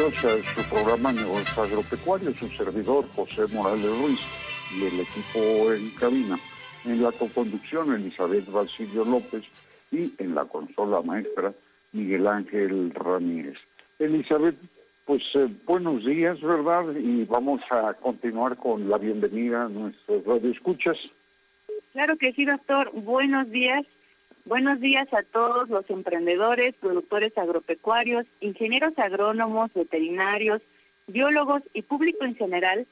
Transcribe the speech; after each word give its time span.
Su 0.00 0.62
programa 0.70 1.12
Negocios 1.12 1.58
Agropecuarios, 1.58 2.34
su 2.34 2.48
servidor 2.48 3.04
José 3.14 3.42
Morales 3.52 3.84
Ruiz 3.84 4.20
y 4.74 4.86
el 4.86 5.00
equipo 5.00 5.72
en 5.74 5.90
cabina. 5.90 6.38
En 6.86 7.02
la 7.02 7.12
coconducción 7.12 7.92
Elizabeth 7.92 8.50
Basilio 8.50 9.04
López 9.04 9.44
y 9.92 10.10
en 10.16 10.34
la 10.34 10.46
consola 10.46 11.02
maestra 11.02 11.52
Miguel 11.92 12.26
Ángel 12.28 12.94
Ramírez. 12.94 13.58
Elizabeth, 13.98 14.56
pues 15.04 15.22
eh, 15.34 15.48
buenos 15.66 16.02
días, 16.02 16.40
¿verdad? 16.40 16.86
Y 16.96 17.24
vamos 17.24 17.60
a 17.70 17.92
continuar 17.92 18.56
con 18.56 18.88
la 18.88 18.96
bienvenida 18.96 19.66
a 19.66 19.68
nuestros 19.68 20.24
radioescuchas. 20.24 20.96
Claro 21.92 22.16
que 22.16 22.32
sí, 22.32 22.46
doctor. 22.46 22.90
Buenos 22.94 23.50
días 23.50 23.84
Buenos 24.44 24.80
días 24.80 25.12
a 25.12 25.22
todos 25.22 25.68
los 25.68 25.88
emprendedores, 25.90 26.74
productores 26.80 27.36
agropecuarios, 27.36 28.26
ingenieros 28.40 28.98
agrónomos, 28.98 29.72
veterinarios, 29.74 30.62
biólogos 31.06 31.62
y 31.74 31.82
público 31.82 32.24
en 32.24 32.34
general 32.34 32.86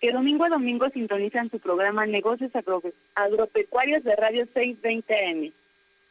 que 0.00 0.12
domingo 0.12 0.44
a 0.44 0.48
domingo 0.48 0.88
sintonizan 0.90 1.50
su 1.50 1.58
programa 1.58 2.06
Negocios 2.06 2.50
Agropecuarios 3.14 4.04
de 4.04 4.16
Radio 4.16 4.46
620M. 4.54 5.52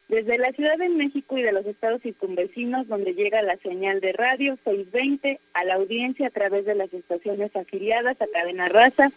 Desde 0.07 0.37
la 0.37 0.51
Ciudad 0.51 0.77
de 0.77 0.89
México 0.89 1.37
y 1.37 1.41
de 1.41 1.51
los 1.51 1.65
estados 1.65 2.01
circunvecinos, 2.01 2.87
donde 2.87 3.13
llega 3.13 3.41
la 3.41 3.57
señal 3.57 4.01
de 4.01 4.13
Radio 4.13 4.57
620 4.63 5.39
a 5.53 5.63
la 5.65 5.75
audiencia 5.75 6.27
a 6.27 6.31
través 6.31 6.65
de 6.65 6.75
las 6.75 6.93
estaciones 6.93 7.55
afiliadas 7.55 8.21
a 8.21 8.27
Cadena 8.27 8.69
Raza 8.69 9.11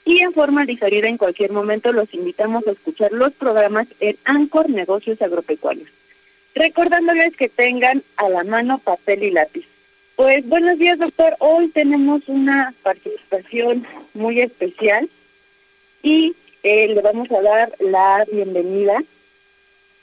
y 0.05 0.19
en 0.19 0.33
forma 0.33 0.65
diferida 0.65 1.09
en 1.09 1.17
cualquier 1.17 1.51
momento 1.51 1.91
los 1.91 2.13
invitamos 2.13 2.65
a 2.67 2.71
escuchar 2.71 3.11
los 3.11 3.33
programas 3.33 3.87
en 3.99 4.15
Ancor 4.23 4.69
Negocios 4.69 5.21
Agropecuarios. 5.21 5.89
Recordándoles 6.53 7.35
que 7.35 7.49
tengan 7.49 8.01
a 8.15 8.29
la 8.29 8.45
mano 8.45 8.77
papel 8.77 9.23
y 9.23 9.31
lápiz. 9.31 9.65
Pues 10.15 10.47
buenos 10.47 10.79
días, 10.79 10.97
doctor. 10.97 11.35
Hoy 11.39 11.67
tenemos 11.67 12.21
una 12.27 12.73
participación 12.81 13.85
muy 14.13 14.39
especial 14.39 15.09
y 16.01 16.33
eh, 16.65 16.87
le 16.87 16.99
vamos 17.01 17.31
a 17.31 17.43
dar 17.43 17.71
la 17.77 18.25
bienvenida 18.31 19.03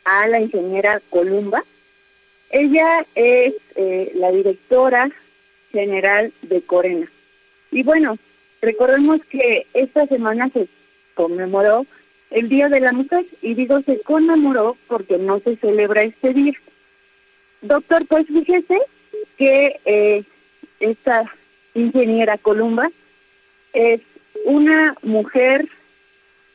a 0.04 0.28
la 0.28 0.40
ingeniera 0.40 1.02
Columba. 1.10 1.64
Ella 2.50 3.04
es 3.16 3.54
eh, 3.74 4.12
la 4.14 4.30
directora 4.30 5.10
general 5.72 6.32
de 6.42 6.62
Corena. 6.62 7.10
Y 7.72 7.82
bueno, 7.82 8.16
recordemos 8.60 9.24
que 9.24 9.66
esta 9.74 10.06
semana 10.06 10.50
se 10.50 10.68
conmemoró 11.14 11.84
el 12.30 12.48
Día 12.48 12.68
de 12.68 12.78
la 12.78 12.92
Mujer 12.92 13.26
y 13.40 13.54
digo 13.54 13.82
se 13.82 13.98
conmemoró 13.98 14.76
porque 14.86 15.18
no 15.18 15.40
se 15.40 15.56
celebra 15.56 16.04
este 16.04 16.32
día. 16.32 16.54
Doctor, 17.60 18.06
pues 18.06 18.28
fíjese 18.28 18.78
que 19.36 19.80
eh, 19.84 20.22
esta 20.78 21.24
ingeniera 21.74 22.38
Columba 22.38 22.88
es 23.72 24.00
una 24.44 24.94
mujer 25.02 25.66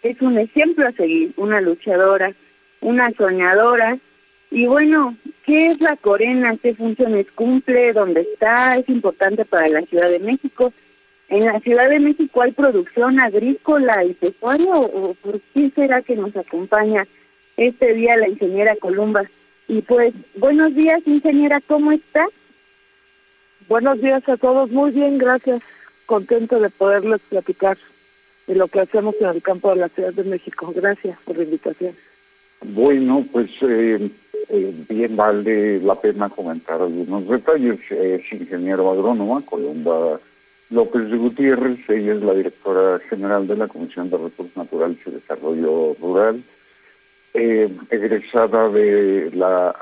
es 0.03 0.21
un 0.21 0.37
ejemplo 0.37 0.87
a 0.87 0.91
seguir, 0.91 1.31
una 1.37 1.61
luchadora, 1.61 2.33
una 2.81 3.11
soñadora. 3.11 3.97
Y 4.51 4.65
bueno, 4.65 5.15
¿qué 5.45 5.67
es 5.67 5.81
la 5.81 5.95
Corena? 5.95 6.55
¿Qué 6.61 6.73
funciones 6.73 7.27
cumple? 7.31 7.93
¿Dónde 7.93 8.21
está? 8.21 8.77
¿Es 8.77 8.87
importante 8.89 9.45
para 9.45 9.67
la 9.67 9.81
Ciudad 9.81 10.09
de 10.09 10.19
México? 10.19 10.71
¿En 11.29 11.45
la 11.45 11.59
Ciudad 11.59 11.89
de 11.89 11.99
México 11.99 12.41
hay 12.41 12.51
producción 12.51 13.19
agrícola 13.19 14.03
y 14.05 14.13
pecuaria 14.13 14.73
o, 14.75 15.13
por 15.15 15.41
qué 15.53 15.69
será 15.75 16.01
que 16.01 16.15
nos 16.15 16.35
acompaña 16.37 17.05
este 17.57 17.93
día 17.93 18.15
la 18.15 18.29
ingeniera 18.29 18.75
Columba? 18.77 19.23
Y 19.67 19.81
pues, 19.81 20.13
buenos 20.35 20.73
días, 20.73 21.01
ingeniera, 21.05 21.59
¿cómo 21.59 21.91
está? 21.91 22.25
Buenos 23.67 23.99
días 23.99 24.27
a 24.29 24.37
todos, 24.37 24.71
muy 24.71 24.91
bien, 24.91 25.17
gracias. 25.17 25.61
Contento 26.05 26.61
de 26.61 26.69
poderles 26.69 27.19
platicar 27.27 27.77
de 28.47 28.55
lo 28.55 28.67
que 28.67 28.79
hacemos 28.79 29.15
en 29.19 29.27
el 29.27 29.41
campo 29.41 29.69
de 29.69 29.81
la 29.81 29.89
Ciudad 29.89 30.13
de 30.13 30.23
México. 30.23 30.73
Gracias 30.75 31.19
por 31.25 31.37
la 31.37 31.43
invitación. 31.43 31.93
Bueno, 32.61 33.25
pues 33.31 33.51
eh, 33.61 34.09
eh, 34.49 34.73
bien 34.89 35.15
vale 35.15 35.79
la 35.81 35.95
pena 35.95 36.29
comentar 36.29 36.81
algunos 36.81 37.27
detalles. 37.27 37.79
Es 37.91 38.31
ingeniero 38.31 38.89
agrónoma, 38.89 39.41
Columba 39.45 40.19
López 40.69 41.09
de 41.09 41.17
Gutiérrez, 41.17 41.79
ella 41.89 42.13
es 42.13 42.21
la 42.23 42.33
directora 42.33 42.99
general 43.09 43.47
de 43.47 43.57
la 43.57 43.67
Comisión 43.67 44.09
de 44.09 44.17
Recursos 44.17 44.57
Naturales 44.57 44.97
y 45.05 45.11
Desarrollo 45.11 45.95
Rural, 46.01 46.43
eh, 47.33 47.69
egresada 47.89 48.67
de 48.69 49.31
la 49.33 49.73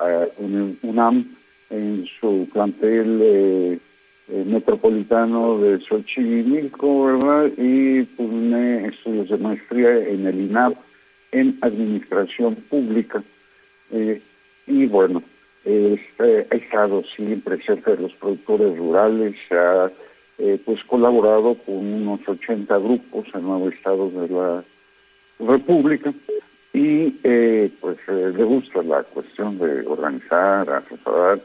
UNAM 0.83 1.25
en 1.71 2.05
su 2.19 2.47
plantel 2.53 3.79
eh, 4.27 4.43
metropolitano 4.43 5.59
de 5.59 5.77
Xochimilco, 5.79 7.05
¿verdad? 7.05 7.51
Y 7.57 8.03
tiene 8.05 8.87
estudios 8.87 9.29
de 9.29 9.37
maestría 9.37 9.99
en 9.99 10.25
el 10.25 10.41
INAP 10.41 10.73
en 11.31 11.55
Administración 11.61 12.55
Pública. 12.55 13.21
Eh, 13.91 14.19
y 14.65 14.87
bueno, 14.87 15.21
este, 15.63 16.47
ha 16.49 16.55
estado 16.55 17.03
siempre 17.03 17.61
cerca 17.61 17.91
de 17.91 18.01
los 18.01 18.13
productores 18.13 18.75
rurales, 18.75 19.35
ha 19.51 19.91
eh, 20.39 20.59
pues 20.65 20.83
colaborado 20.85 21.53
con 21.53 21.75
unos 21.75 22.27
80 22.27 22.75
grupos 22.79 23.27
en 23.31 23.43
nueve 23.43 23.75
estados 23.75 24.11
de 24.11 24.27
la 24.27 24.63
República 25.37 26.11
y 26.73 27.11
pues 27.79 27.97
le 28.07 28.43
gusta 28.43 28.81
la 28.81 29.03
cuestión 29.03 29.57
de 29.59 29.85
organizar, 29.87 30.69
asesorar 30.69 31.39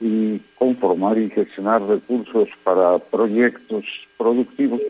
y 0.00 0.40
conformar 0.56 1.18
y 1.18 1.28
gestionar 1.28 1.82
recursos 1.82 2.48
para 2.64 2.98
proyectos 2.98 3.84
productivos. 4.16 4.80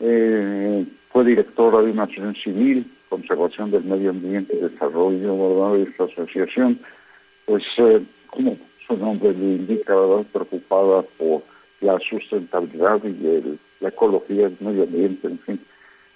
Eh, 0.00 0.84
fue 1.10 1.24
directora 1.24 1.82
de 1.82 1.92
una 1.92 2.04
asociación 2.04 2.34
civil, 2.34 2.86
conservación 3.08 3.70
del 3.70 3.84
medio 3.84 4.10
ambiente 4.10 4.56
desarrollo 4.56 5.74
de 5.74 5.82
esta 5.84 6.04
asociación, 6.04 6.78
pues 7.46 7.64
eh, 7.78 8.00
como 8.26 8.56
su 8.86 8.96
nombre 8.96 9.32
le 9.32 9.56
indica, 9.56 9.94
¿verdad? 9.94 10.26
preocupada 10.32 11.02
por 11.16 11.42
la 11.80 11.98
sustentabilidad 12.00 13.00
y 13.04 13.58
la 13.80 13.88
ecología 13.88 14.48
del 14.48 14.56
medio 14.60 14.82
ambiente, 14.82 15.28
en 15.28 15.38
fin. 15.38 15.60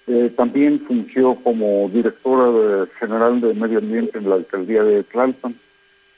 Eh, 0.07 0.31
también 0.37 0.81
fungió 0.81 1.35
como 1.37 1.89
directora 1.89 2.87
general 2.99 3.41
de 3.41 3.55
medio 3.55 3.79
ambiente 3.79 4.19
en 4.19 4.29
la 4.29 4.35
alcaldía 4.35 4.85
de 4.85 5.03
Tlalpan 5.03 5.55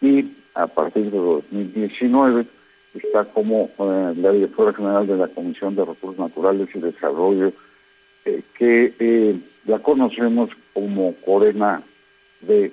y 0.01 0.25
a 0.57 0.67
partir 0.67 1.11
de 1.11 1.19
2019 1.19 2.47
está 2.95 3.25
como 3.27 3.71
eh, 3.79 4.15
la 4.17 4.33
directora 4.33 4.73
general 4.73 5.07
de 5.07 5.17
la 5.17 5.29
Comisión 5.29 5.77
de 5.77 5.85
Recursos 5.85 6.19
Naturales 6.19 6.69
y 6.75 6.79
Desarrollo, 6.79 7.53
eh, 8.25 8.43
que 8.59 8.95
eh, 8.99 9.37
la 9.67 9.79
conocemos 9.81 10.51
como 10.73 11.15
Corena 11.17 11.83
BR. 12.41 12.73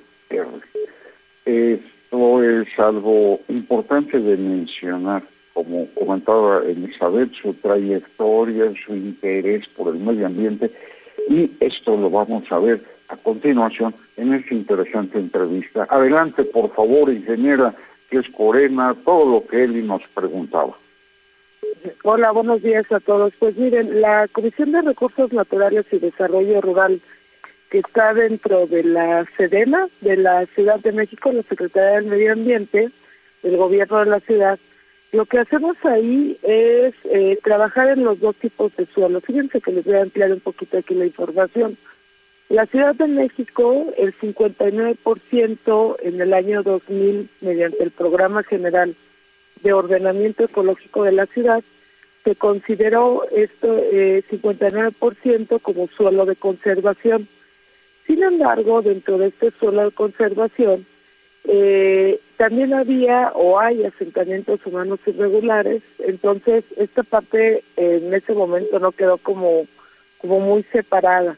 Esto 1.45 2.43
es 2.43 2.67
algo 2.79 3.41
importante 3.49 4.17
de 4.19 4.37
mencionar, 4.37 5.23
como 5.53 5.87
comentaba 5.93 6.63
Elizabeth, 6.65 7.33
su 7.33 7.53
trayectoria, 7.55 8.71
su 8.85 8.95
interés 8.95 9.67
por 9.75 9.93
el 9.93 9.99
medio 9.99 10.25
ambiente, 10.25 10.71
y 11.29 11.51
esto 11.59 11.97
lo 11.97 12.09
vamos 12.09 12.49
a 12.49 12.59
ver 12.59 12.92
a 13.13 13.17
continuación 13.17 13.93
en 14.17 14.33
esta 14.33 14.53
interesante 14.53 15.19
entrevista. 15.19 15.87
Adelante, 15.89 16.43
por 16.43 16.71
favor, 16.73 17.11
ingeniera 17.11 17.73
que 18.09 18.17
es 18.17 18.29
Corena, 18.29 18.95
todo 19.05 19.31
lo 19.31 19.47
que 19.47 19.63
él 19.63 19.85
nos 19.87 20.01
preguntaba. 20.13 20.73
Hola, 22.03 22.31
buenos 22.31 22.61
días 22.61 22.91
a 22.91 22.99
todos. 22.99 23.33
Pues 23.37 23.57
miren, 23.57 24.01
la 24.01 24.27
Comisión 24.31 24.71
de 24.71 24.81
Recursos 24.81 25.33
Naturales 25.33 25.85
y 25.91 25.99
Desarrollo 25.99 26.61
Rural, 26.61 27.01
que 27.69 27.79
está 27.79 28.13
dentro 28.13 28.67
de 28.67 28.83
la 28.83 29.25
SEDENA, 29.37 29.87
de 30.01 30.17
la 30.17 30.45
Ciudad 30.47 30.79
de 30.79 30.91
México, 30.91 31.31
la 31.31 31.43
Secretaría 31.43 31.99
del 31.99 32.05
Medio 32.05 32.33
Ambiente, 32.33 32.89
el 33.43 33.57
gobierno 33.57 33.99
de 33.99 34.05
la 34.05 34.19
ciudad, 34.19 34.59
lo 35.11 35.25
que 35.25 35.37
hacemos 35.37 35.77
ahí 35.83 36.37
es 36.41 36.95
eh, 37.05 37.37
trabajar 37.43 37.89
en 37.89 38.03
los 38.03 38.19
dos 38.19 38.35
tipos 38.35 38.75
de 38.75 38.85
suelo. 38.87 39.21
Fíjense 39.21 39.61
que 39.61 39.71
les 39.71 39.85
voy 39.85 39.95
a 39.95 40.01
ampliar 40.01 40.31
un 40.31 40.39
poquito 40.39 40.77
aquí 40.77 40.95
la 40.95 41.05
información. 41.05 41.77
La 42.49 42.65
Ciudad 42.65 42.93
de 42.93 43.07
México, 43.07 43.87
el 43.97 44.13
59% 44.15 45.95
en 46.01 46.21
el 46.21 46.33
año 46.33 46.61
2000, 46.61 47.29
mediante 47.41 47.83
el 47.83 47.91
Programa 47.91 48.43
General 48.43 48.95
de 49.61 49.73
Ordenamiento 49.73 50.43
Ecológico 50.43 51.03
de 51.03 51.13
la 51.13 51.25
ciudad, 51.25 51.63
se 52.23 52.35
consideró 52.35 53.25
esto 53.35 53.77
eh, 53.91 54.23
59% 54.29 55.61
como 55.61 55.87
suelo 55.87 56.25
de 56.25 56.35
conservación. 56.35 57.27
Sin 58.05 58.23
embargo, 58.23 58.81
dentro 58.81 59.17
de 59.17 59.27
este 59.27 59.51
suelo 59.51 59.85
de 59.85 59.91
conservación, 59.91 60.85
eh, 61.45 62.19
también 62.37 62.73
había 62.73 63.31
o 63.35 63.59
hay 63.59 63.83
asentamientos 63.83 64.65
humanos 64.65 64.99
irregulares, 65.05 65.81
entonces 65.99 66.63
esta 66.77 67.03
parte 67.03 67.63
en 67.75 68.13
ese 68.13 68.33
momento 68.33 68.79
no 68.79 68.91
quedó 68.91 69.17
como, 69.17 69.65
como 70.19 70.39
muy 70.39 70.63
separada. 70.63 71.37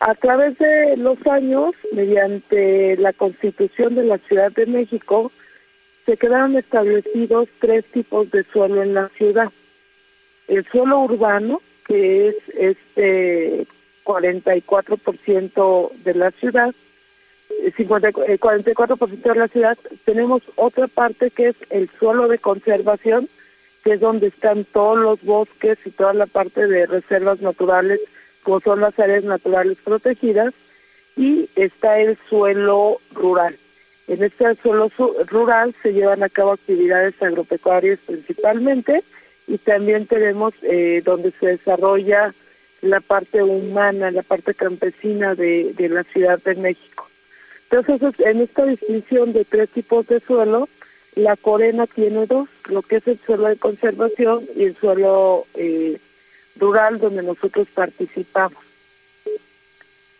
A 0.00 0.14
través 0.14 0.58
de 0.58 0.96
los 0.96 1.24
años, 1.26 1.74
mediante 1.92 2.96
la 2.96 3.12
Constitución 3.12 3.94
de 3.94 4.04
la 4.04 4.18
Ciudad 4.18 4.52
de 4.52 4.66
México, 4.66 5.32
se 6.04 6.16
quedaron 6.16 6.56
establecidos 6.56 7.48
tres 7.58 7.84
tipos 7.86 8.30
de 8.30 8.44
suelo 8.44 8.82
en 8.82 8.94
la 8.94 9.08
ciudad. 9.08 9.50
El 10.48 10.64
suelo 10.66 11.00
urbano, 11.00 11.62
que 11.86 12.28
es 12.28 12.36
este 12.58 13.66
44% 14.04 15.92
de 16.04 16.14
la 16.14 16.30
ciudad, 16.32 16.74
50, 17.76 18.10
44% 18.10 19.12
eh, 19.12 19.16
de 19.16 19.34
la 19.34 19.48
ciudad, 19.48 19.78
tenemos 20.04 20.42
otra 20.56 20.86
parte 20.88 21.30
que 21.30 21.48
es 21.48 21.56
el 21.70 21.88
suelo 21.98 22.28
de 22.28 22.38
conservación, 22.38 23.28
que 23.82 23.94
es 23.94 24.00
donde 24.00 24.26
están 24.26 24.64
todos 24.64 24.98
los 24.98 25.22
bosques 25.22 25.78
y 25.86 25.90
toda 25.90 26.12
la 26.12 26.26
parte 26.26 26.66
de 26.66 26.86
reservas 26.86 27.40
naturales 27.40 28.00
como 28.44 28.60
son 28.60 28.80
las 28.80 28.96
áreas 29.00 29.24
naturales 29.24 29.78
protegidas, 29.82 30.54
y 31.16 31.48
está 31.56 31.98
el 31.98 32.16
suelo 32.28 33.00
rural. 33.12 33.56
En 34.06 34.22
este 34.22 34.54
suelo 34.56 34.90
rural 35.26 35.74
se 35.82 35.92
llevan 35.92 36.22
a 36.22 36.28
cabo 36.28 36.52
actividades 36.52 37.20
agropecuarias 37.22 37.98
principalmente 38.06 39.02
y 39.46 39.58
también 39.58 40.06
tenemos 40.06 40.54
eh, 40.62 41.02
donde 41.04 41.32
se 41.32 41.46
desarrolla 41.46 42.34
la 42.82 43.00
parte 43.00 43.42
humana, 43.42 44.10
la 44.10 44.22
parte 44.22 44.52
campesina 44.54 45.34
de, 45.34 45.74
la 45.90 46.04
Ciudad 46.04 46.38
de 46.42 46.54
México. 46.54 47.08
Entonces, 47.70 48.20
en 48.20 48.42
esta 48.42 48.66
distinción 48.66 49.32
de 49.32 49.44
tres 49.44 49.70
tipos 49.70 50.06
de 50.06 50.20
suelo, 50.20 50.68
la 51.14 51.36
Corena 51.36 51.86
tiene 51.86 52.26
dos, 52.26 52.48
lo 52.68 52.82
que 52.82 52.96
es 52.96 53.08
el 53.08 53.18
suelo 53.18 53.48
de 53.48 53.56
conservación 53.56 54.44
y 54.54 54.64
el 54.64 54.76
suelo 54.76 55.46
eh, 55.54 55.98
rural 56.56 56.98
donde 56.98 57.22
nosotros 57.22 57.68
participamos. 57.74 58.58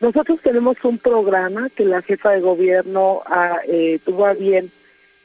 Nosotros 0.00 0.40
tenemos 0.42 0.76
un 0.84 0.98
programa 0.98 1.70
que 1.70 1.84
la 1.84 2.02
jefa 2.02 2.32
de 2.32 2.40
gobierno 2.40 3.22
ah, 3.26 3.58
eh, 3.66 3.98
tuvo 4.04 4.26
a 4.26 4.34
bien 4.34 4.70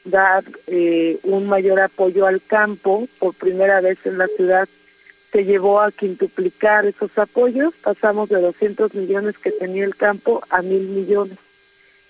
dar 0.04 0.44
eh, 0.66 1.18
un 1.24 1.46
mayor 1.48 1.80
apoyo 1.80 2.26
al 2.26 2.40
campo 2.40 3.06
por 3.18 3.34
primera 3.34 3.80
vez 3.80 3.98
en 4.06 4.18
la 4.18 4.26
ciudad 4.28 4.68
se 5.32 5.44
llevó 5.44 5.80
a 5.80 5.92
quintuplicar 5.92 6.86
esos 6.86 7.16
apoyos, 7.16 7.74
pasamos 7.82 8.28
de 8.28 8.40
200 8.40 8.94
millones 8.94 9.38
que 9.38 9.52
tenía 9.52 9.84
el 9.84 9.94
campo 9.94 10.42
a 10.50 10.62
mil 10.62 10.88
millones. 10.88 11.38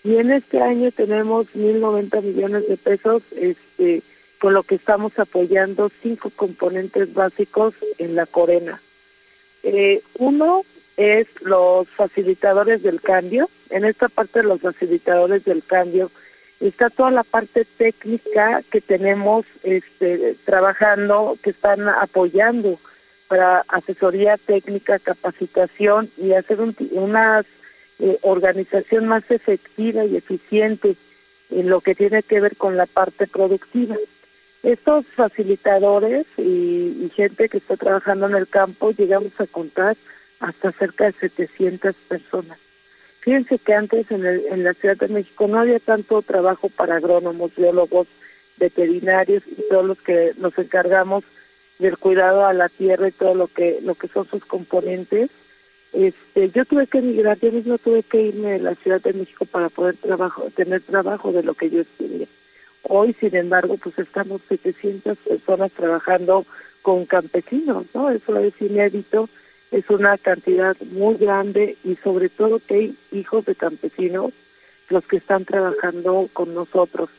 Y 0.02 0.16
en 0.16 0.30
este 0.30 0.62
año 0.62 0.90
tenemos 0.92 1.46
1.090 1.54 2.22
millones 2.22 2.66
de 2.66 2.76
pesos, 2.78 3.22
este, 3.36 4.02
con 4.40 4.54
lo 4.54 4.62
que 4.62 4.76
estamos 4.76 5.18
apoyando 5.18 5.90
cinco 6.02 6.30
componentes 6.34 7.12
básicos 7.12 7.74
en 7.98 8.14
la 8.14 8.24
Corena. 8.24 8.80
Eh, 9.62 10.02
uno 10.18 10.62
es 10.96 11.26
los 11.42 11.88
facilitadores 11.88 12.82
del 12.82 13.00
cambio. 13.00 13.48
En 13.70 13.84
esta 13.84 14.08
parte 14.08 14.40
de 14.40 14.46
los 14.46 14.60
facilitadores 14.60 15.44
del 15.44 15.62
cambio 15.62 16.10
está 16.60 16.90
toda 16.90 17.10
la 17.10 17.24
parte 17.24 17.64
técnica 17.64 18.62
que 18.70 18.80
tenemos 18.80 19.46
este, 19.62 20.36
trabajando, 20.44 21.38
que 21.42 21.50
están 21.50 21.88
apoyando 21.88 22.78
para 23.28 23.64
asesoría 23.68 24.36
técnica, 24.36 24.98
capacitación 24.98 26.10
y 26.18 26.32
hacer 26.32 26.58
una 26.90 27.44
eh, 28.00 28.18
organización 28.22 29.06
más 29.06 29.30
efectiva 29.30 30.04
y 30.04 30.16
eficiente 30.16 30.96
en 31.50 31.68
lo 31.68 31.80
que 31.80 31.94
tiene 31.94 32.22
que 32.22 32.40
ver 32.40 32.56
con 32.56 32.76
la 32.76 32.86
parte 32.86 33.26
productiva. 33.26 33.96
Estos 34.62 35.06
facilitadores 35.06 36.26
y, 36.36 37.10
gente 37.14 37.48
que 37.48 37.58
está 37.58 37.76
trabajando 37.76 38.26
en 38.26 38.34
el 38.34 38.46
campo 38.46 38.92
llegamos 38.92 39.32
a 39.40 39.46
contar 39.46 39.96
hasta 40.38 40.72
cerca 40.72 41.06
de 41.06 41.12
700 41.12 41.94
personas. 42.08 42.58
Fíjense 43.20 43.58
que 43.58 43.74
antes 43.74 44.10
en, 44.10 44.24
el, 44.24 44.46
en 44.46 44.64
la 44.64 44.74
Ciudad 44.74 44.96
de 44.96 45.08
México 45.08 45.46
no 45.46 45.58
había 45.58 45.78
tanto 45.80 46.22
trabajo 46.22 46.68
para 46.68 46.96
agrónomos, 46.96 47.54
biólogos, 47.56 48.06
veterinarios 48.58 49.42
y 49.46 49.62
todos 49.68 49.84
los 49.84 50.00
que 50.00 50.32
nos 50.38 50.56
encargamos 50.58 51.24
del 51.78 51.98
cuidado 51.98 52.46
a 52.46 52.52
la 52.52 52.68
tierra 52.68 53.08
y 53.08 53.12
todo 53.12 53.34
lo 53.34 53.48
que 53.48 53.80
lo 53.82 53.94
que 53.94 54.08
son 54.08 54.26
sus 54.26 54.44
componentes. 54.44 55.30
Este, 55.92 56.50
yo 56.50 56.64
tuve 56.64 56.86
que 56.86 56.98
emigrar, 56.98 57.38
yo 57.40 57.50
mismo 57.50 57.76
tuve 57.78 58.02
que 58.02 58.22
irme 58.22 58.52
de 58.52 58.58
la 58.60 58.74
Ciudad 58.76 59.00
de 59.00 59.12
México 59.12 59.44
para 59.44 59.68
poder 59.70 59.96
trabajo, 59.96 60.48
tener 60.54 60.82
trabajo 60.82 61.32
de 61.32 61.42
lo 61.42 61.54
que 61.54 61.70
yo 61.70 61.80
estudié. 61.80 62.28
Hoy, 62.82 63.14
sin 63.18 63.36
embargo, 63.36 63.76
pues 63.76 63.98
estamos 63.98 64.40
700 64.48 65.18
personas 65.18 65.70
trabajando 65.72 66.46
con 66.82 67.06
campesinos, 67.06 67.86
¿no? 67.94 68.10
Eso 68.10 68.38
es 68.38 68.54
inédito, 68.60 69.28
es 69.70 69.88
una 69.90 70.16
cantidad 70.18 70.76
muy 70.92 71.16
grande 71.16 71.76
y 71.84 71.96
sobre 71.96 72.28
todo 72.28 72.60
que 72.66 72.74
hay 72.74 72.96
hijos 73.12 73.44
de 73.44 73.54
campesinos 73.54 74.32
los 74.88 75.04
que 75.06 75.18
están 75.18 75.44
trabajando 75.44 76.28
con 76.32 76.54
nosotros. 76.54 77.10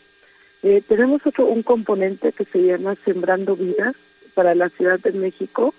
Eh, 0.63 0.83
tenemos 0.87 1.25
otro 1.25 1.45
un 1.45 1.63
componente 1.63 2.33
que 2.33 2.45
se 2.45 2.63
llama 2.63 2.95
Sembrando 3.05 3.55
Vidas 3.55 3.95
para 4.33 4.53
la 4.55 4.69
Ciudad 4.69 4.99
de 4.99 5.11
México. 5.13 5.73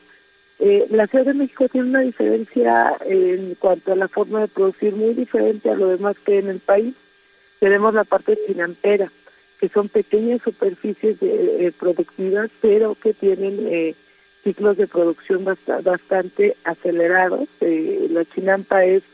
Eh, 0.59 0.87
la 0.91 1.07
Ciudad 1.07 1.27
de 1.27 1.35
México 1.35 1.69
tiene 1.69 1.89
una 1.89 2.01
diferencia 2.01 2.97
en 3.05 3.55
cuanto 3.57 3.93
a 3.93 3.97
la 3.97 4.09
forma 4.09 4.41
de 4.41 4.49
producir 4.49 4.95
muy 4.95 5.13
diferente 5.15 5.71
a 5.71 5.77
lo 5.77 5.89
demás 5.89 6.17
que 6.25 6.39
en 6.39 6.49
el 6.49 6.61
país. 6.61 6.95
Tenemos 7.61 7.95
la 7.95 8.05
parte 8.05 8.37
financiera 8.47 9.11
que 9.63 9.69
son 9.69 9.89
pequeñas 9.89 10.43
superficies 10.43 11.21
de, 11.21 11.69
eh, 11.69 11.73
productivas, 11.79 12.51
pero 12.61 12.97
que 12.97 13.15
tienen 13.15 13.65
eh, 13.71 13.95
ciclos 14.43 14.77
de 14.77 14.89
producción 14.89 15.45
bastante 15.45 16.57
acelerados. 16.65 17.49
Eh, 17.61 18.09
la 18.11 18.25
chinampa 18.25 18.85
es 18.85 19.05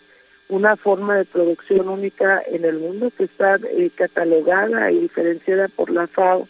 una 0.49 0.77
forma 0.77 1.19
de 1.19 1.27
producción 1.27 1.91
única 1.91 2.43
en 2.47 2.65
el 2.65 2.79
mundo 2.79 3.13
que 3.15 3.25
está 3.25 3.61
catalogada 3.95 4.91
y 4.91 5.01
diferenciada 5.01 5.69
por 5.69 5.91
la 5.91 6.07
FAO. 6.07 6.49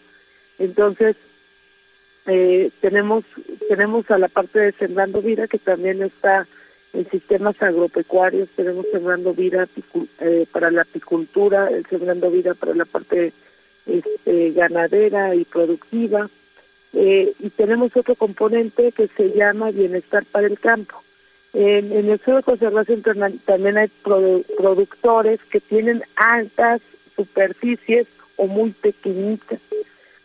Entonces, 0.59 1.17
tenemos 2.79 3.25
tenemos 3.67 4.09
a 4.11 4.17
la 4.17 4.29
parte 4.29 4.59
de 4.59 4.71
Sembrando 4.71 5.21
Vida, 5.21 5.49
que 5.49 5.57
también 5.57 6.01
está 6.03 6.47
en 6.93 7.09
sistemas 7.09 7.61
agropecuarios, 7.61 8.47
tenemos 8.55 8.85
Sembrando 8.93 9.33
Vida 9.33 9.67
para 10.53 10.71
la 10.71 10.83
apicultura, 10.83 11.69
Sembrando 11.89 12.31
Vida 12.31 12.53
para 12.53 12.73
la 12.73 12.85
parte 12.85 13.33
este, 13.89 14.51
ganadera 14.51 15.35
y 15.35 15.45
productiva. 15.45 16.29
Eh, 16.93 17.33
y 17.39 17.49
tenemos 17.49 17.95
otro 17.95 18.15
componente 18.15 18.91
que 18.91 19.07
se 19.07 19.31
llama 19.31 19.71
bienestar 19.71 20.25
para 20.25 20.47
el 20.47 20.59
campo. 20.59 21.03
En, 21.53 21.91
el 21.91 22.19
suelo 22.19 22.37
de 22.37 22.43
conservación 22.43 23.03
también 23.45 23.77
hay 23.77 23.89
productores 24.57 25.39
que 25.51 25.59
tienen 25.59 26.03
altas 26.15 26.81
superficies 27.15 28.07
o 28.37 28.47
muy 28.47 28.71
pequeñitas. 28.71 29.59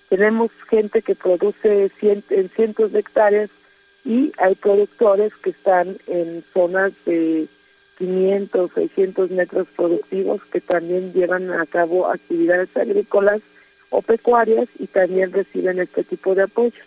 Tenemos 0.09 0.51
gente 0.69 1.03
que 1.03 1.15
produce 1.15 1.91
en 2.01 2.51
cientos 2.51 2.93
de 2.93 3.01
hectáreas 3.01 3.51
y 4.05 4.33
hay 4.39 4.55
productores 4.55 5.35
que 5.37 5.51
están 5.51 5.97
en 6.07 6.45
zonas 6.53 6.93
de 7.07 7.47
500, 7.99 8.73
600 8.73 9.31
metros 9.31 9.69
productivos 9.75 10.45
que 10.45 10.61
también 10.61 11.13
llevan 11.13 11.51
a 11.51 11.65
cabo 11.65 12.07
actividades 12.07 12.77
agrícolas 12.77 13.41
o 13.91 14.03
pecuarias 14.03 14.69
y 14.79 14.87
también 14.87 15.33
reciben 15.33 15.81
este 15.81 16.05
tipo 16.05 16.35
de 16.35 16.43
apoyo. 16.43 16.83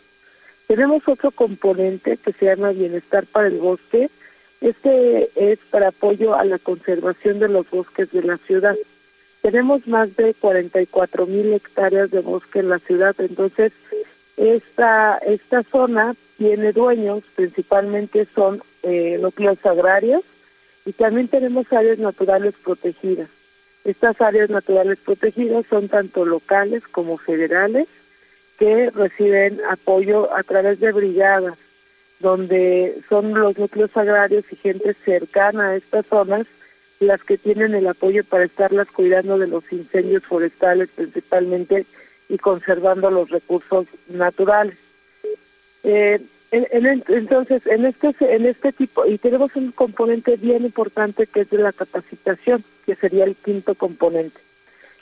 Tenemos 0.67 1.07
otro 1.07 1.31
componente 1.31 2.17
que 2.17 2.33
se 2.33 2.45
llama 2.45 2.71
Bienestar 2.71 3.25
para 3.25 3.47
el 3.47 3.57
Bosque. 3.57 4.09
Este 4.59 5.29
es 5.35 5.59
para 5.69 5.89
apoyo 5.89 6.35
a 6.35 6.43
la 6.43 6.59
conservación 6.59 7.39
de 7.39 7.47
los 7.47 7.69
bosques 7.69 8.11
de 8.11 8.23
la 8.23 8.37
ciudad. 8.37 8.75
Tenemos 9.41 9.87
más 9.87 10.15
de 10.17 10.33
44 10.33 11.25
mil 11.25 11.53
hectáreas 11.53 12.11
de 12.11 12.19
bosque 12.21 12.59
en 12.59 12.69
la 12.69 12.79
ciudad, 12.79 13.15
entonces 13.19 13.71
esta, 14.35 15.17
esta 15.19 15.63
zona 15.63 16.15
tiene 16.37 16.73
dueños, 16.73 17.23
principalmente 17.35 18.27
son 18.35 18.61
eh, 18.83 19.17
núcleos 19.21 19.59
y 20.85 20.93
también 20.93 21.27
tenemos 21.27 21.71
áreas 21.71 21.99
naturales 21.99 22.55
protegidas. 22.63 23.29
Estas 23.87 24.19
áreas 24.19 24.49
naturales 24.49 24.97
protegidas 24.99 25.65
son 25.69 25.87
tanto 25.87 26.25
locales 26.25 26.85
como 26.89 27.17
federales, 27.17 27.87
que 28.59 28.89
reciben 28.89 29.61
apoyo 29.69 30.35
a 30.35 30.43
través 30.43 30.81
de 30.81 30.91
brigadas, 30.91 31.55
donde 32.19 32.97
son 33.07 33.33
los 33.33 33.57
núcleos 33.57 33.95
agrarios 33.95 34.43
y 34.51 34.57
gente 34.57 34.93
cercana 34.93 35.69
a 35.69 35.75
estas 35.77 36.05
zonas 36.05 36.47
las 36.99 37.23
que 37.23 37.37
tienen 37.37 37.75
el 37.75 37.87
apoyo 37.87 38.25
para 38.25 38.43
estarlas 38.43 38.87
cuidando 38.87 39.37
de 39.37 39.47
los 39.47 39.71
incendios 39.71 40.25
forestales 40.25 40.89
principalmente 40.93 41.85
y 42.27 42.37
conservando 42.39 43.09
los 43.09 43.29
recursos 43.29 43.87
naturales. 44.09 44.75
Eh, 45.83 46.19
entonces, 46.51 47.65
en 47.67 47.85
este, 47.85 48.13
en 48.19 48.45
este 48.47 48.73
tipo, 48.73 49.05
y 49.05 49.17
tenemos 49.17 49.55
un 49.55 49.71
componente 49.71 50.35
bien 50.35 50.65
importante 50.65 51.25
que 51.25 51.41
es 51.41 51.49
de 51.51 51.59
la 51.59 51.71
capacitación, 51.71 52.65
que 52.87 52.95
sería 52.95 53.25
el 53.25 53.35
quinto 53.35 53.75
componente. 53.75 54.39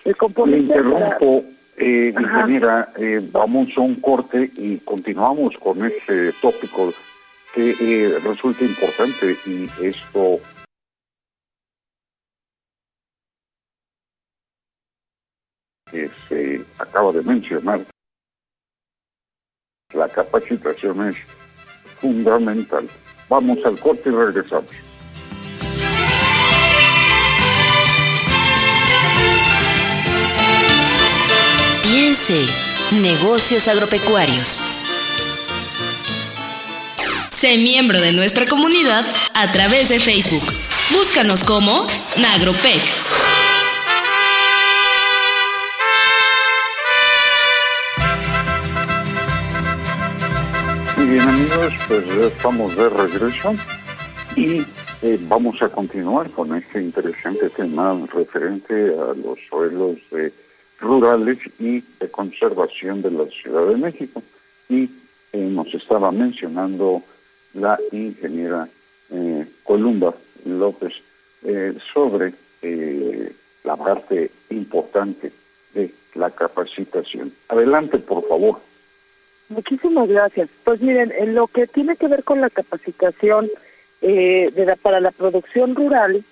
El 0.03 0.17
componente... 0.17 0.73
interrumpo, 0.73 1.43
eh, 1.77 2.15
ingeniera, 2.19 2.91
eh, 2.97 3.21
vamos 3.31 3.69
a 3.77 3.81
un 3.81 4.01
corte 4.01 4.49
y 4.55 4.79
continuamos 4.79 5.55
con 5.59 5.85
este 5.85 6.33
tópico 6.41 6.91
que 7.53 7.75
eh, 7.79 8.19
resulta 8.23 8.65
importante 8.65 9.37
y 9.45 9.69
esto 9.85 10.39
que 15.91 16.09
se 16.27 16.65
acaba 16.79 17.11
de 17.11 17.21
mencionar, 17.21 17.81
la 19.93 20.09
capacitación 20.09 21.09
es 21.09 21.17
fundamental. 21.99 22.89
Vamos 23.29 23.59
al 23.63 23.79
corte 23.79 24.09
y 24.09 24.11
regresamos. 24.11 24.94
Negocios 33.01 33.67
agropecuarios. 33.67 34.71
Sé 37.29 37.57
miembro 37.57 37.99
de 37.99 38.13
nuestra 38.13 38.45
comunidad 38.45 39.05
a 39.33 39.51
través 39.51 39.89
de 39.89 39.99
Facebook. 39.99 40.43
Búscanos 40.91 41.43
como 41.43 41.71
Nagropec. 42.17 42.81
bien 51.05 51.21
amigos, 51.21 51.73
pues 51.87 52.07
ya 52.07 52.25
estamos 52.25 52.75
de 52.75 52.89
regreso 52.89 53.53
y 54.35 54.65
eh, 55.01 55.19
vamos 55.27 55.61
a 55.61 55.69
continuar 55.69 56.29
con 56.31 56.55
este 56.55 56.81
interesante 56.81 57.49
tema 57.49 57.95
referente 58.11 58.73
a 58.73 59.13
los 59.13 59.37
suelos 59.47 59.97
rurales 60.79 61.39
y 61.59 61.81
de 61.99 62.11
conservación 62.11 63.01
de 63.01 63.11
la 63.11 63.25
Ciudad 63.27 63.67
de 63.67 63.77
México. 63.77 64.21
Y 64.69 64.89
eh, 65.33 65.37
nos 65.37 65.73
estaba 65.73 66.11
mencionando 66.11 67.01
la 67.53 67.79
ingeniera 67.91 68.67
eh, 69.11 69.45
Columba 69.63 70.13
López 70.45 70.93
sobre 71.93 72.33
la 73.63 73.75
parte 73.75 74.31
importante 74.49 75.31
de 75.75 75.91
la 76.15 76.31
capacitación. 76.31 77.31
Adelante, 77.49 77.99
por 77.99 78.27
favor. 78.27 78.59
Muchísimas 79.49 80.07
gracias. 80.07 80.49
Pues 80.63 80.81
miren, 80.81 81.13
en 81.17 81.35
lo 81.35 81.47
que 81.47 81.67
tiene 81.67 81.95
que 81.95 82.07
ver 82.07 82.23
con 82.23 82.41
la 82.41 82.49
capacitación 82.49 83.49
eh, 84.01 84.51
de 84.55 84.75
para 84.77 84.99
la 84.99 85.11
producción 85.11 85.75
rural, 85.75 86.23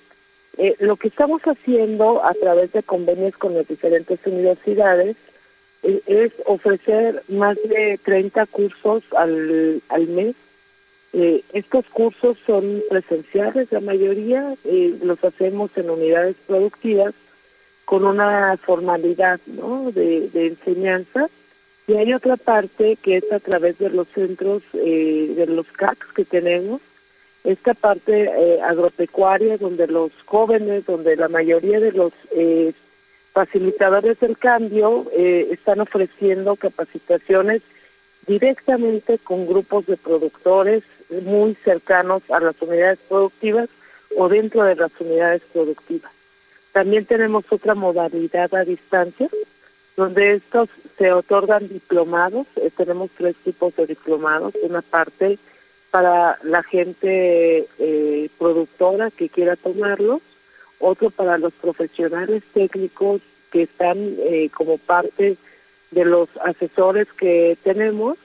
eh, 0.57 0.75
lo 0.79 0.95
que 0.95 1.07
estamos 1.07 1.41
haciendo 1.43 2.23
a 2.23 2.33
través 2.33 2.71
de 2.73 2.83
convenios 2.83 3.37
con 3.37 3.53
las 3.53 3.67
diferentes 3.67 4.19
universidades 4.25 5.15
eh, 5.83 6.01
es 6.05 6.31
ofrecer 6.45 7.23
más 7.27 7.57
de 7.63 7.99
30 8.03 8.45
cursos 8.47 9.03
al, 9.15 9.81
al 9.89 10.07
mes. 10.07 10.35
estos 11.13 11.85
cursos 11.89 12.37
son 12.45 12.81
presenciales, 12.89 13.71
la 13.71 13.81
mayoría 13.81 14.55
los 15.03 15.23
hacemos 15.23 15.69
en 15.77 15.91
unidades 15.91 16.35
productivas 16.47 17.13
con 17.85 18.05
una 18.05 18.57
formalidad 18.57 19.39
¿no? 19.45 19.91
de, 19.91 20.29
de 20.29 20.47
enseñanza 20.47 21.29
y 21.87 21.93
hay 21.95 22.13
otra 22.13 22.37
parte 22.37 22.97
que 23.01 23.17
es 23.17 23.31
a 23.31 23.39
través 23.39 23.77
de 23.77 23.89
los 23.89 24.07
centros, 24.07 24.63
eh, 24.73 25.33
de 25.35 25.47
los 25.47 25.67
CACs 25.67 26.13
que 26.13 26.23
tenemos, 26.23 26.81
esta 27.43 27.73
parte 27.73 28.23
eh, 28.23 28.61
agropecuaria 28.61 29.57
donde 29.57 29.87
los 29.87 30.11
jóvenes, 30.25 30.85
donde 30.85 31.15
la 31.15 31.27
mayoría 31.27 31.79
de 31.79 31.91
los 31.91 32.13
eh, 32.35 32.73
facilitadores 33.33 34.19
del 34.19 34.37
cambio 34.37 35.07
están 35.15 35.79
ofreciendo 35.79 36.55
capacitaciones 36.55 37.63
directamente 38.27 39.17
con 39.17 39.47
grupos 39.47 39.87
de 39.87 39.97
productores 39.97 40.83
muy 41.25 41.55
cercanos 41.55 42.21
a 42.29 42.39
las 42.39 42.61
unidades 42.61 42.99
productivas 43.09 43.69
o 44.15 44.29
dentro 44.29 44.63
de 44.63 44.75
las 44.75 44.91
unidades 44.99 45.41
productivas. 45.51 46.11
También 46.71 47.05
tenemos 47.05 47.45
otra 47.51 47.75
modalidad 47.75 48.53
a 48.55 48.65
distancia, 48.65 49.29
donde 49.95 50.33
estos 50.33 50.69
se 50.97 51.11
otorgan 51.11 51.67
diplomados. 51.67 52.47
Eh, 52.55 52.71
tenemos 52.75 53.11
tres 53.15 53.35
tipos 53.37 53.75
de 53.75 53.85
diplomados. 53.85 54.53
Una 54.63 54.81
parte 54.81 55.37
para 55.93 56.39
la 56.41 56.63
gente 56.63 57.67
eh, 57.77 58.29
productora 58.39 59.11
que 59.11 59.29
quiera 59.29 59.55
tomarlos, 59.55 60.23
otro 60.79 61.11
para 61.11 61.37
los 61.37 61.53
profesionales 61.53 62.41
técnicos 62.51 63.21
que 63.51 63.61
están 63.61 63.97
eh, 63.99 64.49
como 64.55 64.79
parte 64.79 65.37
de 65.91 66.05
los 66.05 66.29
asesores 66.43 67.13
que 67.13 67.55
tenemos 67.61 68.17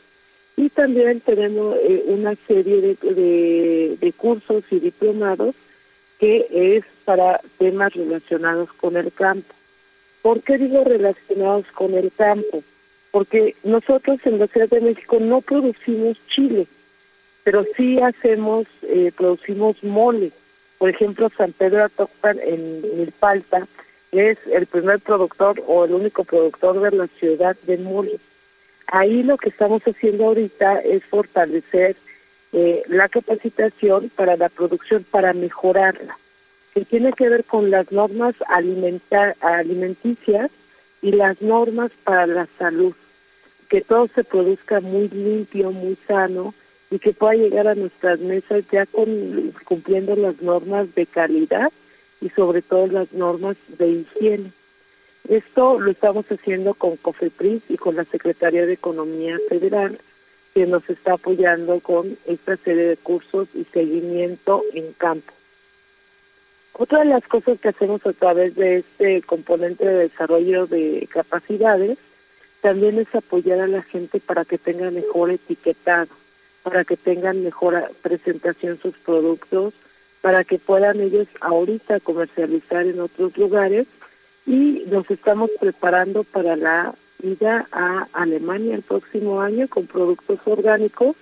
y 0.56 0.70
también 0.70 1.20
tenemos 1.20 1.76
una 2.06 2.34
serie 2.46 2.96
de, 3.02 3.98
de 4.00 4.12
cursos 4.12 4.64
y 4.70 4.80
diplomados 4.80 5.54
que 6.18 6.46
es 6.50 6.84
para 7.04 7.38
temas 7.58 7.92
relacionados 7.92 8.72
con 8.72 8.96
el 8.96 9.12
campo. 9.12 9.54
¿Por 10.22 10.40
qué 10.42 10.56
digo 10.56 10.84
relacionados 10.84 11.66
con 11.74 11.92
el 11.92 12.10
campo? 12.16 12.62
Porque 13.10 13.54
nosotros 13.62 14.20
en 14.24 14.38
la 14.38 14.46
Ciudad 14.46 14.70
de 14.70 14.80
México 14.80 15.18
no 15.20 15.42
producimos 15.42 16.16
chile, 16.28 16.66
pero 17.48 17.64
sí 17.78 17.98
hacemos, 17.98 18.66
eh, 18.82 19.10
producimos 19.16 19.82
mole. 19.82 20.32
Por 20.76 20.90
ejemplo, 20.90 21.30
San 21.34 21.54
Pedro 21.54 21.82
Atocpan 21.82 22.38
en 22.44 22.82
Milpalta 22.98 23.66
es 24.12 24.36
el 24.52 24.66
primer 24.66 25.00
productor 25.00 25.62
o 25.66 25.86
el 25.86 25.94
único 25.94 26.24
productor 26.24 26.78
de 26.78 26.94
la 26.94 27.06
ciudad 27.06 27.56
de 27.62 27.78
mole. 27.78 28.18
Ahí 28.88 29.22
lo 29.22 29.38
que 29.38 29.48
estamos 29.48 29.82
haciendo 29.84 30.26
ahorita 30.26 30.80
es 30.80 31.02
fortalecer 31.06 31.96
eh, 32.52 32.82
la 32.86 33.08
capacitación 33.08 34.10
para 34.14 34.36
la 34.36 34.50
producción, 34.50 35.06
para 35.10 35.32
mejorarla 35.32 36.18
que 36.74 36.84
tiene 36.84 37.14
que 37.14 37.30
ver 37.30 37.44
con 37.44 37.70
las 37.70 37.90
normas 37.92 38.34
alimenticias 39.40 40.50
y 41.00 41.12
las 41.12 41.40
normas 41.40 41.92
para 42.04 42.26
la 42.26 42.46
salud, 42.58 42.92
que 43.70 43.80
todo 43.80 44.06
se 44.14 44.22
produzca 44.22 44.80
muy 44.80 45.08
limpio, 45.08 45.72
muy 45.72 45.96
sano 46.06 46.52
y 46.90 46.98
que 46.98 47.12
pueda 47.12 47.34
llegar 47.34 47.68
a 47.68 47.74
nuestras 47.74 48.20
mesas 48.20 48.64
ya 48.70 48.86
con, 48.86 49.52
cumpliendo 49.64 50.16
las 50.16 50.40
normas 50.42 50.94
de 50.94 51.06
calidad 51.06 51.70
y 52.20 52.30
sobre 52.30 52.62
todo 52.62 52.86
las 52.86 53.12
normas 53.12 53.56
de 53.78 53.88
higiene. 53.88 54.52
Esto 55.28 55.78
lo 55.78 55.90
estamos 55.90 56.24
haciendo 56.30 56.72
con 56.74 56.96
COFEPRIS 56.96 57.62
y 57.68 57.76
con 57.76 57.96
la 57.96 58.04
Secretaría 58.04 58.64
de 58.64 58.72
Economía 58.72 59.38
Federal, 59.48 59.98
que 60.54 60.66
nos 60.66 60.88
está 60.88 61.14
apoyando 61.14 61.80
con 61.80 62.16
esta 62.26 62.56
serie 62.56 62.84
de 62.84 62.96
cursos 62.96 63.48
y 63.54 63.64
seguimiento 63.64 64.62
en 64.72 64.92
campo. 64.94 65.32
Otra 66.72 67.00
de 67.00 67.06
las 67.06 67.24
cosas 67.24 67.60
que 67.60 67.68
hacemos 67.68 68.06
a 68.06 68.12
través 68.12 68.54
de 68.54 68.78
este 68.78 69.20
componente 69.22 69.84
de 69.84 70.08
desarrollo 70.08 70.66
de 70.66 71.08
capacidades 71.12 71.98
también 72.60 72.98
es 72.98 73.12
apoyar 73.14 73.60
a 73.60 73.66
la 73.66 73.82
gente 73.82 74.20
para 74.20 74.44
que 74.44 74.58
tenga 74.58 74.90
mejor 74.90 75.30
etiquetado, 75.30 76.08
para 76.68 76.84
que 76.84 76.98
tengan 76.98 77.42
mejor 77.42 77.90
presentación 78.02 78.78
sus 78.78 78.94
productos, 78.98 79.72
para 80.20 80.44
que 80.44 80.58
puedan 80.58 81.00
ellos 81.00 81.26
ahorita 81.40 81.98
comercializar 82.00 82.84
en 82.86 83.00
otros 83.00 83.34
lugares 83.38 83.86
y 84.44 84.84
nos 84.90 85.10
estamos 85.10 85.50
preparando 85.58 86.24
para 86.24 86.56
la 86.56 86.94
ida 87.22 87.66
a 87.72 88.06
Alemania 88.12 88.74
el 88.74 88.82
próximo 88.82 89.40
año 89.40 89.66
con 89.68 89.86
productos 89.86 90.40
orgánicos 90.44 91.16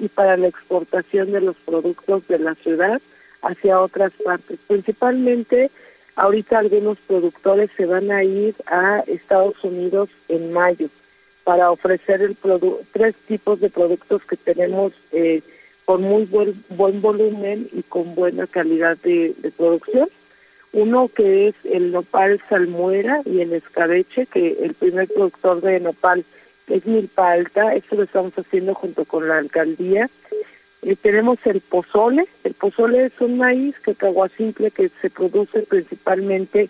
y 0.00 0.08
para 0.08 0.36
la 0.36 0.48
exportación 0.48 1.30
de 1.30 1.42
los 1.42 1.56
productos 1.58 2.26
de 2.26 2.40
la 2.40 2.56
ciudad 2.56 3.00
hacia 3.42 3.80
otras 3.80 4.10
partes. 4.24 4.58
Principalmente, 4.66 5.70
ahorita 6.16 6.58
algunos 6.58 6.98
productores 6.98 7.70
se 7.76 7.86
van 7.86 8.10
a 8.10 8.24
ir 8.24 8.56
a 8.66 9.04
Estados 9.06 9.62
Unidos 9.62 10.08
en 10.28 10.52
mayo 10.52 10.88
para 11.48 11.70
ofrecer 11.70 12.20
el 12.20 12.36
tres 12.92 13.14
tipos 13.26 13.58
de 13.58 13.70
productos 13.70 14.22
que 14.26 14.36
tenemos 14.36 14.92
eh, 15.12 15.40
con 15.86 16.02
muy 16.02 16.26
buen, 16.26 16.62
buen 16.68 17.00
volumen 17.00 17.66
y 17.72 17.84
con 17.84 18.14
buena 18.14 18.46
calidad 18.46 18.98
de, 18.98 19.34
producción. 19.56 20.10
Uno 20.74 21.08
que 21.08 21.48
es 21.48 21.54
el 21.64 21.90
nopal 21.90 22.38
salmuera 22.50 23.22
y 23.24 23.40
el 23.40 23.54
escabeche, 23.54 24.26
que 24.26 24.58
el 24.62 24.74
primer 24.74 25.08
productor 25.08 25.62
de 25.62 25.80
nopal 25.80 26.22
es 26.66 26.84
Milpa 26.84 27.32
Alta, 27.32 27.74
esto 27.74 27.96
lo 27.96 28.02
estamos 28.02 28.34
haciendo 28.38 28.74
junto 28.74 29.06
con 29.06 29.26
la 29.26 29.38
alcaldía 29.38 30.10
eh, 30.82 30.96
tenemos 30.96 31.38
el 31.46 31.62
pozole. 31.62 32.26
El 32.44 32.52
pozole 32.52 33.06
es 33.06 33.18
un 33.20 33.38
maíz 33.38 33.74
que 33.80 33.94
que 33.94 34.90
se 35.00 35.08
produce 35.08 35.62
principalmente 35.62 36.68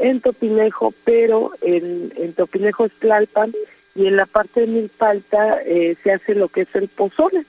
en 0.00 0.20
Topilejo, 0.20 0.92
pero 1.04 1.52
en, 1.62 2.12
en 2.16 2.32
Topilejo 2.32 2.86
es 2.86 2.92
Tlalpan 2.98 3.52
y 3.96 4.06
en 4.06 4.16
la 4.16 4.26
parte 4.26 4.60
de 4.60 4.66
Milpalta 4.66 5.62
eh, 5.62 5.96
se 6.02 6.12
hace 6.12 6.34
lo 6.34 6.48
que 6.48 6.62
es 6.62 6.74
el 6.74 6.88
pozole. 6.88 7.44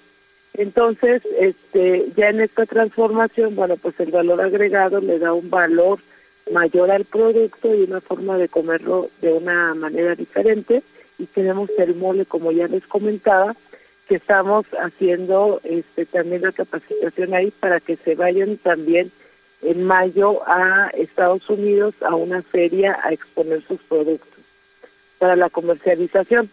Entonces, 0.54 1.22
este, 1.40 2.06
ya 2.16 2.30
en 2.30 2.40
esta 2.40 2.66
transformación, 2.66 3.56
bueno, 3.56 3.76
pues 3.76 4.00
el 4.00 4.12
valor 4.12 4.42
agregado 4.42 5.02
le 5.02 5.20
da 5.20 5.34
un 5.34 5.50
valor 5.50 6.00
mayor 6.52 6.90
al 6.90 7.04
producto 7.04 7.76
y 7.76 7.84
una 7.84 8.00
forma 8.00 8.38
de 8.38 8.48
comerlo 8.48 9.10
de 9.22 9.34
una 9.34 9.74
manera 9.74 10.16
diferente. 10.16 10.82
Y 11.20 11.26
tenemos 11.26 11.70
el 11.78 11.96
mole, 11.96 12.26
como 12.26 12.52
ya 12.52 12.68
les 12.68 12.88
comentaba, 12.88 13.56
que 14.08 14.16
estamos 14.16 14.66
haciendo 14.80 15.60
este 15.64 16.06
también 16.06 16.44
la 16.44 16.54
capacitación 16.54 17.34
ahí 17.34 17.52
para 17.52 17.82
que 17.82 17.98
se 17.98 18.16
vayan 18.16 18.56
también 18.56 19.12
en 19.64 19.84
mayo 19.84 20.42
a 20.48 20.92
Estados 20.94 21.50
Unidos 21.50 21.96
a 22.02 22.16
una 22.16 22.42
feria 22.42 22.98
a 23.04 23.12
exponer 23.12 23.62
sus 23.64 23.82
productos 23.82 24.37
para 25.20 25.36
la 25.36 25.50
comercialización. 25.50 26.50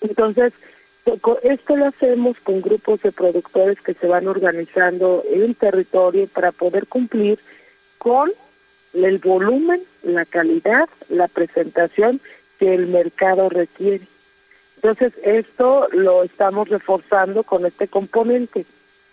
Entonces, 0.00 0.52
esto 1.42 1.76
lo 1.76 1.86
hacemos 1.86 2.38
con 2.40 2.62
grupos 2.62 3.02
de 3.02 3.12
productores 3.12 3.80
que 3.80 3.94
se 3.94 4.06
van 4.06 4.26
organizando 4.26 5.22
en 5.30 5.54
territorio 5.54 6.26
para 6.28 6.50
poder 6.50 6.86
cumplir 6.86 7.38
con 7.98 8.30
el 8.94 9.18
volumen, 9.18 9.82
la 10.02 10.24
calidad, 10.24 10.88
la 11.08 11.28
presentación 11.28 12.20
que 12.58 12.74
el 12.74 12.86
mercado 12.86 13.48
requiere. 13.48 14.06
Entonces, 14.76 15.12
esto 15.22 15.88
lo 15.92 16.22
estamos 16.22 16.68
reforzando 16.68 17.42
con 17.42 17.66
este 17.66 17.88
componente. 17.88 18.64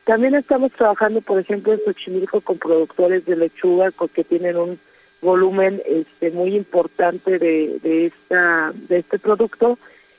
También 0.04 0.36
estamos 0.36 0.72
trabajando, 0.72 1.22
por 1.22 1.40
ejemplo, 1.40 1.74
en 1.74 1.80
Xochimilco 1.84 2.42
con 2.42 2.58
productores 2.58 3.26
de 3.26 3.36
lechuga 3.36 3.92
que 4.14 4.24
tienen 4.24 4.58
un 4.58 4.80
volumen 5.22 5.82
este 5.86 6.32
muy 6.32 6.56
importante 6.56 7.38
de, 7.38 7.80
de 7.84 8.08
esta 8.08 8.74
de 8.74 9.00
este 9.00 9.20
producto 9.20 9.78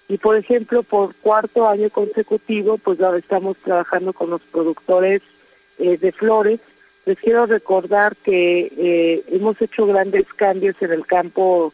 y 0.09 0.19
por 0.19 0.37
ejemplo 0.37 0.83
por 0.83 1.15
cuarto 1.17 1.69
año 1.69 1.91
consecutivo 1.91 2.79
pues 2.79 3.01
ahora 3.01 3.19
estamos 3.19 3.57
trabajando 3.59 4.13
con 4.13 4.31
los 4.31 4.43
productores 4.43 5.23
eh, 5.79 5.97
de 5.97 6.13
flores 6.13 6.61
les 7.05 7.19
quiero 7.19 7.47
recordar 7.47 8.15
que 8.17 8.73
eh, 8.77 9.23
hemos 9.29 9.61
hecho 9.61 9.87
grandes 9.87 10.33
cambios 10.35 10.81
en 10.83 10.93
el 10.93 11.05
campo 11.05 11.73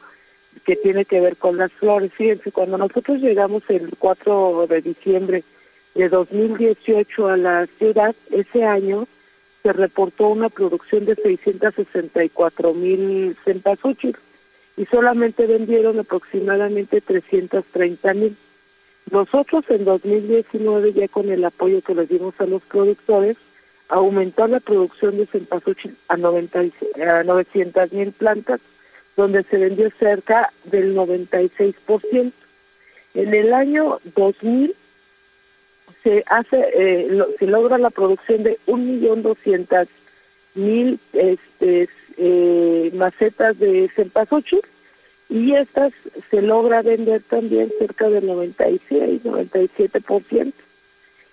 que 0.64 0.76
tiene 0.76 1.04
que 1.04 1.20
ver 1.20 1.36
con 1.36 1.56
las 1.56 1.72
flores. 1.72 2.12
Fíjense, 2.14 2.50
cuando 2.50 2.78
nosotros 2.78 3.20
llegamos 3.20 3.62
el 3.68 3.90
4 3.98 4.66
de 4.68 4.80
diciembre 4.80 5.44
de 5.94 6.08
2018 6.08 7.28
a 7.28 7.36
la 7.36 7.66
ciudad, 7.66 8.14
ese 8.30 8.64
año 8.64 9.06
se 9.68 9.74
reportó 9.74 10.28
una 10.28 10.48
producción 10.48 11.04
de 11.04 11.14
664 11.14 12.72
mil 12.72 13.36
cempasúchil 13.44 14.16
y 14.78 14.86
solamente 14.86 15.46
vendieron 15.46 15.98
aproximadamente 15.98 17.02
330 17.02 18.14
mil. 18.14 18.34
Nosotros 19.10 19.66
en 19.68 19.84
2019, 19.84 20.94
ya 20.94 21.08
con 21.08 21.28
el 21.28 21.44
apoyo 21.44 21.82
que 21.82 21.94
les 21.94 22.08
dimos 22.08 22.40
a 22.40 22.46
los 22.46 22.62
productores, 22.62 23.36
aumentó 23.90 24.46
la 24.46 24.60
producción 24.60 25.18
de 25.18 25.26
cempasúchil 25.26 25.94
a, 26.08 26.16
90, 26.16 26.60
a 27.06 27.24
900 27.24 27.92
mil 27.92 28.12
plantas 28.12 28.60
donde 29.18 29.42
se 29.42 29.58
vendió 29.58 29.90
cerca 29.90 30.50
del 30.64 30.96
96%. 30.96 32.32
En 33.12 33.34
el 33.34 33.52
año 33.52 33.98
2000 34.16 34.74
se 36.08 36.24
hace 36.26 36.56
eh, 36.74 37.22
se 37.38 37.46
logra 37.46 37.76
la 37.76 37.90
producción 37.90 38.42
de 38.42 38.56
1.200.000 38.66 40.98
este, 41.12 41.90
eh, 42.16 42.90
macetas 42.94 43.58
de 43.58 43.90
cempasúchil 43.94 44.62
y 45.28 45.52
estas 45.52 45.92
se 46.30 46.40
logra 46.40 46.80
vender 46.80 47.20
también 47.28 47.70
cerca 47.78 48.08
del 48.08 48.26
96, 48.26 49.22
97%. 49.22 50.54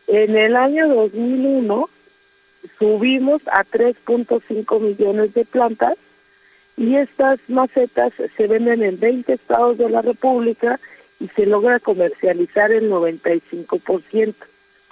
En 0.08 0.36
el 0.36 0.58
año 0.58 0.94
2001 0.94 1.90
subimos 2.78 3.42
a 3.48 3.64
3.5 3.64 4.82
millones 4.82 5.34
de 5.34 5.46
plantas 5.46 5.96
y 6.76 6.98
estas 6.98 7.40
macetas 7.48 8.12
se 8.36 8.48
venden 8.48 8.84
en 8.84 9.00
20 9.00 9.32
estados 9.32 9.78
de 9.78 9.90
la 9.90 10.02
República 10.02 10.82
y 11.22 11.30
se 11.30 11.46
logra 11.46 11.80
comercializar 11.80 12.74
el 12.74 12.92
95%. 12.92 14.36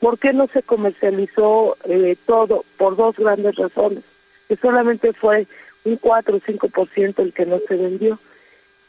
¿Por 0.03 0.19
qué 0.19 0.33
no 0.33 0.47
se 0.47 0.61
comercializó 0.63 1.77
eh, 1.85 2.17
todo? 2.25 2.65
Por 2.75 2.97
dos 2.97 3.15
grandes 3.15 3.55
razones. 3.55 4.03
Que 4.49 4.57
solamente 4.57 5.13
fue 5.13 5.47
un 5.85 5.95
4 5.95 6.35
o 6.35 6.39
5% 6.41 7.19
el 7.19 7.31
que 7.31 7.45
no 7.45 7.57
se 7.65 7.77
vendió. 7.77 8.19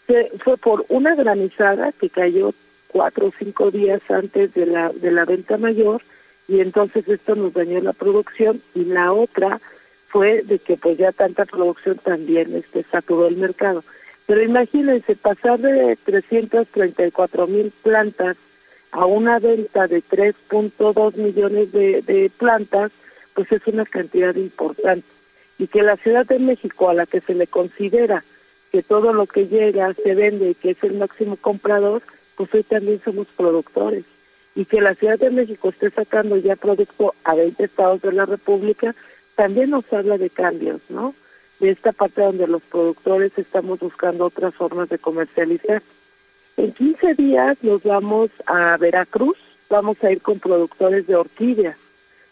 Se, 0.08 0.32
fue 0.40 0.56
por 0.56 0.84
una 0.88 1.14
granizada 1.14 1.92
que 1.92 2.10
cayó 2.10 2.52
cuatro 2.88 3.28
o 3.28 3.32
cinco 3.38 3.70
días 3.70 4.00
antes 4.08 4.54
de 4.54 4.66
la, 4.66 4.88
de 4.88 5.12
la 5.12 5.24
venta 5.24 5.56
mayor 5.56 6.02
y 6.48 6.58
entonces 6.58 7.08
esto 7.08 7.36
nos 7.36 7.54
dañó 7.54 7.80
la 7.80 7.92
producción 7.92 8.60
y 8.74 8.84
la 8.84 9.12
otra 9.12 9.60
fue 10.08 10.42
de 10.42 10.58
que 10.58 10.76
pues 10.76 10.98
ya 10.98 11.12
tanta 11.12 11.44
producción 11.44 11.96
también 11.96 12.56
este 12.56 12.82
saturó 12.82 13.28
el 13.28 13.36
mercado. 13.36 13.84
Pero 14.26 14.42
imagínense, 14.42 15.14
pasar 15.14 15.60
de 15.60 15.96
334 16.04 17.46
mil 17.46 17.72
plantas 17.84 18.36
a 18.94 19.06
una 19.06 19.40
venta 19.40 19.88
de 19.88 20.02
3.2 20.02 21.16
millones 21.16 21.72
de, 21.72 22.30
plantas, 22.38 22.92
pues 23.34 23.50
es 23.50 23.66
una 23.66 23.84
cantidad 23.84 24.34
importante. 24.36 25.06
Y 25.58 25.66
que 25.66 25.82
la 25.82 25.96
Ciudad 25.96 26.24
de 26.24 26.38
México, 26.38 26.88
a 26.88 26.94
la 26.94 27.04
que 27.04 27.20
se 27.20 27.34
le 27.34 27.48
considera 27.48 28.24
que 28.70 28.84
todo 28.84 29.12
lo 29.12 29.26
que 29.26 29.48
llega 29.48 29.92
se 29.94 30.14
vende 30.14 30.50
y 30.50 30.54
que 30.54 30.70
es 30.70 30.84
el 30.84 30.94
máximo 30.94 31.36
comprador, 31.36 32.02
pues 32.36 32.54
hoy 32.54 32.62
también 32.62 33.00
somos 33.04 33.26
productores. 33.36 34.04
Y 34.54 34.64
que 34.64 34.80
la 34.80 34.94
Ciudad 34.94 35.18
de 35.18 35.30
México 35.30 35.70
esté 35.70 35.90
sacando 35.90 36.36
ya 36.36 36.54
producto 36.54 37.14
a 37.24 37.34
20 37.34 37.64
estados 37.64 38.00
de 38.00 38.12
la 38.12 38.26
República, 38.26 38.94
también 39.34 39.70
nos 39.70 39.92
habla 39.92 40.18
de 40.18 40.30
cambios, 40.30 40.80
¿no? 40.88 41.16
De 41.58 41.70
esta 41.70 41.90
parte 41.90 42.22
donde 42.22 42.46
los 42.46 42.62
productores 42.62 43.36
estamos 43.36 43.80
buscando 43.80 44.26
otras 44.26 44.54
formas 44.54 44.88
de 44.88 44.98
comercializar. 44.98 45.82
En 46.56 46.72
15 46.72 47.14
días 47.14 47.58
nos 47.62 47.82
vamos 47.82 48.30
a 48.46 48.76
Veracruz, 48.76 49.36
vamos 49.68 50.02
a 50.04 50.12
ir 50.12 50.22
con 50.22 50.38
productores 50.38 51.06
de 51.06 51.16
orquídeas 51.16 51.76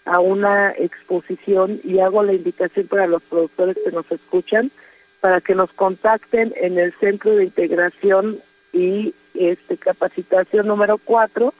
a 0.05 0.21
una 0.21 0.71
exposición 0.71 1.81
y 1.83 1.99
hago 1.99 2.23
la 2.23 2.33
invitación 2.33 2.87
para 2.87 3.07
los 3.07 3.23
productores 3.23 3.77
que 3.85 3.93
nos 3.93 4.11
escuchan 4.11 4.71
para 5.21 5.41
que 5.41 5.55
nos 5.55 5.73
contacten 5.73 6.53
en 6.57 6.79
el 6.79 6.93
Centro 6.95 7.37
de 7.37 7.45
Integración 7.45 8.39
y 8.73 9.15
este 9.35 9.77
capacitación 9.77 10.67
número 10.67 10.99
4 10.99 11.55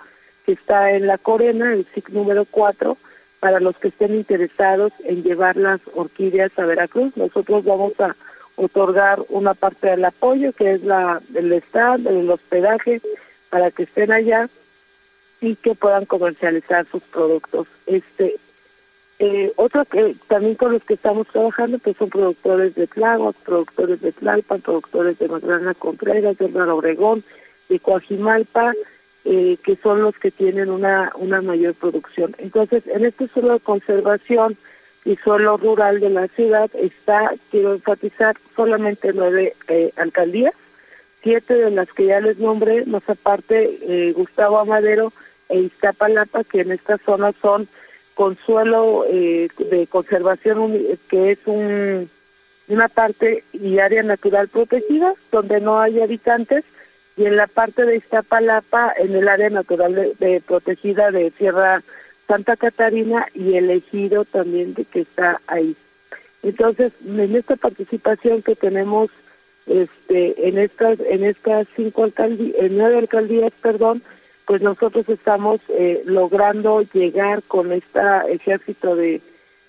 que 0.45 0.53
está 0.53 0.93
en 0.93 1.07
La 1.07 1.19
Corena, 1.19 1.73
el 1.73 1.87
SIC 1.87 2.11
número 2.11 2.45
4 2.45 2.97
para 3.39 3.61
los 3.61 3.77
que 3.77 3.89
estén 3.89 4.15
interesados 4.15 4.93
en 5.05 5.23
llevar 5.23 5.57
las 5.57 5.81
orquídeas 5.95 6.57
a 6.59 6.65
Veracruz. 6.65 7.17
Nosotros 7.17 7.65
vamos 7.65 7.93
a 8.01 8.17
otorgar 8.57 9.21
una 9.29 9.55
parte 9.55 9.89
del 9.89 10.05
apoyo, 10.05 10.53
que 10.53 10.73
es 10.73 10.85
la 10.85 11.21
del 11.29 11.53
stand, 11.55 12.07
el 12.07 12.31
hospedaje, 12.31 13.01
para 13.51 13.71
que 13.71 13.85
estén 13.85 14.13
allá 14.13 14.49
y 15.41 15.57
que 15.57 15.75
puedan 15.75 16.07
comercializar 16.07 16.87
sus 16.87 17.03
productos. 17.03 17.67
Este, 17.87 18.37
eh, 19.19 19.53
otro 19.57 19.85
que 19.85 20.17
también 20.27 20.55
con 20.55 20.73
los 20.73 20.85
que 20.85 20.95
estamos 20.95 21.29
trabajando 21.29 21.79
pues 21.79 21.97
son 21.97 22.11
productores 22.11 22.75
de 22.75 22.87
Tláhuac, 22.87 23.37
productores 23.37 24.01
de 24.01 24.13
Tlalpan, 24.13 24.61
productores 24.61 25.19
de 25.19 25.29
Magdalena 25.29 25.75
Contreras, 25.75 26.39
de 26.39 26.47
Hernán 26.47 26.71
Obregón, 26.71 27.23
de 27.69 27.79
Coajimalpa, 27.79 28.73
eh, 29.25 29.57
que 29.63 29.77
son 29.77 30.03
los 30.03 30.17
que 30.19 30.31
tienen 30.31 30.71
una, 30.71 31.13
una 31.17 31.41
mayor 31.41 31.75
producción. 31.75 32.35
Entonces, 32.39 32.87
en 32.89 33.05
este 33.05 33.29
suelo 33.29 33.55
de 33.55 33.61
conservación 33.61 34.57
y 35.05 35.17
suelo 35.17 35.57
rural 35.57 36.01
de 36.01 36.11
la 36.11 36.29
ciudad 36.29 36.71
está, 36.75 37.33
quiero 37.51 37.75
enfatizar, 37.75 38.37
solamente 38.55 39.13
nueve 39.13 39.55
eh, 39.69 39.93
alcaldías, 39.97 40.55
siete 41.23 41.55
de 41.55 41.71
las 41.71 41.93
que 41.93 42.07
ya 42.07 42.21
les 42.21 42.39
nombré, 42.39 42.85
más 42.87 43.09
aparte 43.09 43.79
eh, 43.83 44.13
Gustavo 44.13 44.59
Amadero 44.59 45.13
e 45.49 45.59
Iztapalapa, 45.61 46.45
que 46.45 46.61
en 46.61 46.73
esta 46.73 46.99
zona 46.99 47.33
son 47.41 47.69
con 48.15 48.37
suelo 48.37 49.05
eh, 49.09 49.49
de 49.59 49.87
conservación, 49.87 50.79
que 51.09 51.33
es 51.33 51.39
un, 51.47 52.09
una 52.69 52.89
parte 52.89 53.45
y 53.53 53.79
área 53.79 54.03
natural 54.03 54.49
protegida, 54.49 55.15
donde 55.31 55.61
no 55.61 55.81
hay 55.81 56.01
habitantes, 56.01 56.65
y 57.17 57.27
en 57.27 57.37
la 57.37 57.47
parte 57.47 57.85
de 57.85 57.97
Iztapalapa, 57.97 58.93
en 58.97 59.15
el 59.15 59.29
área 59.29 59.51
natural 59.51 60.13
de, 60.19 60.43
protegida 60.47 61.11
de 61.11 61.31
Sierra 61.31 61.83
Santa 62.27 62.57
Catarina 62.57 63.27
y 63.35 63.55
el 63.55 63.71
ejido 63.71 64.25
también 64.25 64.75
de 64.75 64.85
que 64.85 65.01
está 65.01 65.41
ahí. 65.47 65.77
Entonces, 66.43 66.93
en 67.07 67.37
esta 67.37 67.57
participación 67.57 68.43
que 68.43 68.57
tenemos 68.57 69.11
este 69.67 70.49
en 70.49 70.59
estas 70.59 70.99
en 71.01 71.25
estas 71.25 71.69
cinco 71.77 72.05
alcaldías, 72.05 72.57
en 72.59 72.77
nueve 72.79 72.99
alcaldías, 72.99 73.53
perdón, 73.61 74.03
pues 74.45 74.61
nosotros 74.61 75.09
estamos 75.09 75.61
eh, 75.69 76.03
logrando 76.05 76.83
llegar 76.83 77.43
con 77.45 77.73
este 77.73 78.01
ejército 78.29 78.97
de, 78.97 79.21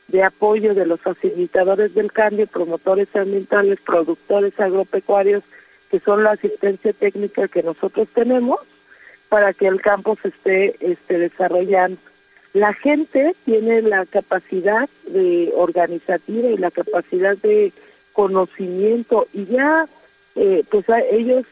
de 0.07 0.23
apoyo 0.23 0.73
de 0.73 0.85
los 0.85 0.99
facilitadores 1.01 1.93
del 1.93 2.11
cambio, 2.11 2.47
promotores 2.47 3.15
ambientales, 3.15 3.79
productores 3.81 4.59
agropecuarios, 4.59 5.43
que 5.91 5.99
son 5.99 6.23
la 6.23 6.31
asistencia 6.31 6.91
técnica 6.91 7.47
que 7.47 7.61
nosotros 7.61 8.07
tenemos 8.13 8.59
para 9.29 9.53
que 9.53 9.67
el 9.67 9.79
campo 9.79 10.17
se 10.21 10.29
esté 10.29 10.75
este, 10.79 11.19
desarrollando. 11.19 11.99
La 12.53 12.73
gente 12.73 13.35
tiene 13.45 13.81
la 13.81 14.05
capacidad 14.05 14.87
de 15.07 15.51
organizativa 15.55 16.49
y 16.49 16.57
la 16.57 16.71
capacidad 16.71 17.35
de 17.37 17.71
conocimiento 18.13 19.27
y 19.33 19.45
ya 19.45 19.87
eh, 20.35 20.63
pues 20.69 20.85
ellos 21.11 21.45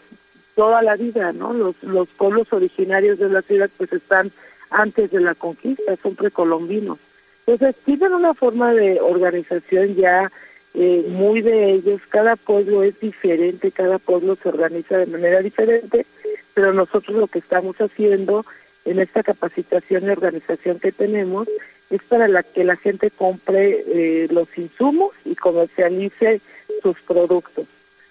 toda 0.56 0.82
la 0.82 0.96
vida, 0.96 1.34
¿no? 1.34 1.54
Los, 1.54 1.82
los 1.84 2.08
pueblos 2.10 2.54
originarios 2.54 3.18
de 3.20 3.30
la 3.30 3.42
ciudad 3.42 3.70
pues 3.78 3.92
están 3.94 4.32
antes 4.70 5.12
de 5.12 5.20
la 5.20 5.34
conquista, 5.36 5.96
son 5.98 6.16
precolombinos. 6.16 7.00
Entonces 7.48 7.76
tienen 7.84 8.14
una 8.14 8.34
forma 8.34 8.74
de 8.74 9.02
organización 9.02 9.96
ya 9.96 10.32
eh, 10.74 11.06
muy 11.10 11.42
de 11.42 11.72
ellos, 11.74 12.02
cada 12.08 12.36
pueblo 12.36 12.84
es 12.84 12.98
diferente, 13.00 13.72
cada 13.72 14.00
pueblo 14.00 14.38
se 14.42 14.50
organiza 14.50 14.98
de 14.98 15.06
manera 15.08 15.42
diferente, 15.42 16.06
pero 16.54 16.74
nosotros 16.74 17.18
lo 17.18 17.28
que 17.28 17.40
estamos 17.40 17.76
haciendo 17.82 18.46
en 18.86 19.00
esta 19.00 19.24
capacitación 19.24 20.06
y 20.06 20.10
organización 20.10 20.80
que 20.80 20.92
tenemos 20.92 21.48
es 21.90 22.02
para 22.04 22.28
la 22.28 22.44
que 22.44 22.64
la 22.64 22.78
gente 22.78 23.12
compre 23.12 23.84
eh, 23.88 24.28
los 24.32 24.58
insumos 24.58 25.12
y 25.26 25.36
comercialice 25.36 26.42
sus 26.82 27.00
productos. 27.02 27.68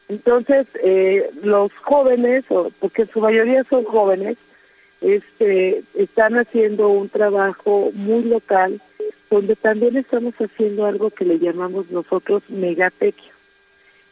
Entonces, 0.09 0.67
eh, 0.83 1.31
los 1.43 1.73
jóvenes, 1.75 2.45
porque 2.79 3.07
su 3.07 3.21
mayoría 3.21 3.65
son 3.65 3.85
jóvenes, 3.85 4.37
este, 5.01 5.83
están 5.95 6.37
haciendo 6.37 6.89
un 6.89 7.09
trabajo 7.09 7.91
muy 7.95 8.25
local, 8.25 8.81
donde 9.31 9.57
también 9.57 9.97
estamos 9.97 10.35
haciendo 10.35 10.85
algo 10.85 11.11
que 11.11 11.25
le 11.25 11.39
llamamos 11.39 11.91
nosotros 11.91 12.43
megatequios. 12.49 13.35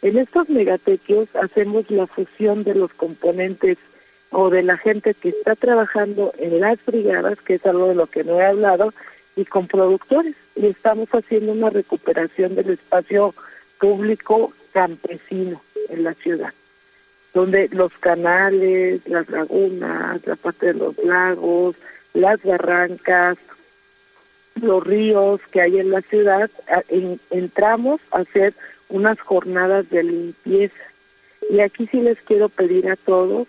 En 0.00 0.16
estos 0.16 0.48
megatequios 0.48 1.34
hacemos 1.34 1.90
la 1.90 2.06
fusión 2.06 2.62
de 2.62 2.74
los 2.74 2.92
componentes 2.92 3.78
o 4.30 4.50
de 4.50 4.62
la 4.62 4.76
gente 4.76 5.14
que 5.14 5.30
está 5.30 5.54
trabajando 5.54 6.32
en 6.38 6.60
las 6.60 6.84
brigadas, 6.84 7.40
que 7.40 7.54
es 7.54 7.66
algo 7.66 7.88
de 7.88 7.94
lo 7.94 8.06
que 8.06 8.24
no 8.24 8.40
he 8.40 8.44
hablado, 8.44 8.92
y 9.36 9.44
con 9.44 9.66
productores. 9.66 10.34
Y 10.56 10.66
estamos 10.66 11.08
haciendo 11.10 11.52
una 11.52 11.70
recuperación 11.70 12.54
del 12.54 12.70
espacio 12.70 13.34
público 13.80 14.52
campesino 14.72 15.62
en 15.88 16.04
la 16.04 16.14
ciudad, 16.14 16.52
donde 17.32 17.68
los 17.68 17.92
canales, 17.98 19.00
las 19.08 19.28
lagunas, 19.30 20.26
la 20.26 20.36
parte 20.36 20.66
de 20.66 20.74
los 20.74 20.98
lagos, 20.98 21.76
las 22.14 22.42
barrancas, 22.42 23.38
los 24.60 24.84
ríos 24.84 25.40
que 25.52 25.60
hay 25.60 25.78
en 25.78 25.90
la 25.90 26.02
ciudad, 26.02 26.50
entramos 27.30 28.00
a 28.10 28.18
hacer 28.18 28.54
unas 28.88 29.20
jornadas 29.20 29.88
de 29.90 30.02
limpieza. 30.02 30.74
Y 31.48 31.60
aquí 31.60 31.86
sí 31.86 32.00
les 32.00 32.20
quiero 32.20 32.48
pedir 32.48 32.90
a 32.90 32.96
todos 32.96 33.46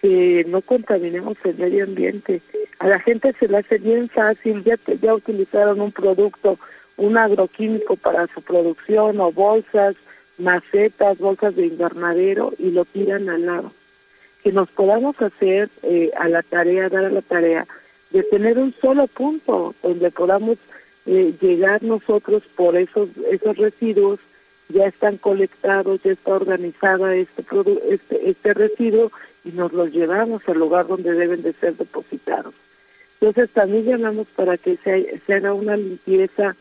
que 0.00 0.44
no 0.48 0.60
contaminemos 0.60 1.36
el 1.44 1.56
medio 1.56 1.84
ambiente. 1.84 2.40
A 2.78 2.88
la 2.88 3.00
gente 3.00 3.32
se 3.32 3.48
le 3.48 3.58
hace 3.58 3.78
bien 3.78 4.08
fácil, 4.08 4.62
ya, 4.64 4.76
ya 5.00 5.14
utilizaron 5.14 5.80
un 5.80 5.92
producto, 5.92 6.58
un 6.96 7.16
agroquímico 7.16 7.96
para 7.96 8.26
su 8.28 8.42
producción 8.42 9.20
o 9.20 9.32
bolsas, 9.32 9.96
macetas, 10.38 11.18
bolsas 11.18 11.56
de 11.56 11.66
invernadero 11.66 12.52
y 12.58 12.70
lo 12.70 12.84
tiran 12.84 13.28
al 13.28 13.46
lado. 13.46 13.72
Que 14.42 14.52
nos 14.52 14.68
podamos 14.68 15.20
hacer 15.20 15.68
eh, 15.82 16.10
a 16.16 16.28
la 16.28 16.42
tarea, 16.42 16.88
dar 16.88 17.04
a 17.04 17.10
la 17.10 17.22
tarea 17.22 17.66
de 18.10 18.22
tener 18.22 18.58
un 18.58 18.72
solo 18.80 19.06
punto 19.06 19.74
donde 19.82 20.10
podamos 20.10 20.58
eh, 21.06 21.34
llegar 21.40 21.82
nosotros 21.82 22.42
por 22.56 22.76
esos 22.76 23.08
esos 23.30 23.56
residuos 23.56 24.20
ya 24.68 24.86
están 24.86 25.16
colectados 25.16 26.02
ya 26.02 26.12
está 26.12 26.34
organizada 26.34 27.14
este 27.14 27.44
este 27.90 28.30
este 28.30 28.54
residuo 28.54 29.10
y 29.44 29.50
nos 29.50 29.72
los 29.72 29.90
llevamos 29.92 30.42
al 30.48 30.58
lugar 30.58 30.86
donde 30.86 31.12
deben 31.12 31.42
de 31.42 31.52
ser 31.52 31.74
depositados 31.76 32.54
entonces 33.20 33.50
también 33.50 33.84
llamamos 33.84 34.26
para 34.34 34.56
que 34.56 34.76
se, 34.76 35.20
se 35.26 35.34
haga 35.34 35.52
una 35.52 35.76
limpieza 35.76 36.56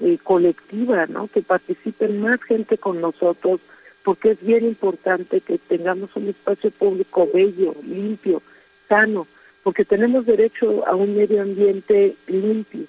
eh, 0.00 0.18
colectiva 0.22 1.06
no 1.06 1.28
que 1.28 1.42
participen 1.42 2.20
más 2.20 2.42
gente 2.42 2.78
con 2.78 3.00
nosotros 3.00 3.60
porque 4.04 4.30
es 4.30 4.42
bien 4.44 4.64
importante 4.64 5.40
que 5.40 5.58
tengamos 5.58 6.14
un 6.16 6.28
espacio 6.28 6.70
público 6.70 7.28
bello 7.32 7.74
limpio 7.86 8.42
sano 8.88 9.26
porque 9.62 9.84
tenemos 9.84 10.24
derecho 10.24 10.86
a 10.86 10.94
un 10.94 11.16
medio 11.16 11.42
ambiente 11.42 12.14
limpio 12.26 12.86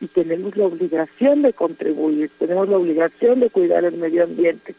y 0.00 0.06
tenemos 0.06 0.56
la 0.56 0.66
obligación 0.66 1.42
de 1.42 1.52
contribuir, 1.52 2.30
tenemos 2.38 2.68
la 2.68 2.76
obligación 2.76 3.40
de 3.40 3.50
cuidar 3.50 3.84
el 3.84 3.96
medio 3.96 4.24
ambiente. 4.24 4.74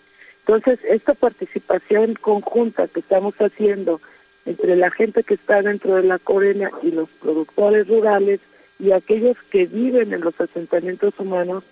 Entonces, 0.50 0.80
esta 0.86 1.14
participación 1.14 2.16
conjunta 2.16 2.88
que 2.88 3.02
estamos 3.02 3.36
haciendo 3.40 4.02
entre 4.46 4.76
la 4.76 4.90
gente 4.90 5.24
que 5.24 5.36
está 5.36 5.62
dentro 5.62 5.96
de 5.96 6.04
la 6.04 6.18
corena 6.18 6.72
y 6.82 6.92
los 6.92 7.08
productores 7.22 7.88
rurales 7.88 8.40
y 8.80 8.92
aquellos 8.92 9.38
que 9.52 9.68
viven 9.68 10.12
en 10.12 10.22
los 10.22 10.42
asentamientos 10.42 11.14
humanos, 11.20 11.64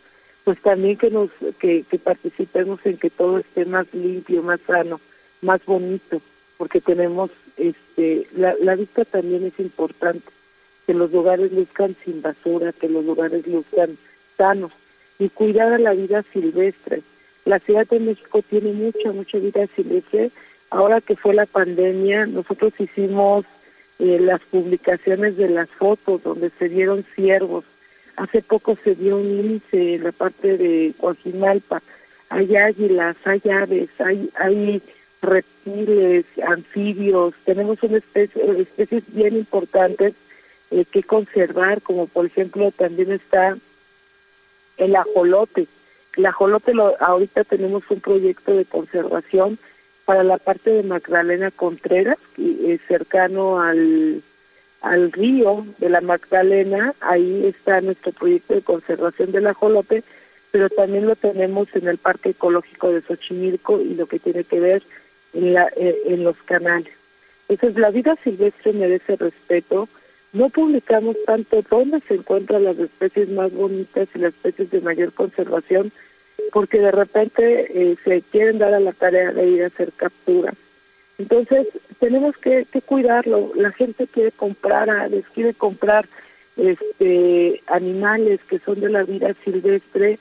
pues 0.44 0.62
también 0.62 0.96
que 0.96 1.10
nos 1.10 1.32
que, 1.60 1.86
que 1.90 1.98
participemos 1.98 2.80
en 2.86 2.98
que 2.98 3.10
todo 3.10 3.40
esté 3.40 3.66
más 3.66 3.92
limpio, 3.94 4.44
más 4.44 4.60
sano, 4.62 5.02
más 5.42 5.66
bonito 5.66 6.22
porque 6.58 6.80
tenemos, 6.80 7.32
este, 7.58 8.28
la, 8.36 8.54
la 8.62 8.76
vista 8.76 9.06
también 9.06 9.46
es 9.46 9.60
importante, 9.60 10.28
que 10.86 10.94
los 10.94 11.12
lugares 11.12 11.52
luzcan 11.52 11.96
sin 12.04 12.22
basura, 12.22 12.72
que 12.74 12.90
los 12.90 13.06
lugares 13.06 13.48
luzcan 13.48 13.98
sanos 14.38 14.72
y 15.20 15.30
cuidar 15.30 15.74
a 15.74 15.80
la 15.80 15.94
vida 15.94 16.24
silvestre. 16.24 17.02
La 17.48 17.60
Ciudad 17.60 17.88
de 17.88 18.02
México 18.02 18.42
tiene 18.42 18.74
mucha, 18.74 19.14
mucha 19.14 19.38
vida 19.38 19.66
silvestre. 19.74 20.32
Ahora 20.70 21.00
que 21.00 21.16
fue 21.16 21.34
la 21.34 21.46
pandemia, 21.46 22.26
nosotros 22.26 22.74
hicimos 22.78 23.46
eh, 24.00 24.20
las 24.20 24.42
publicaciones 24.42 25.38
de 25.38 25.48
las 25.48 25.70
fotos 25.70 26.24
donde 26.24 26.50
se 26.50 26.68
dieron 26.68 27.06
ciervos. 27.16 27.64
Hace 28.18 28.42
poco 28.42 28.78
se 28.84 28.96
dio 28.96 29.16
un 29.16 29.28
índice 29.28 29.96
en 29.96 30.04
la 30.04 30.12
parte 30.12 30.58
de 30.58 30.94
Coajimalpa. 31.00 31.82
Hay 32.28 32.54
águilas, 32.58 33.16
hay 33.24 33.42
aves, 33.50 33.90
hay, 34.00 34.30
hay 34.36 34.82
reptiles, 35.22 36.26
anfibios, 36.46 37.34
tenemos 37.46 37.82
una 37.82 38.00
especie, 38.00 38.44
especies 38.60 39.04
bien 39.14 39.38
importantes 39.38 40.16
eh, 40.72 40.84
que 40.84 41.02
conservar, 41.02 41.82
como 41.82 42.08
por 42.08 42.26
ejemplo 42.26 42.72
también 42.72 43.14
está 43.14 43.58
el 44.76 44.96
ajolote. 44.98 45.66
El 46.18 46.26
ajolote 46.26 46.74
lo, 46.74 46.96
ahorita 47.00 47.44
tenemos 47.44 47.84
un 47.90 48.02
proyecto 48.02 48.56
de 48.56 48.66
conservación 48.66 49.58
para 50.06 50.24
la 50.24 50.38
parte 50.38 50.72
de 50.72 50.84
Magdalena 50.84 51.52
Contreras, 51.52 52.18
que 52.36 52.74
es 52.74 52.82
cercano 52.88 53.62
al, 53.62 54.24
al 54.82 55.12
río 55.12 55.66
de 55.78 55.90
la 55.90 56.02
Magdalena, 56.02 56.96
ahí 57.02 57.46
está 57.46 57.82
nuestro 57.82 58.12
proyecto 58.14 58.56
de 58.56 58.62
conservación 58.62 59.32
del 59.32 59.48
ajolote, 59.48 60.04
pero 60.52 60.70
también 60.70 61.06
lo 61.06 61.16
tenemos 61.16 61.68
en 61.76 61.88
el 61.88 61.98
Parque 61.98 62.30
Ecológico 62.30 62.92
de 62.92 63.02
Xochimilco 63.02 63.80
y 63.82 63.96
lo 63.96 64.08
que 64.08 64.18
tiene 64.18 64.44
que 64.44 64.60
ver 64.60 64.82
en, 65.34 65.54
la, 65.54 65.70
eh, 65.76 66.02
en 66.06 66.24
los 66.24 66.38
canales. 66.44 66.94
Entonces, 67.50 67.80
la 67.80 67.92
vida 67.92 68.16
silvestre 68.24 68.74
merece 68.74 69.18
respeto, 69.18 69.88
no 70.34 70.50
publicamos 70.50 71.16
tanto. 71.26 71.62
Dónde 71.70 72.00
se 72.02 72.16
encuentran 72.16 72.64
las 72.64 72.78
especies 72.80 73.30
más 73.30 73.54
bonitas 73.54 74.10
y 74.16 74.20
las 74.20 74.34
especies 74.34 74.72
de 74.72 74.82
mayor 74.82 75.14
conservación, 75.14 75.92
porque 76.52 76.80
de 76.80 76.91
repente 76.91 77.67
eh, 77.91 77.97
se 78.04 78.21
quieren 78.21 78.58
dar 78.60 78.73
a 78.73 78.80
la 78.80 78.93
tarea 78.93 79.32
de 79.32 79.47
ir 79.47 79.63
a 79.63 79.67
hacer 79.67 79.91
capturas. 79.93 80.56
Entonces, 81.17 81.67
tenemos 82.00 82.38
que, 82.38 82.65
que 82.71 82.82
cuidarlo. 82.82 83.52
La 83.56 83.71
gente 83.71 84.08
quiere 84.08 84.32
comprar 84.32 84.89
aves, 84.89 85.26
quiere 85.34 85.54
comprar 85.54 86.08
este 86.56 87.62
animales 87.67 88.41
que 88.47 88.60
son 88.60 88.80
de 88.80 88.89
la 88.89 89.04
vida 89.04 89.34
silvestre 89.43 90.19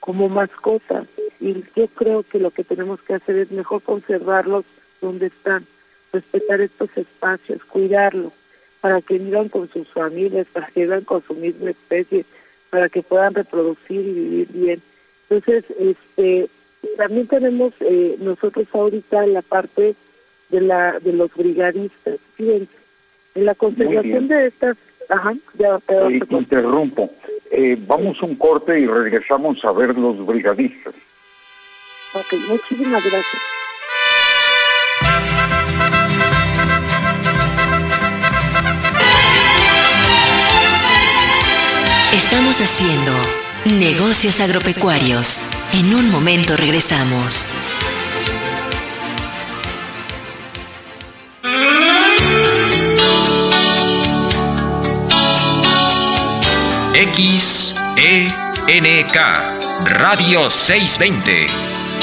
como 0.00 0.28
mascotas. 0.28 1.06
Y 1.40 1.64
yo 1.74 1.86
creo 1.88 2.22
que 2.22 2.38
lo 2.38 2.50
que 2.50 2.64
tenemos 2.64 3.00
que 3.02 3.14
hacer 3.14 3.36
es 3.36 3.50
mejor 3.50 3.82
conservarlos 3.82 4.64
donde 5.00 5.26
están, 5.26 5.66
respetar 6.12 6.60
estos 6.60 6.96
espacios, 6.96 7.64
cuidarlos 7.64 8.32
para 8.80 9.00
que 9.00 9.18
vivan 9.18 9.48
con 9.48 9.68
sus 9.68 9.88
familias, 9.88 10.46
para 10.52 10.66
que 10.66 10.82
vivan 10.82 11.04
con 11.04 11.22
su 11.22 11.34
misma 11.34 11.70
especie, 11.70 12.24
para 12.68 12.88
que 12.88 13.02
puedan 13.02 13.34
reproducir 13.34 14.00
y 14.00 14.12
vivir 14.12 14.48
bien. 14.50 14.82
Entonces, 15.32 15.64
este, 15.78 16.46
también 16.98 17.26
tenemos 17.26 17.72
eh, 17.80 18.16
nosotros 18.20 18.66
ahorita 18.72 19.26
la 19.26 19.40
parte 19.40 19.94
de 20.50 20.60
la 20.60 20.98
de 21.00 21.14
los 21.14 21.34
brigadistas. 21.34 22.18
Fíjense, 22.34 22.68
en 23.34 23.46
la 23.46 23.54
conservación 23.54 24.28
de 24.28 24.48
estas, 24.48 24.76
ajá, 25.08 25.32
ya 25.54 25.78
eh, 25.88 26.20
interrumpo. 26.28 27.10
Eh, 27.50 27.78
vamos 27.86 28.20
un 28.22 28.34
corte 28.34 28.78
y 28.78 28.86
regresamos 28.86 29.64
a 29.64 29.72
ver 29.72 29.96
los 29.96 30.24
brigadistas. 30.26 30.94
Ok, 32.14 32.34
muchísimas 32.48 33.02
gracias. 33.02 33.42
Estamos 42.12 42.60
haciendo 42.60 43.41
negocios 43.64 44.40
agropecuarios. 44.40 45.48
En 45.72 45.94
un 45.94 46.10
momento 46.10 46.56
regresamos. 46.56 47.52
XENK 58.66 59.16
Radio 59.86 60.50
620. 60.50 61.46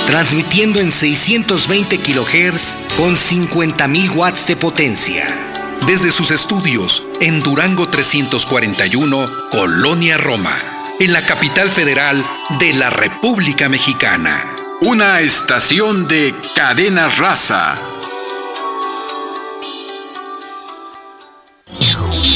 Transmitiendo 0.08 0.80
en 0.80 0.92
620 0.92 2.00
kHz 2.00 2.78
con 2.98 3.16
50.000 3.16 4.16
watts 4.16 4.48
de 4.48 4.56
potencia 4.56 5.50
desde 5.90 6.12
sus 6.12 6.30
estudios 6.30 7.08
en 7.20 7.42
Durango 7.42 7.88
341, 7.88 9.26
Colonia 9.52 10.18
Roma, 10.18 10.56
en 11.00 11.14
la 11.14 11.26
capital 11.26 11.70
federal 11.70 12.24
de 12.60 12.74
la 12.74 12.90
República 12.90 13.70
Mexicana. 13.70 14.38
Una 14.82 15.22
estación 15.22 16.08
de 16.08 16.36
cadena 16.56 17.08
raza. 17.08 17.76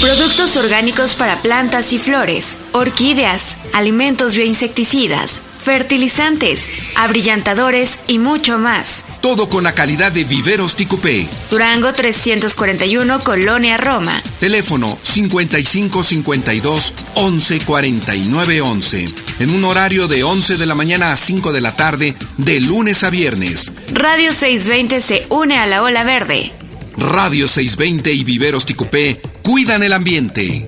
Productos 0.02 0.56
orgánicos 0.56 1.15
para 1.15 1.41
plantas 1.41 1.91
y 1.93 1.99
flores, 1.99 2.58
orquídeas, 2.71 3.58
alimentos 3.73 4.36
bioinsecticidas, 4.36 5.41
fertilizantes, 5.63 6.67
abrillantadores 6.95 8.02
y 8.08 8.19
mucho 8.19 8.58
más. 8.58 9.04
Todo 9.21 9.49
con 9.49 9.63
la 9.63 9.73
calidad 9.73 10.12
de 10.12 10.26
Viveros 10.26 10.76
Ticupé. 10.76 11.28
Durango 11.49 11.93
341, 11.93 13.19
Colonia 13.21 13.78
Roma. 13.78 14.21
Teléfono 14.39 14.97
5552 15.02 16.93
11 17.15 17.60
49 17.62 18.62
11. 18.62 19.06
En 19.39 19.49
un 19.52 19.63
horario 19.63 20.08
de 20.08 20.23
11 20.23 20.58
de 20.58 20.65
la 20.65 20.76
mañana 20.76 21.12
a 21.12 21.15
5 21.15 21.54
de 21.54 21.62
la 21.62 21.76
tarde, 21.76 22.15
de 22.38 22.60
lunes 22.60 23.04
a 23.04 23.10
viernes. 23.10 23.71
Radio 23.91 24.34
620 24.34 25.02
se 25.02 25.26
une 25.30 25.58
a 25.58 25.65
la 25.65 25.82
ola 25.82 26.04
verde. 26.04 26.52
Radio 26.97 27.47
620 27.47 28.12
y 28.12 28.23
Viveros 28.23 28.65
Ticupé 28.65 29.19
cuidan 29.41 29.84
el 29.84 29.93
ambiente. 29.93 30.67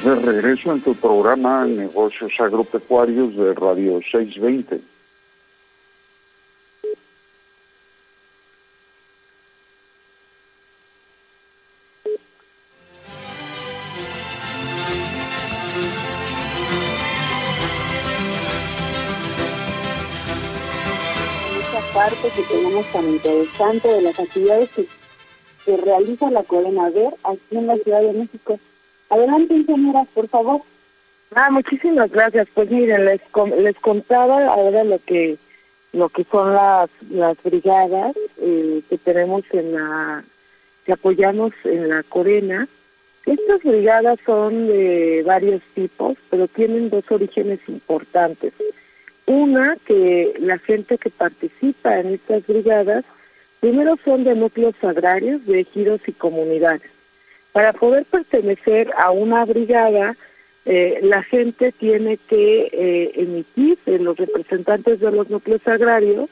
de 0.06 0.14
regreso 0.14 0.70
en 0.70 0.80
tu 0.80 0.94
programa 0.94 1.64
Negocios 1.64 2.32
Agropecuarios 2.38 3.34
de 3.36 3.52
Radio 3.54 3.98
620. 4.00 4.80
Esta 21.58 21.80
parte 21.92 22.28
que 22.36 22.42
tenemos 22.42 22.86
tan 22.92 23.10
interesante 23.10 23.88
de 23.88 24.02
las 24.02 24.20
actividades 24.20 24.70
que, 24.70 24.86
que 25.64 25.76
realiza 25.78 26.30
la 26.30 26.44
Corona 26.44 26.90
Ver 26.90 27.12
aquí 27.24 27.56
en 27.56 27.66
la 27.66 27.76
Ciudad 27.78 28.02
de 28.02 28.12
México. 28.12 28.60
Adelante, 29.08 29.54
ingeniera, 29.54 30.04
por 30.14 30.28
favor. 30.28 30.62
Ah, 31.34 31.50
muchísimas 31.50 32.10
gracias. 32.10 32.48
Pues 32.54 32.70
miren, 32.70 33.04
les 33.04 33.20
les 33.58 33.76
contaba 33.76 34.46
ahora 34.46 34.84
lo 34.84 34.98
que 34.98 35.36
lo 35.92 36.08
que 36.08 36.24
son 36.24 36.54
las 36.54 36.90
las 37.10 37.36
brigadas 37.42 38.16
eh, 38.38 38.82
que 38.88 38.98
tenemos 38.98 39.44
en 39.52 39.74
la 39.74 40.24
que 40.84 40.92
apoyamos 40.92 41.52
en 41.64 41.88
la 41.88 42.02
Corena. 42.04 42.68
Estas 43.24 43.62
brigadas 43.64 44.20
son 44.24 44.68
de 44.68 45.24
varios 45.26 45.60
tipos, 45.74 46.16
pero 46.30 46.46
tienen 46.46 46.90
dos 46.90 47.10
orígenes 47.10 47.58
importantes. 47.68 48.52
Una, 49.26 49.76
que 49.84 50.34
la 50.38 50.58
gente 50.58 50.96
que 50.96 51.10
participa 51.10 51.98
en 51.98 52.14
estas 52.14 52.46
brigadas, 52.46 53.04
primero 53.58 53.98
son 54.04 54.22
de 54.22 54.36
núcleos 54.36 54.76
agrarios, 54.84 55.44
de 55.44 55.60
ejidos 55.60 56.02
y 56.06 56.12
comunidades. 56.12 56.95
Para 57.56 57.72
poder 57.72 58.04
pertenecer 58.04 58.90
a 58.98 59.10
una 59.12 59.46
brigada, 59.46 60.14
eh, 60.66 60.98
la 61.00 61.22
gente 61.22 61.72
tiene 61.72 62.18
que 62.18 62.68
eh, 62.70 63.12
emitir, 63.14 63.78
eh, 63.86 63.98
los 63.98 64.18
representantes 64.18 65.00
de 65.00 65.10
los 65.10 65.30
núcleos 65.30 65.66
agrarios, 65.66 66.28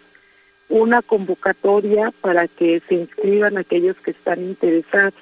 una 0.69 1.01
convocatoria 1.01 2.13
para 2.21 2.47
que 2.47 2.79
se 2.87 2.97
inscriban 2.97 3.57
aquellos 3.57 3.97
que 4.01 4.11
están 4.11 4.43
interesados. 4.43 5.15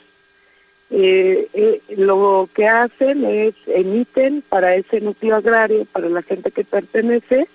lo 1.97 2.49
que 2.53 2.67
hacen 2.67 3.25
es 3.25 3.55
emiten 3.69 4.43
para 4.49 4.75
ese 4.75 5.01
núcleo 5.01 5.37
agrario, 5.37 5.85
para 5.85 6.09
la 6.09 6.23
gente 6.23 6.51
que 6.51 6.65
pertenece, 6.65 7.47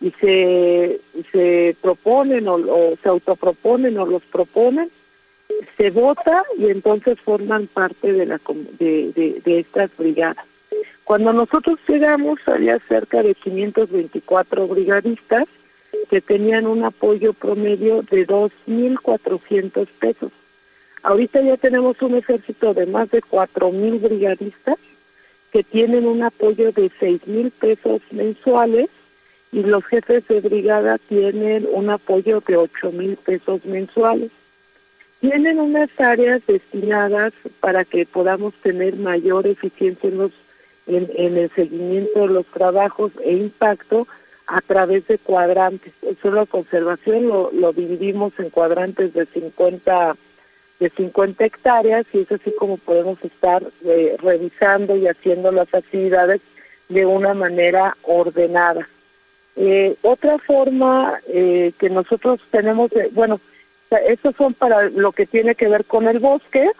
y 0.00 0.12
se, 0.12 0.98
se 1.30 1.76
proponen 1.82 2.48
o, 2.48 2.54
o 2.54 2.96
se 3.02 3.10
autoproponen 3.10 3.98
o 3.98 4.06
los 4.06 4.22
proponen 4.22 4.90
se 5.76 5.90
vota 5.90 6.44
y 6.58 6.66
entonces 6.66 7.20
forman 7.20 7.66
parte 7.66 8.12
de, 8.12 8.26
la, 8.26 8.40
de, 8.78 9.40
de, 9.44 9.58
estas 9.58 9.96
brigadas. 9.96 10.44
Cuando 11.04 11.32
nosotros 11.32 11.78
llegamos 11.88 12.38
había 12.46 12.78
cerca 12.78 13.22
de 13.22 13.34
524 13.34 14.68
brigadistas 14.68 15.46
que 16.08 16.20
tenían 16.20 16.66
un 16.66 16.84
apoyo 16.84 17.32
promedio 17.32 18.02
de 18.02 18.26
2.400 18.26 19.86
pesos. 19.98 20.32
Ahorita 21.02 21.40
ya 21.40 21.56
tenemos 21.56 22.00
un 22.02 22.14
ejército 22.14 22.74
de 22.74 22.86
más 22.86 23.10
de 23.10 23.20
4.000 23.22 24.00
brigadistas 24.00 24.78
que 25.52 25.64
tienen 25.64 26.06
un 26.06 26.22
apoyo 26.22 26.72
de 26.72 26.90
6.000 26.90 27.50
pesos 27.50 28.00
mensuales 28.12 28.88
y 29.50 29.62
los 29.64 29.84
jefes 29.84 30.26
de 30.28 30.40
brigada 30.40 30.98
tienen 30.98 31.68
un 31.70 31.90
apoyo 31.90 32.40
de 32.46 32.56
8.000 32.56 33.16
pesos 33.16 33.64
mensuales 33.66 34.30
tienen 35.22 35.60
unas 35.60 35.88
áreas 36.00 36.44
destinadas 36.48 37.32
para 37.60 37.84
que 37.84 38.04
podamos 38.04 38.54
tener 38.54 38.96
mayor 38.96 39.46
eficiencia 39.46 40.08
en, 40.08 40.18
los, 40.18 40.32
en, 40.88 41.38
el 41.38 41.48
seguimiento 41.50 42.22
de 42.22 42.34
los 42.34 42.46
trabajos 42.46 43.12
e 43.24 43.34
impacto 43.34 44.08
a 44.48 44.60
través 44.60 45.06
de 45.06 45.18
cuadrantes. 45.18 45.92
El 46.02 46.16
suelo 46.16 46.40
de 46.40 46.48
conservación 46.48 47.28
lo, 47.28 47.52
lo 47.52 47.72
dividimos 47.72 48.32
en 48.40 48.50
cuadrantes 48.50 49.14
de 49.14 49.24
50 49.26 50.16
de 50.80 50.90
50 50.90 51.44
hectáreas 51.44 52.04
y 52.12 52.22
es 52.22 52.32
así 52.32 52.52
como 52.58 52.76
podemos 52.76 53.22
estar 53.24 53.62
eh, 53.84 54.16
revisando 54.20 54.96
y 54.96 55.06
haciendo 55.06 55.52
las 55.52 55.72
actividades 55.72 56.40
de 56.88 57.06
una 57.06 57.32
manera 57.32 57.96
ordenada. 58.02 58.88
Eh, 59.54 59.94
otra 60.02 60.38
forma 60.38 61.20
eh, 61.28 61.70
que 61.78 61.90
nosotros 61.90 62.40
tenemos, 62.50 62.90
bueno, 63.12 63.40
estos 63.98 64.36
son 64.36 64.54
para 64.54 64.84
lo 64.90 65.12
que 65.12 65.26
tiene 65.26 65.54
que 65.54 65.68
ver 65.68 65.84
con 65.84 66.08
el 66.08 66.18
bosque 66.18 66.70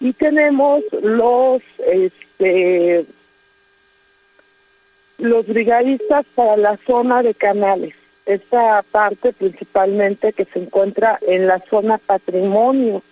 y 0.00 0.12
tenemos 0.12 0.82
los 1.02 1.62
este 1.86 3.06
los 5.18 5.46
brigadistas 5.46 6.26
para 6.34 6.56
la 6.56 6.76
zona 6.76 7.22
de 7.22 7.34
canales. 7.34 7.94
Esta 8.26 8.82
parte 8.90 9.32
principalmente 9.32 10.32
que 10.32 10.44
se 10.44 10.58
encuentra 10.58 11.18
en 11.26 11.46
la 11.46 11.58
zona 11.60 11.98
patrimonio 11.98 13.02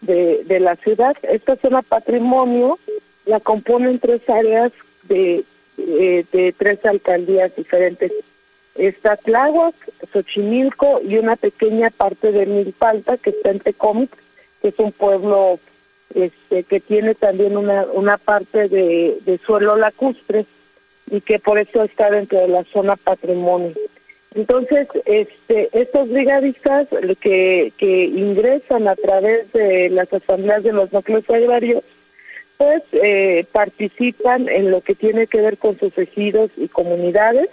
de, 0.00 0.42
de 0.44 0.60
la 0.60 0.76
ciudad. 0.76 1.16
Esta 1.22 1.56
zona 1.56 1.82
patrimonio 1.82 2.78
la 3.26 3.40
componen 3.40 3.98
tres 3.98 4.28
áreas 4.28 4.72
de, 5.04 5.44
de, 5.76 6.54
tres 6.56 6.84
alcaldías 6.84 7.54
diferentes. 7.56 8.12
Está 8.80 9.16
Tláhuac, 9.16 9.74
Xochimilco 10.10 11.02
y 11.06 11.18
una 11.18 11.36
pequeña 11.36 11.90
parte 11.90 12.32
de 12.32 12.46
Milpalta 12.46 13.18
que 13.18 13.28
está 13.28 13.50
en 13.50 13.60
Tecómic, 13.60 14.10
que 14.62 14.68
es 14.68 14.78
un 14.78 14.90
pueblo 14.90 15.58
este, 16.14 16.64
que 16.64 16.80
tiene 16.80 17.14
también 17.14 17.58
una, 17.58 17.84
una 17.92 18.16
parte 18.16 18.70
de, 18.70 19.18
de 19.26 19.36
suelo 19.36 19.76
lacustre 19.76 20.46
y 21.10 21.20
que 21.20 21.38
por 21.38 21.58
eso 21.58 21.82
está 21.82 22.10
dentro 22.10 22.38
de 22.38 22.48
la 22.48 22.64
zona 22.64 22.96
patrimonio. 22.96 23.74
Entonces, 24.34 24.88
este, 25.04 25.68
estos 25.72 26.08
brigadistas 26.08 26.88
que, 27.20 27.74
que 27.76 28.04
ingresan 28.06 28.88
a 28.88 28.96
través 28.96 29.52
de 29.52 29.90
las 29.90 30.10
asambleas 30.10 30.62
de 30.62 30.72
los 30.72 30.90
núcleos 30.90 31.28
agrarios, 31.28 31.84
pues 32.56 32.82
eh, 32.92 33.44
participan 33.52 34.48
en 34.48 34.70
lo 34.70 34.80
que 34.80 34.94
tiene 34.94 35.26
que 35.26 35.42
ver 35.42 35.58
con 35.58 35.78
sus 35.78 35.98
ejidos 35.98 36.50
y 36.56 36.68
comunidades 36.68 37.50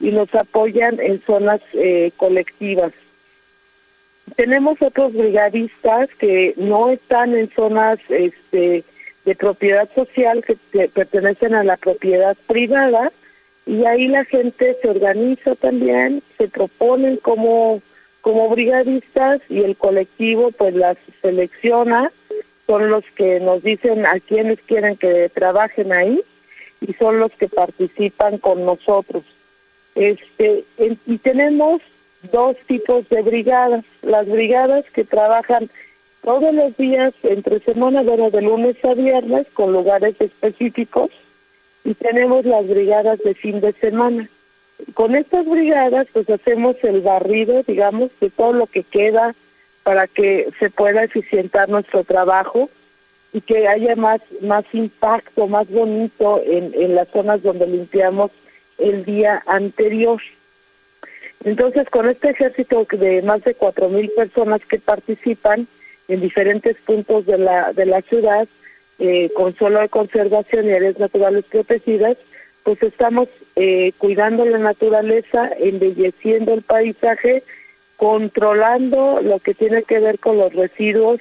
y 0.00 0.10
nos 0.10 0.34
apoyan 0.34 0.98
en 0.98 1.20
zonas 1.20 1.60
eh, 1.74 2.10
colectivas. 2.16 2.92
Tenemos 4.36 4.80
otros 4.80 5.12
brigadistas 5.12 6.08
que 6.14 6.54
no 6.56 6.90
están 6.90 7.36
en 7.36 7.50
zonas 7.50 7.98
este, 8.08 8.84
de 9.24 9.34
propiedad 9.34 9.88
social, 9.94 10.42
que 10.44 10.88
pertenecen 10.88 11.54
a 11.54 11.64
la 11.64 11.76
propiedad 11.76 12.36
privada, 12.46 13.12
y 13.66 13.84
ahí 13.84 14.08
la 14.08 14.24
gente 14.24 14.76
se 14.80 14.88
organiza 14.88 15.54
también, 15.54 16.22
se 16.38 16.48
proponen 16.48 17.18
como, 17.18 17.82
como 18.20 18.48
brigadistas 18.48 19.42
y 19.48 19.60
el 19.60 19.76
colectivo 19.76 20.50
pues 20.52 20.74
las 20.74 20.96
selecciona, 21.20 22.10
son 22.66 22.88
los 22.88 23.04
que 23.04 23.40
nos 23.40 23.62
dicen 23.62 24.06
a 24.06 24.18
quienes 24.20 24.60
quieren 24.60 24.96
que 24.96 25.28
trabajen 25.28 25.92
ahí 25.92 26.20
y 26.80 26.92
son 26.94 27.18
los 27.18 27.32
que 27.32 27.48
participan 27.48 28.38
con 28.38 28.64
nosotros. 28.64 29.24
Este, 29.94 30.64
y 31.06 31.18
tenemos 31.18 31.80
dos 32.32 32.56
tipos 32.66 33.08
de 33.08 33.22
brigadas, 33.22 33.84
las 34.02 34.28
brigadas 34.28 34.84
que 34.90 35.04
trabajan 35.04 35.70
todos 36.22 36.54
los 36.54 36.76
días 36.76 37.14
entre 37.22 37.60
semana, 37.60 38.02
bueno, 38.02 38.30
de 38.30 38.42
lunes 38.42 38.76
a 38.84 38.94
viernes 38.94 39.46
con 39.54 39.72
lugares 39.72 40.14
específicos 40.20 41.10
y 41.84 41.94
tenemos 41.94 42.44
las 42.44 42.68
brigadas 42.68 43.18
de 43.20 43.34
fin 43.34 43.60
de 43.60 43.72
semana. 43.72 44.28
Con 44.94 45.14
estas 45.16 45.46
brigadas 45.46 46.08
pues 46.12 46.28
hacemos 46.28 46.76
el 46.84 47.00
barrido, 47.00 47.62
digamos, 47.66 48.10
de 48.20 48.30
todo 48.30 48.52
lo 48.52 48.66
que 48.66 48.82
queda 48.82 49.34
para 49.82 50.06
que 50.06 50.48
se 50.58 50.70
pueda 50.70 51.04
eficientar 51.04 51.68
nuestro 51.68 52.04
trabajo 52.04 52.68
y 53.32 53.40
que 53.40 53.66
haya 53.66 53.96
más 53.96 54.20
más 54.42 54.64
impacto, 54.72 55.46
más 55.46 55.70
bonito 55.70 56.42
en, 56.44 56.72
en 56.74 56.94
las 56.94 57.08
zonas 57.08 57.42
donde 57.42 57.66
limpiamos 57.66 58.30
el 58.80 59.04
día 59.04 59.42
anterior. 59.46 60.20
Entonces, 61.44 61.88
con 61.88 62.08
este 62.08 62.30
ejército 62.30 62.86
de 62.90 63.22
más 63.22 63.42
de 63.44 63.54
cuatro 63.54 63.88
mil 63.88 64.10
personas 64.10 64.64
que 64.64 64.78
participan 64.78 65.66
en 66.08 66.20
diferentes 66.20 66.76
puntos 66.78 67.26
de 67.26 67.38
la 67.38 67.72
de 67.72 67.86
la 67.86 68.02
ciudad, 68.02 68.46
eh, 68.98 69.30
con 69.34 69.54
suelo 69.54 69.80
de 69.80 69.88
conservación 69.88 70.66
y 70.66 70.72
áreas 70.72 70.98
naturales 70.98 71.44
protegidas, 71.46 72.18
pues 72.64 72.82
estamos 72.82 73.28
eh, 73.56 73.92
cuidando 73.98 74.44
la 74.44 74.58
naturaleza, 74.58 75.50
embelleciendo 75.58 76.52
el 76.52 76.62
paisaje, 76.62 77.42
controlando 77.96 79.20
lo 79.22 79.38
que 79.38 79.54
tiene 79.54 79.82
que 79.82 80.00
ver 80.00 80.18
con 80.18 80.36
los 80.36 80.52
residuos 80.54 81.20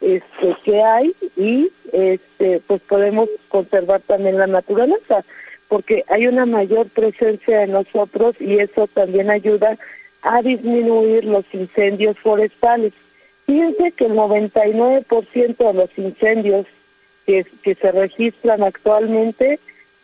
este, 0.00 0.56
que 0.64 0.82
hay 0.82 1.14
y 1.36 1.70
este, 1.92 2.60
pues 2.66 2.80
podemos 2.82 3.28
conservar 3.48 4.00
también 4.00 4.38
la 4.38 4.46
naturaleza, 4.46 5.24
porque 5.70 6.04
hay 6.08 6.26
una 6.26 6.46
mayor 6.46 6.88
presencia 6.88 7.60
de 7.60 7.68
nosotros 7.68 8.34
y 8.40 8.58
eso 8.58 8.88
también 8.88 9.30
ayuda 9.30 9.78
a 10.20 10.42
disminuir 10.42 11.24
los 11.24 11.44
incendios 11.54 12.18
forestales. 12.18 12.92
Fíjense 13.46 13.92
que 13.92 14.06
el 14.06 14.14
99% 14.14 15.56
de 15.56 15.72
los 15.72 15.96
incendios 15.96 16.66
que, 17.24 17.44
se 17.74 17.92
registran 17.92 18.64
actualmente 18.64 19.60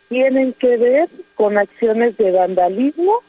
tienen 0.07 0.53
que 0.53 0.77
ver 0.77 1.09
con 1.35 1.57
acciones 1.57 2.15
de 2.15 2.31
vandalismo, 2.31 3.19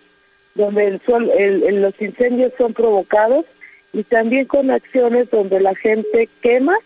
donde 0.55 0.87
el, 0.87 1.01
sol, 1.01 1.29
el, 1.37 1.83
los 1.83 2.01
incendios 2.01 2.53
son 2.57 2.73
provocados, 2.73 3.47
y 3.93 4.05
también 4.05 4.45
con 4.45 4.71
acciones 4.71 5.29
donde 5.31 5.59
la 5.59 5.75
gente 5.75 6.29
quema 6.41 6.77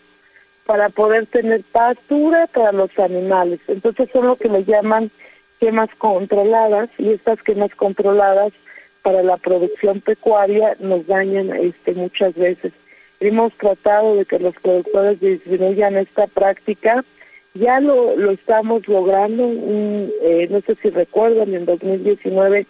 para 0.65 0.89
poder 0.89 1.27
tener 1.27 1.61
pastura 1.71 2.47
para 2.47 2.71
los 2.71 2.97
animales. 2.97 3.59
Entonces 3.67 4.09
son 4.11 4.25
lo 4.25 4.35
que 4.35 4.49
le 4.49 4.63
llaman 4.63 5.11
quemas 5.59 5.89
controladas 5.97 6.89
y 6.97 7.09
estas 7.11 7.41
quemas 7.41 7.73
controladas 7.75 8.53
para 9.01 9.21
la 9.21 9.37
producción 9.37 10.01
pecuaria 10.01 10.75
nos 10.79 11.07
dañan 11.07 11.51
este 11.53 11.93
muchas 11.93 12.35
veces. 12.35 12.73
Hemos 13.19 13.53
tratado 13.53 14.15
de 14.15 14.25
que 14.25 14.39
los 14.39 14.55
productores 14.55 15.19
disminuyan 15.19 15.97
esta 15.97 16.27
práctica. 16.27 17.03
Ya 17.53 17.79
lo, 17.79 18.17
lo 18.17 18.31
estamos 18.31 18.87
logrando. 18.87 19.49
Eh, 20.23 20.47
no 20.49 20.61
sé 20.61 20.75
si 20.75 20.89
recuerdan, 20.89 21.53
en 21.53 21.65
2019 21.65 22.65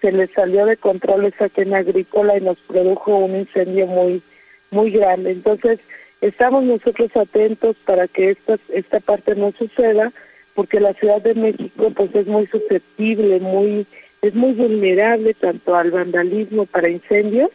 se 0.00 0.12
les 0.12 0.30
salió 0.30 0.66
de 0.66 0.76
control 0.76 1.24
esa 1.24 1.48
quema 1.48 1.78
agrícola 1.78 2.36
y 2.36 2.40
nos 2.40 2.58
produjo 2.58 3.16
un 3.16 3.36
incendio 3.36 3.86
muy, 3.86 4.22
muy 4.70 4.90
grande. 4.90 5.30
Entonces, 5.30 5.80
estamos 6.20 6.64
nosotros 6.64 7.16
atentos 7.16 7.76
para 7.84 8.06
que 8.06 8.30
esta, 8.30 8.58
esta 8.72 9.00
parte 9.00 9.34
no 9.34 9.52
suceda, 9.52 10.12
porque 10.56 10.80
la 10.80 10.94
Ciudad 10.94 11.22
de 11.22 11.34
México 11.34 11.92
pues 11.94 12.12
es 12.16 12.26
muy 12.26 12.46
susceptible, 12.48 13.38
muy 13.38 13.86
es 14.22 14.34
muy 14.34 14.52
vulnerable 14.54 15.34
tanto 15.34 15.76
al 15.76 15.92
vandalismo 15.92 16.66
para 16.66 16.88
incendios 16.88 17.50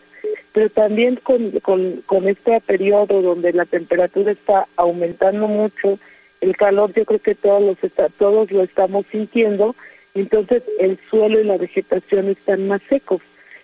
pero 0.54 0.70
también 0.70 1.16
con, 1.16 1.52
con, 1.62 2.02
con 2.06 2.28
este 2.28 2.60
periodo 2.62 3.22
donde 3.22 3.54
la 3.54 3.66
temperatura 3.66 4.32
está 4.32 4.68
aumentando 4.76 5.48
mucho, 5.48 5.98
el 6.42 6.56
calor 6.58 6.94
yo 6.94 7.06
creo 7.06 7.20
que 7.20 7.36
todos 7.36 7.62
los 7.62 7.84
está, 7.84 8.10
todos 8.10 8.52
lo 8.52 8.64
estamos 8.64 9.06
sintiendo, 9.12 9.76
entonces 10.14 10.64
el 10.80 10.98
suelo 11.10 11.40
y 11.40 11.46
la 11.46 11.58
vegetación 11.58 12.28
están 12.30 12.68
más 12.68 12.82
secos. 12.90 13.22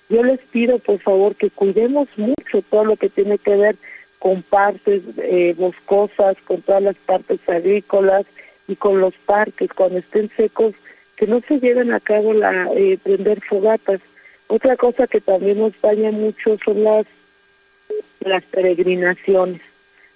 Yo 0.09 0.23
les 0.23 0.39
pido 0.39 0.79
por 0.79 0.99
favor 0.99 1.35
que 1.35 1.49
cuidemos 1.49 2.07
mucho 2.15 2.61
todo 2.69 2.85
lo 2.85 2.95
que 2.95 3.09
tiene 3.09 3.37
que 3.37 3.55
ver 3.57 3.75
con 4.19 4.41
partes 4.41 5.01
eh, 5.17 5.53
boscosas, 5.57 6.37
con 6.45 6.61
todas 6.61 6.81
las 6.81 6.95
partes 6.95 7.39
agrícolas 7.47 8.25
y 8.67 8.75
con 8.75 8.99
los 8.99 9.13
parques 9.15 9.71
cuando 9.73 9.99
estén 9.99 10.29
secos, 10.29 10.75
que 11.15 11.27
no 11.27 11.39
se 11.41 11.59
lleven 11.59 11.93
a 11.93 11.99
cabo 11.99 12.33
la 12.33 12.69
eh, 12.75 12.97
prender 13.01 13.41
fogatas 13.41 14.01
otra 14.47 14.77
cosa 14.77 15.07
que 15.07 15.19
también 15.19 15.59
nos 15.59 15.79
daña 15.81 16.11
mucho 16.11 16.57
son 16.63 16.83
las, 16.83 17.05
las 18.21 18.43
peregrinaciones. 18.43 19.61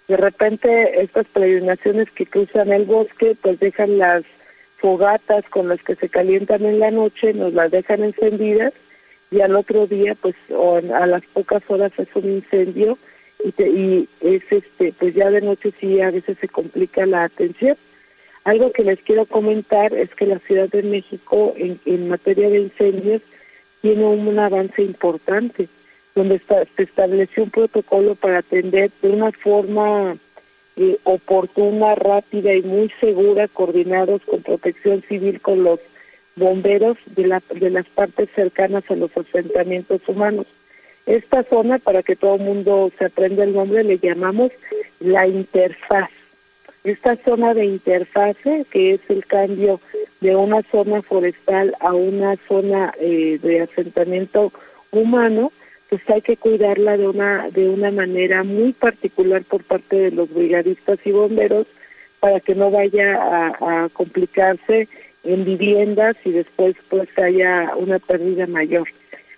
De 0.07 0.17
repente 0.17 1.01
estas 1.01 1.27
peregrinaciones 1.27 2.09
que 2.11 2.25
cruzan 2.25 2.71
el 2.71 2.85
bosque 2.85 3.35
pues 3.41 3.59
dejan 3.59 3.97
las 3.97 4.23
fogatas 4.77 5.47
con 5.49 5.67
las 5.67 5.83
que 5.83 5.95
se 5.95 6.09
calientan 6.09 6.65
en 6.65 6.79
la 6.79 6.91
noche, 6.91 7.33
nos 7.33 7.53
las 7.53 7.71
dejan 7.71 8.03
encendidas 8.03 8.73
y 9.29 9.41
al 9.41 9.55
otro 9.55 9.85
día 9.85 10.15
pues 10.15 10.35
o 10.49 10.77
a 10.77 11.05
las 11.05 11.23
pocas 11.25 11.63
horas 11.67 11.91
es 11.97 12.07
un 12.15 12.25
incendio 12.25 12.97
y, 13.43 13.63
y 13.63 14.09
es 14.21 14.43
este 14.49 14.93
pues 14.97 15.13
ya 15.13 15.29
de 15.29 15.41
noche 15.41 15.71
sí 15.77 16.01
a 16.01 16.11
veces 16.11 16.37
se 16.39 16.47
complica 16.47 17.05
la 17.05 17.25
atención. 17.25 17.77
Algo 18.43 18.71
que 18.71 18.83
les 18.83 18.99
quiero 19.01 19.25
comentar 19.25 19.93
es 19.93 20.13
que 20.15 20.25
la 20.25 20.39
Ciudad 20.39 20.69
de 20.69 20.83
México 20.83 21.53
en, 21.57 21.79
en 21.85 22.09
materia 22.09 22.49
de 22.49 22.59
incendios 22.59 23.21
tiene 23.81 24.05
un 24.05 24.37
avance 24.39 24.81
importante, 24.81 25.67
donde 26.15 26.39
se 26.39 26.83
estableció 26.83 27.43
un 27.43 27.51
protocolo 27.51 28.15
para 28.15 28.39
atender 28.39 28.91
de 29.01 29.09
una 29.09 29.31
forma 29.31 30.15
eh, 30.77 30.97
oportuna, 31.03 31.95
rápida 31.95 32.53
y 32.53 32.61
muy 32.61 32.89
segura, 32.99 33.47
coordinados 33.47 34.21
con 34.23 34.41
protección 34.41 35.01
civil, 35.01 35.41
con 35.41 35.63
los 35.63 35.79
bomberos 36.35 36.97
de, 37.07 37.27
la, 37.27 37.41
de 37.53 37.69
las 37.69 37.87
partes 37.87 38.29
cercanas 38.33 38.89
a 38.89 38.95
los 38.95 39.15
asentamientos 39.17 40.01
humanos. 40.07 40.47
Esta 41.05 41.43
zona, 41.43 41.77
para 41.79 42.03
que 42.03 42.15
todo 42.15 42.35
el 42.35 42.41
mundo 42.41 42.91
se 42.97 43.05
aprenda 43.05 43.43
el 43.43 43.53
nombre, 43.53 43.83
le 43.83 43.97
llamamos 43.97 44.51
la 44.99 45.27
interfaz. 45.27 46.09
Esta 46.83 47.15
zona 47.15 47.53
de 47.53 47.65
interfase, 47.65 48.65
que 48.71 48.93
es 48.93 49.01
el 49.09 49.25
cambio 49.25 49.79
de 50.19 50.35
una 50.35 50.63
zona 50.63 51.03
forestal 51.03 51.75
a 51.79 51.93
una 51.93 52.35
zona 52.47 52.91
eh, 52.99 53.37
de 53.41 53.61
asentamiento 53.61 54.51
humano, 54.91 55.51
pues 55.89 56.09
hay 56.09 56.21
que 56.21 56.37
cuidarla 56.37 56.97
de 56.97 57.07
una 57.07 57.49
de 57.51 57.69
una 57.69 57.91
manera 57.91 58.43
muy 58.43 58.71
particular 58.71 59.43
por 59.43 59.63
parte 59.63 59.95
de 59.95 60.11
los 60.11 60.33
brigadistas 60.33 60.99
y 61.05 61.11
bomberos 61.11 61.67
para 62.19 62.39
que 62.39 62.55
no 62.55 62.71
vaya 62.71 63.15
a, 63.15 63.83
a 63.83 63.89
complicarse 63.89 64.87
en 65.23 65.45
viviendas 65.45 66.15
y 66.25 66.31
después 66.31 66.75
pues 66.89 67.09
haya 67.19 67.73
una 67.75 67.99
pérdida 67.99 68.47
mayor. 68.47 68.87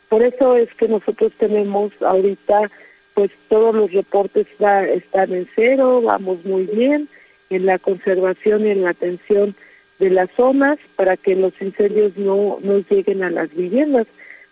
Por 0.07 0.21
eso 0.21 0.55
es 0.55 0.73
que 0.75 0.87
nosotros 0.87 1.33
tenemos 1.37 1.91
ahorita 2.01 2.69
pues 3.15 3.31
todos 3.49 3.75
los 3.75 3.91
reportes 3.91 4.47
va, 4.63 4.85
están 4.85 5.33
en 5.33 5.47
cero, 5.55 6.01
vamos 6.01 6.45
muy 6.45 6.63
bien 6.67 7.09
en 7.53 7.65
la 7.65 7.79
conservación 7.79 8.65
y 8.65 8.69
en 8.69 8.83
la 8.83 8.91
atención 8.91 9.55
de 9.99 10.09
las 10.09 10.29
zonas 10.31 10.79
para 10.95 11.17
que 11.17 11.35
los 11.35 11.61
incendios 11.61 12.17
no, 12.17 12.59
no 12.61 12.79
lleguen 12.79 13.23
a 13.23 13.29
las 13.29 13.53
viviendas. 13.55 14.07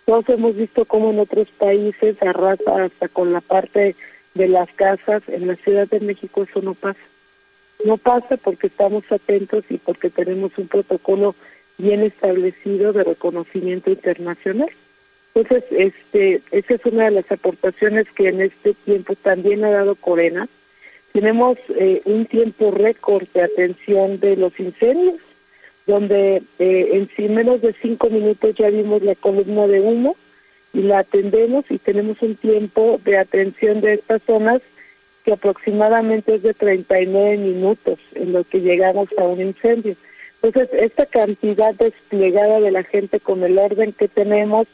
Todos 0.06 0.30
hemos 0.30 0.56
visto 0.56 0.86
cómo 0.86 1.12
en 1.12 1.20
otros 1.20 1.50
países 1.50 2.22
arrasa 2.22 2.84
hasta 2.84 3.08
con 3.08 3.34
la 3.34 3.42
parte 3.42 3.96
de 4.34 4.48
las 4.48 4.72
casas. 4.72 5.24
En 5.28 5.48
la 5.48 5.56
Ciudad 5.56 5.88
de 5.88 6.00
México 6.00 6.44
eso 6.44 6.62
no 6.62 6.74
pasa. 6.74 7.00
No 7.86 7.98
pasa 7.98 8.38
porque 8.38 8.68
estamos 8.68 9.12
atentos 9.12 9.66
y 9.70 9.78
porque 9.78 10.10
tenemos 10.10 10.58
un 10.58 10.68
protocolo 10.68 11.36
bien 11.78 12.02
establecido 12.02 12.94
de 12.94 13.04
reconocimiento 13.04 13.90
internacional. 13.90 14.70
Entonces, 15.34 15.64
este, 15.72 16.42
esa 16.52 16.74
es 16.76 16.86
una 16.86 17.06
de 17.06 17.12
las 17.12 17.32
aportaciones 17.32 18.08
que 18.12 18.28
en 18.28 18.42
este 18.42 18.74
tiempo 18.74 19.16
también 19.16 19.64
ha 19.64 19.72
dado 19.72 19.96
Corena. 19.96 20.48
Tenemos 21.14 21.58
eh, 21.70 22.02
un 22.06 22.26
tiempo 22.26 22.72
récord 22.72 23.28
de 23.34 23.42
atención 23.42 24.20
de 24.20 24.38
los 24.38 24.58
incendios, 24.60 25.20
donde 25.86 26.42
eh, 26.60 26.90
en 26.94 27.10
sí 27.16 27.28
menos 27.28 27.62
de 27.62 27.74
cinco 27.74 28.10
minutos 28.10 28.56
ya 28.56 28.70
vimos 28.70 29.02
la 29.02 29.16
columna 29.16 29.68
de 29.68 29.82
humo 29.82 30.16
y 30.74 30.84
la 30.84 31.00
atendemos 31.00 31.66
y 31.70 31.78
tenemos 31.78 32.22
un 32.22 32.36
tiempo 32.36 33.00
de 33.04 33.18
atención 33.18 33.82
de 33.82 33.96
estas 33.96 34.22
zonas 34.24 34.62
que 35.26 35.34
aproximadamente 35.34 36.36
es 36.36 36.44
de 36.44 36.54
39 36.54 37.38
minutos 37.38 38.00
en 38.16 38.34
lo 38.34 38.44
que 38.44 38.62
llegamos 38.62 39.10
a 39.18 39.24
un 39.24 39.42
incendio. 39.42 39.96
Entonces, 40.42 40.70
esta 40.82 41.06
cantidad 41.06 41.76
desplegada 41.76 42.60
de 42.60 42.72
la 42.72 42.84
gente 42.84 43.20
con 43.20 43.44
el 43.44 43.60
orden 43.60 43.94
que 43.94 44.08
tenemos 44.08 44.68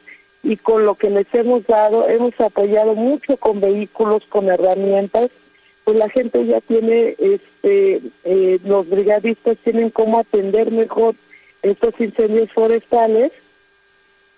y 0.43 0.55
con 0.55 0.85
lo 0.85 0.95
que 0.95 1.09
les 1.09 1.33
hemos 1.33 1.65
dado, 1.65 2.07
hemos 2.07 2.39
apoyado 2.39 2.95
mucho 2.95 3.35
con 3.37 3.59
vehículos, 3.59 4.23
con 4.29 4.47
herramientas, 4.47 5.29
pues 5.87 5.99
la 5.99 6.09
gente 6.09 6.45
ya 6.45 6.59
tiene, 6.59 7.15
este, 7.17 8.01
eh, 8.25 8.59
los 8.65 8.89
brigadistas 8.89 9.57
tienen 9.63 9.89
cómo 9.89 10.19
atender 10.19 10.69
mejor 10.69 11.15
estos 11.61 11.93
incendios 12.01 12.51
forestales 12.51 13.31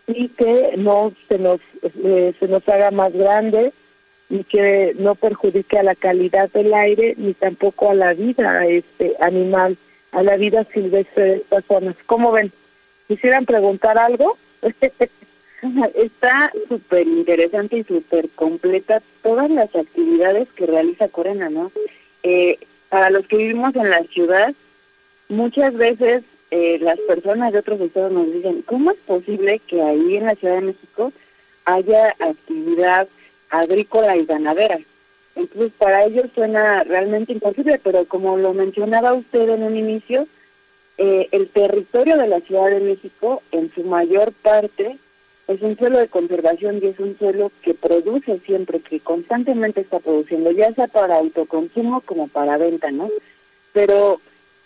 y 0.06 0.28
que 0.28 0.76
no 0.78 1.12
se 1.28 1.40
nos, 1.40 1.60
eh, 2.04 2.36
se 2.40 2.48
nos 2.48 2.70
haga 2.70 2.92
más 2.92 3.14
grande 3.14 3.74
y 4.30 4.44
que 4.44 4.96
no 5.00 5.16
perjudique 5.16 5.80
a 5.80 5.82
la 5.82 5.96
calidad 5.96 6.52
del 6.52 6.72
aire 6.72 7.16
ni 7.18 7.34
tampoco 7.34 7.90
a 7.90 7.96
la 7.96 8.14
vida 8.14 8.68
este 8.68 9.16
animal, 9.20 9.76
a 10.12 10.22
la 10.22 10.38
vida 10.38 10.66
silvestre 10.66 11.24
de 11.24 11.36
estas 11.38 11.66
zonas. 11.66 11.96
¿Cómo 12.06 12.32
ven? 12.32 12.52
¿Quisieran 13.08 13.48
preguntar 13.48 13.98
algo? 13.98 14.38
Está 15.96 16.52
súper 16.68 17.08
interesante 17.08 17.78
y 17.78 17.84
súper 17.84 18.30
completa 18.30 19.02
todas 19.22 19.50
las 19.50 19.76
actividades 19.76 20.48
que 20.56 20.66
realiza 20.66 21.10
Corena, 21.10 21.50
¿no? 21.50 21.72
Eh, 22.24 22.58
para 22.90 23.10
los 23.10 23.28
que 23.28 23.38
vivimos 23.38 23.76
en 23.76 23.90
la 23.90 24.04
ciudad, 24.04 24.54
muchas 25.28 25.74
veces 25.76 26.24
eh, 26.52 26.80
las 26.82 27.00
personas 27.02 27.54
de 27.54 27.60
otros 27.60 27.80
estados 27.82 28.12
nos 28.12 28.32
dicen, 28.32 28.64
¿cómo 28.64 28.92
es 28.92 28.98
posible 28.98 29.60
que 29.60 29.82
ahí 29.82 30.18
en 30.18 30.26
la 30.26 30.36
Ciudad 30.36 30.56
de 30.56 30.62
México 30.62 31.12
haya 31.66 32.16
actividad 32.20 33.08
agrícola 33.50 34.18
y 34.18 34.26
ganadera. 34.26 34.80
Entonces, 35.36 35.72
para 35.78 36.06
ellos 36.06 36.28
suena 36.34 36.84
realmente 36.84 37.34
imposible, 37.34 37.80
pero 37.84 38.06
como 38.06 38.38
lo 38.38 38.54
mencionaba 38.54 39.14
usted 39.14 39.50
en 39.50 39.64
un 39.64 39.78
inicio, 39.78 40.28
eh, 40.98 41.30
el 41.32 41.48
territorio 41.50 42.18
de 42.18 42.28
la 42.28 42.42
Ciudad 42.42 42.70
de 42.70 42.80
México, 42.80 43.42
en 43.52 43.72
su 43.72 43.84
mayor 43.84 44.34
parte, 44.34 44.98
es 45.50 45.64
un 45.64 45.76
suelo 45.76 45.98
de 45.98 46.08
conservación 46.08 46.80
y 46.80 46.86
es 46.86 47.00
un 47.00 47.18
suelo 47.18 47.52
que 47.64 47.74
produce 47.74 48.38
siempre, 48.46 48.80
que 48.80 49.00
constantemente 49.00 49.82
está 49.82 49.98
produciendo, 49.98 50.52
ya 50.52 50.72
sea 50.74 50.88
para 50.88 51.18
autoconsumo 51.18 52.02
como 52.02 52.28
para 52.28 52.58
venta, 52.58 52.92
¿no? 52.92 53.10
Pero 53.74 54.22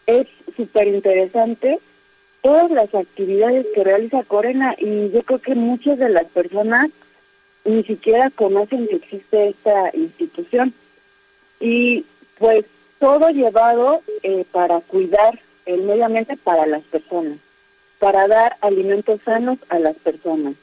es 0.05 0.27
súper 0.57 0.87
interesante 0.89 1.79
todas 2.41 2.69
las 2.69 2.93
actividades 2.93 3.65
que 3.73 3.85
realiza 3.85 4.25
Corena 4.25 4.75
y 4.77 5.09
yo 5.11 5.23
creo 5.23 5.39
que 5.39 5.55
muchas 5.55 5.99
de 5.99 6.09
las 6.09 6.25
personas 6.25 6.89
ni 7.63 7.83
siquiera 7.83 8.29
conocen 8.29 8.85
que 8.89 8.97
existe 8.97 9.47
esta 9.47 9.89
institución. 9.93 10.73
Y 11.61 12.03
pues 12.37 12.65
todo 12.99 13.29
llevado 13.29 14.01
eh, 14.23 14.43
para 14.51 14.81
cuidar 14.81 15.39
el 15.65 15.83
medio 15.83 16.05
ambiente 16.05 16.35
para 16.35 16.65
las 16.65 16.81
personas, 16.83 17.37
para 17.99 18.27
dar 18.27 18.57
alimentos 18.59 19.21
sanos 19.23 19.59
a 19.69 19.79
las 19.79 19.95
personas, 19.95 20.55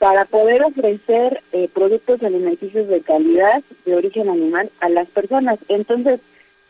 para 0.00 0.24
poder 0.24 0.64
ofrecer 0.64 1.42
eh, 1.52 1.68
productos 1.74 2.22
alimenticios 2.22 2.88
de 2.88 3.02
calidad 3.02 3.62
de 3.84 3.94
origen 3.94 4.30
animal 4.30 4.70
a 4.80 4.88
las 4.88 5.06
personas. 5.08 5.58
Entonces, 5.68 6.20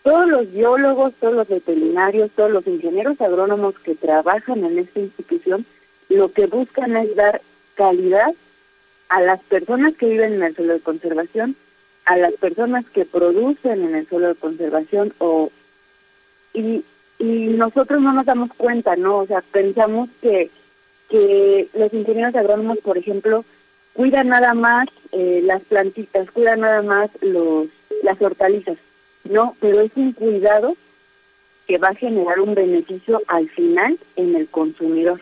todos 0.02 0.28
los 0.28 0.52
biólogos, 0.52 1.14
todos 1.14 1.34
los 1.34 1.46
veterinarios, 1.46 2.32
todos 2.32 2.50
los 2.50 2.66
ingenieros 2.66 3.20
agrónomos 3.20 3.78
que 3.78 3.94
trabajan 3.94 4.64
en 4.64 4.80
esta 4.80 4.98
institución, 4.98 5.64
lo 6.08 6.32
que 6.32 6.46
buscan 6.46 6.96
es 6.96 7.14
dar 7.14 7.40
calidad 7.76 8.34
a 9.08 9.20
las 9.20 9.38
personas 9.42 9.94
que 9.94 10.08
viven 10.08 10.34
en 10.34 10.42
el 10.42 10.56
suelo 10.56 10.72
de 10.72 10.80
conservación, 10.80 11.54
a 12.06 12.16
las 12.16 12.32
personas 12.34 12.84
que 12.90 13.04
producen 13.04 13.84
en 13.84 13.94
el 13.94 14.08
suelo 14.08 14.26
de 14.26 14.34
conservación 14.34 15.14
o 15.18 15.52
y, 16.52 16.82
y 17.20 17.46
nosotros 17.50 18.02
no 18.02 18.12
nos 18.12 18.26
damos 18.26 18.50
cuenta, 18.56 18.96
¿no? 18.96 19.18
O 19.18 19.26
sea, 19.26 19.40
pensamos 19.52 20.08
que 20.20 20.50
que 21.10 21.68
los 21.74 21.92
ingenieros 21.92 22.34
agrónomos, 22.34 22.78
por 22.78 22.96
ejemplo, 22.96 23.44
cuidan 23.92 24.28
nada 24.28 24.54
más 24.54 24.88
eh, 25.12 25.40
las 25.44 25.62
plantitas, 25.62 26.30
cuidan 26.30 26.60
nada 26.60 26.82
más 26.82 27.10
los 27.20 27.68
las 28.02 28.20
hortalizas, 28.22 28.78
no, 29.24 29.54
pero 29.60 29.80
es 29.80 29.92
un 29.96 30.12
cuidado 30.12 30.74
que 31.66 31.78
va 31.78 31.88
a 31.88 31.94
generar 31.94 32.40
un 32.40 32.54
beneficio 32.54 33.20
al 33.26 33.48
final 33.48 33.98
en 34.16 34.34
el 34.34 34.48
consumidor. 34.48 35.20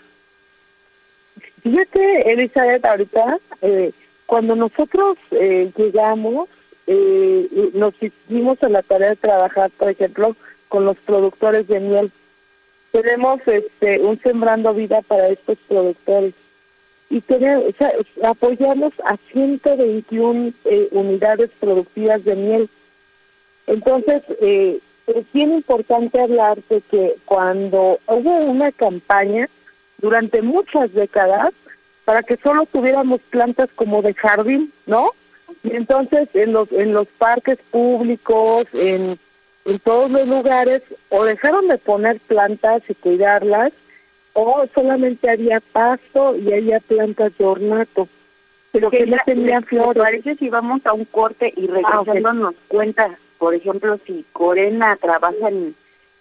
Fíjate, 1.63 2.33
Elizabeth, 2.33 2.85
ahorita, 2.85 3.39
eh, 3.63 3.93
cuando 4.27 4.55
nosotros 4.55 5.19
eh, 5.33 5.71
llegamos, 5.77 6.49
eh, 6.87 7.71
nos 7.75 7.95
hicimos 8.03 8.63
a 8.63 8.69
la 8.69 8.83
tarea 8.83 9.11
de 9.11 9.17
trabajar, 9.17 9.71
por 9.77 9.91
ejemplo, 9.91 10.37
con 10.69 10.85
los 10.85 10.97
productores 10.99 11.67
de 11.69 11.81
miel. 11.81 12.11
Tenemos 12.93 13.41
este 13.47 14.01
un 14.01 14.19
Sembrando 14.19 14.75
Vida 14.75 15.03
para 15.03 15.29
estos 15.29 15.59
productores. 15.69 16.35
Y 17.11 17.21
tenemos, 17.23 17.65
o 17.65 17.73
sea, 17.73 17.93
a 19.05 19.17
121 19.33 20.53
eh, 20.65 20.89
unidades 20.91 21.51
productivas 21.59 22.25
de 22.25 22.37
miel. 22.37 22.69
Entonces, 23.67 24.23
eh, 24.43 24.79
es 25.07 25.33
bien 25.33 25.55
importante 25.55 26.21
hablar 26.21 26.59
de 26.69 26.83
que 26.83 27.15
cuando 27.25 27.99
hubo 28.07 28.37
una 28.41 28.73
campaña, 28.73 29.49
durante 29.99 30.43
muchas 30.43 30.93
décadas 30.93 31.53
para 32.05 32.23
que 32.23 32.37
solo 32.37 32.67
tuviéramos 32.67 33.21
plantas 33.23 33.69
como 33.75 34.01
de 34.01 34.15
jardín, 34.15 34.73
¿no? 34.87 35.11
Y 35.63 35.75
entonces 35.75 36.29
en 36.35 36.53
los 36.53 36.71
en 36.73 36.93
los 36.95 37.07
parques 37.09 37.59
públicos, 37.71 38.65
en, 38.73 39.19
en 39.69 39.79
todos 39.79 40.11
los 40.11 40.27
lugares, 40.27 40.83
o 41.09 41.25
dejaron 41.25 41.69
de 41.69 41.79
poner 41.79 42.19
plantas 42.21 42.83
y 42.89 42.95
cuidarlas, 42.95 43.73
o 44.33 44.65
solamente 44.75 45.31
había 45.31 45.61
pasto 45.61 46.37
y 46.37 46.53
había 46.53 46.81
plantas 46.81 47.37
de 47.39 47.45
ornato, 47.45 48.09
pero 48.73 48.91
que, 48.91 49.07
no 49.07 49.17
tenían 49.25 49.63
flores. 49.65 50.03
Parece 50.03 50.37
si 50.37 50.49
vamos 50.49 50.85
a 50.87 50.93
un 50.93 51.05
corte 51.05 51.53
y 51.57 51.67
regresando 51.67 52.33
nos 52.33 52.55
cuenta, 52.69 53.19
por 53.39 53.55
ejemplo, 53.55 53.99
si 54.05 54.25
Corena 54.33 54.97
trabaja 54.97 55.49
en 55.49 55.75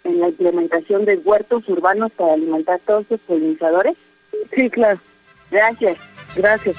en 0.08 0.20
la 0.20 0.30
implementación 0.30 1.06
de 1.06 1.18
huertos 1.18 1.68
urbanos 1.68 2.12
para 2.14 2.34
alimentar 2.34 2.80
todos 2.86 3.06
los 3.10 3.20
polinizadores? 3.22 3.96
Sí, 4.54 4.70
claro. 4.70 5.00
Gracias. 5.52 5.98
Gracias. 6.36 6.78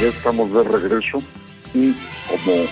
ya 0.00 0.08
estamos 0.08 0.52
de 0.52 0.62
regreso 0.64 1.22
y 1.72 1.92
como 2.28 2.66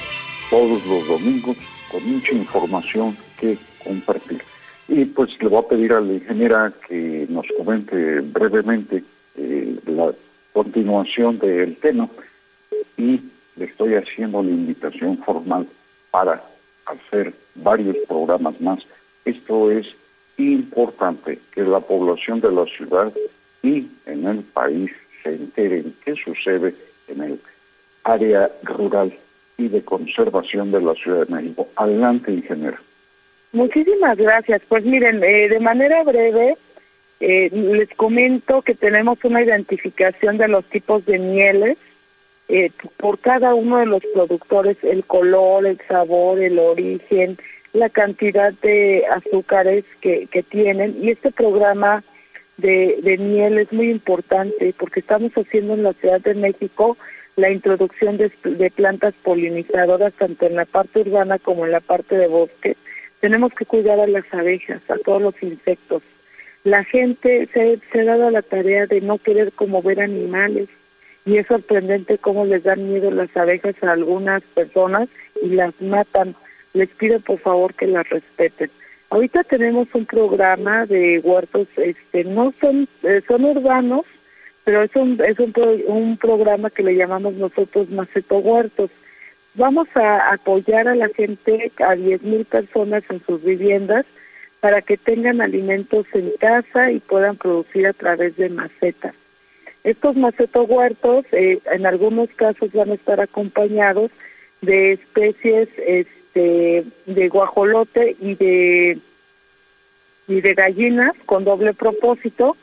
todos 0.51 0.87
los 0.87 1.07
domingos 1.07 1.57
con 1.91 2.05
mucha 2.11 2.33
información 2.33 3.17
que 3.39 3.59
compartir. 3.85 4.43
Y 4.89 5.05
pues 5.05 5.31
le 5.41 5.49
voy 5.49 5.61
a 5.65 5.69
pedir 5.69 5.93
a 5.93 6.01
la 6.01 6.15
ingeniera 6.15 6.73
que 6.89 7.27
nos 7.29 7.47
comente 7.57 8.21
brevemente 8.21 9.05
eh, 9.37 9.77
la 9.87 10.13
continuación 10.53 11.39
del 11.39 11.77
tema 11.77 12.09
y 12.97 13.21
le 13.57 13.65
estoy 13.67 13.95
haciendo 13.95 14.43
la 14.43 14.51
invitación 14.51 15.19
formal 15.19 15.67
para 16.11 16.43
hacer 16.87 17.33
varios 17.55 17.97
programas 18.09 18.61
más. 18.61 18.81
Esto 19.25 19.71
es 19.71 19.87
importante 20.39 21.39
que 21.55 21.63
la 21.63 21.81
población 21.81 22.41
de 22.41 22.51
la 22.51 22.65
ciudad 22.67 23.13
y 23.63 23.87
en 24.07 24.27
el 24.27 24.41
país 24.43 24.91
se 25.23 25.35
enteren 25.35 25.95
qué 26.05 26.17
sucede 26.17 26.75
en 27.09 27.23
el 27.23 27.41
área 28.05 28.51
rural 28.63 29.13
y 29.59 29.69
de 29.69 29.83
conservación 29.83 30.73
de 30.73 30.81
la 30.81 30.95
Ciudad 30.95 31.27
de 31.27 31.35
México. 31.35 31.69
Adelante, 31.77 32.33
ingeniero. 32.33 32.79
Muchísimas 33.53 34.17
gracias. 34.17 34.63
Pues 34.69 34.85
miren, 34.85 35.23
eh, 35.23 35.49
de 35.49 35.61
manera 35.61 36.03
breve, 36.03 36.57
eh, 37.21 37.51
les 37.53 37.91
comento 37.91 38.63
que 38.63 38.75
tenemos 38.75 39.23
una 39.25 39.43
identificación 39.43 40.39
de 40.39 40.49
los 40.49 40.65
tipos 40.65 41.05
de 41.05 41.19
mieles 41.19 41.79
eh, 42.49 42.71
por 42.97 43.19
cada 43.19 43.55
uno 43.55 43.79
de 43.79 43.87
los 43.87 44.03
productores, 44.13 44.83
el 44.83 45.05
color, 45.05 45.67
el 45.67 45.79
sabor, 45.87 46.41
el 46.41 46.59
origen, 46.59 47.37
la 47.73 47.89
cantidad 47.89 48.53
de 48.55 49.05
azúcares 49.11 49.85
que, 50.01 50.27
que 50.27 50.43
tienen. 50.43 50.97
Y 51.01 51.11
este 51.11 51.31
programa 51.31 52.03
de, 52.57 52.99
de 53.03 53.19
miel 53.19 53.59
es 53.59 53.73
muy 53.73 53.91
importante 53.91 54.75
porque 54.79 55.01
estamos 55.01 55.33
haciendo 55.33 55.75
en 55.75 55.83
la 55.83 55.93
Ciudad 55.93 56.21
de 56.21 56.35
México 56.35 56.97
la 57.37 57.51
introducción 57.51 58.17
de, 58.19 58.31
de 58.45 58.71
plantas 58.71 59.15
polinizadoras 59.23 60.13
tanto 60.15 60.47
en 60.47 60.57
la 60.57 60.65
parte 60.65 61.01
urbana 61.01 61.39
como 61.39 61.65
en 61.65 61.73
la 61.73 61.81
parte 61.81 62.17
de 62.17 62.27
bosque. 62.27 62.77
Tenemos 63.21 63.53
que 63.55 63.65
cuidar 63.65 64.01
a 64.01 64.07
las 64.07 64.33
abejas, 64.35 64.83
a 64.91 64.99
todos 64.99 65.23
los 65.23 65.43
insectos. 65.43 66.03
La 66.65 66.85
gente 66.85 67.49
se, 67.53 67.79
se 67.91 68.01
ha 68.01 68.05
dado 68.05 68.31
la 68.31 68.43
tarea 68.43 68.87
de 68.87 69.01
no 69.01 69.19
querer 69.19 69.53
como 69.53 69.83
ver 69.83 70.01
animales 70.01 70.69
y 71.25 71.37
es 71.37 71.47
sorprendente 71.47 72.19
cómo 72.19 72.45
les 72.45 72.65
dan 72.65 72.89
miedo 72.89 73.11
las 73.11 73.37
abejas 73.37 73.77
a 73.83 73.93
algunas 73.93 74.43
personas 74.43 75.09
y 75.43 75.51
las 75.51 75.81
matan. 75.81 76.35
Les 76.75 76.89
pido 76.91 77.21
por 77.21 77.39
favor 77.39 77.75
que 77.75 77.87
las 77.87 78.09
respeten. 78.09 78.71
Ahorita 79.13 79.45
tenemos 79.45 79.95
un 79.95 80.07
programa 80.07 80.87
de 80.87 81.19
huertos, 81.19 81.69
este, 81.77 82.25
no 82.25 82.51
son, 82.59 82.89
eh, 83.03 83.21
son 83.29 83.45
urbanos, 83.45 84.07
pero 84.65 84.83
es 84.83 84.97
un, 84.97 85.21
es 85.23 85.39
un, 85.39 85.53
un 85.87 86.17
programa 86.17 86.71
que 86.71 86.83
le 86.83 86.97
llamamos 86.97 87.35
nosotros 87.35 87.91
Maceto 87.91 88.39
Huertos. 88.39 88.91
Vamos 89.53 89.87
a 89.97 90.33
apoyar 90.33 90.89
a 90.89 90.95
la 90.95 91.11
gente, 91.11 91.71
a 91.87 91.95
10 91.95 92.23
mil 92.23 92.47
personas 92.47 93.03
en 93.11 93.23
sus 93.23 93.45
viviendas, 93.45 94.07
para 94.61 94.81
que 94.81 94.97
tengan 94.97 95.43
alimentos 95.43 96.07
en 96.15 96.33
casa 96.41 96.91
y 96.91 96.99
puedan 96.99 97.37
producir 97.37 97.87
a 97.87 97.93
través 97.93 98.39
de 98.39 98.49
macetas. 98.49 99.15
Estos 99.85 100.17
maceto 100.17 100.63
huertos, 100.63 101.27
eh, 101.33 101.59
en 101.71 101.85
algunos 101.85 102.31
casos 102.31 102.73
van 102.73 102.93
a 102.93 102.95
estar 102.95 103.21
acompañados 103.21 104.11
de 104.63 104.93
especies 104.93 105.69
este, 105.87 106.22
de 106.41 107.29
guajolote 107.29 108.17
y 108.21 108.35
de 108.35 108.99
y 110.29 110.41
de 110.41 110.55
gallinas 110.55 111.15
con 111.27 111.45
doble 111.45 111.75
propósito 111.75 112.57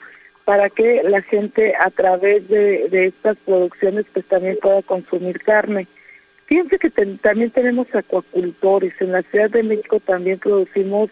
para 0.46 0.70
que 0.70 1.04
la 1.04 1.22
gente 1.22 1.76
a 1.80 1.90
través 1.92 2.48
de, 2.48 2.90
de 2.90 3.06
estas 3.06 3.38
producciones 3.38 4.06
pues 4.12 4.26
también 4.26 4.58
pueda 4.62 4.82
consumir 4.82 5.40
carne. 5.40 5.88
Fíjense 6.46 6.80
que 6.80 6.90
también 6.90 7.52
tenemos 7.52 7.94
acuacultores. 7.94 9.00
En 9.02 9.12
la 9.12 9.22
Ciudad 9.22 9.52
de 9.52 9.62
México 9.62 10.00
también 10.00 10.40
producimos 10.40 11.12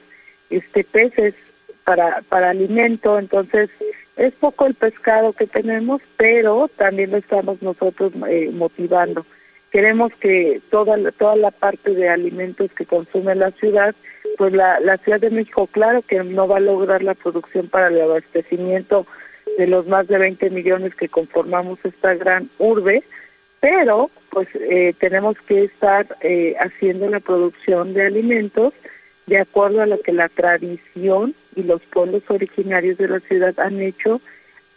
este 0.49 0.83
peces 0.83 1.35
para, 1.83 2.23
para 2.27 2.49
alimento, 2.49 3.19
entonces 3.19 3.69
es 4.15 4.33
poco 4.33 4.65
el 4.65 4.73
pescado 4.73 5.33
que 5.33 5.45
tenemos, 5.45 6.01
pero 6.17 6.67
también 6.75 7.11
lo 7.11 7.17
estamos 7.17 7.61
nosotros 7.61 8.13
eh, 8.27 8.49
motivando. 8.51 9.25
Queremos 9.71 10.13
que 10.15 10.61
toda, 10.69 10.97
toda 11.11 11.35
la 11.35 11.51
parte 11.51 11.93
de 11.93 12.09
alimentos 12.09 12.71
que 12.71 12.85
consume 12.85 13.35
la 13.35 13.51
ciudad, 13.51 13.93
pues 14.37 14.53
la, 14.53 14.79
la 14.79 14.97
Ciudad 14.97 15.19
de 15.19 15.29
México, 15.29 15.67
claro 15.67 16.01
que 16.01 16.23
no 16.23 16.47
va 16.47 16.57
a 16.57 16.61
lograr 16.61 17.03
la 17.03 17.15
producción 17.15 17.67
para 17.67 17.87
el 17.87 18.01
abastecimiento 18.01 19.05
de 19.57 19.67
los 19.67 19.87
más 19.87 20.07
de 20.07 20.17
20 20.17 20.49
millones 20.51 20.95
que 20.95 21.09
conformamos 21.09 21.83
esta 21.83 22.13
gran 22.13 22.49
urbe, 22.59 23.03
pero 23.59 24.09
pues 24.29 24.47
eh, 24.55 24.93
tenemos 24.99 25.39
que 25.41 25.63
estar 25.63 26.05
eh, 26.21 26.55
haciendo 26.59 27.09
la 27.09 27.19
producción 27.19 27.93
de 27.93 28.05
alimentos 28.05 28.73
de 29.25 29.39
acuerdo 29.39 29.81
a 29.81 29.87
lo 29.87 29.99
que 30.01 30.13
la 30.13 30.29
tradición 30.29 31.35
y 31.55 31.63
los 31.63 31.81
pueblos 31.81 32.23
originarios 32.29 32.97
de 32.97 33.07
la 33.07 33.19
ciudad 33.19 33.59
han 33.59 33.81
hecho 33.81 34.21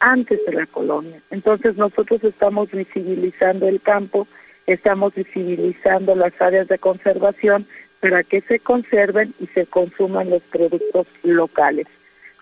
antes 0.00 0.44
de 0.46 0.52
la 0.54 0.66
colonia. 0.66 1.20
Entonces 1.30 1.76
nosotros 1.76 2.24
estamos 2.24 2.70
visibilizando 2.70 3.68
el 3.68 3.80
campo, 3.80 4.26
estamos 4.74 5.14
visibilizando 5.14 6.14
las 6.14 6.40
áreas 6.40 6.68
de 6.68 6.78
conservación 6.78 7.66
para 8.00 8.24
que 8.24 8.40
se 8.40 8.58
conserven 8.58 9.34
y 9.40 9.46
se 9.46 9.66
consuman 9.66 10.30
los 10.30 10.42
productos 10.42 11.06
locales. 11.22 11.86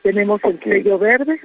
Tenemos 0.03 0.43
el 0.45 0.59
sello 0.61 0.99
verde. 0.99 1.41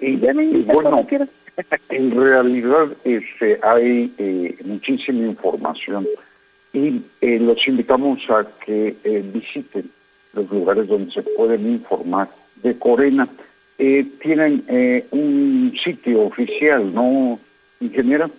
y, 0.00 0.16
bueno, 0.62 1.06
en 1.90 2.10
realidad 2.10 2.88
este, 3.04 3.58
hay 3.62 4.12
eh, 4.18 4.56
muchísima 4.64 5.26
información 5.26 6.06
y 6.72 7.02
eh, 7.20 7.38
los 7.38 7.66
invitamos 7.66 8.18
a 8.30 8.46
que 8.64 8.96
eh, 9.04 9.24
visiten 9.32 9.90
los 10.32 10.50
lugares 10.50 10.86
donde 10.86 11.12
se 11.12 11.22
pueden 11.22 11.68
informar 11.68 12.28
de 12.62 12.78
Corena. 12.78 13.28
tienen 13.76 14.62
un 15.10 15.74
sitio 15.82 16.22
oficial, 16.22 16.94
¿no, 16.94 17.38
ingeniera? 17.80 18.30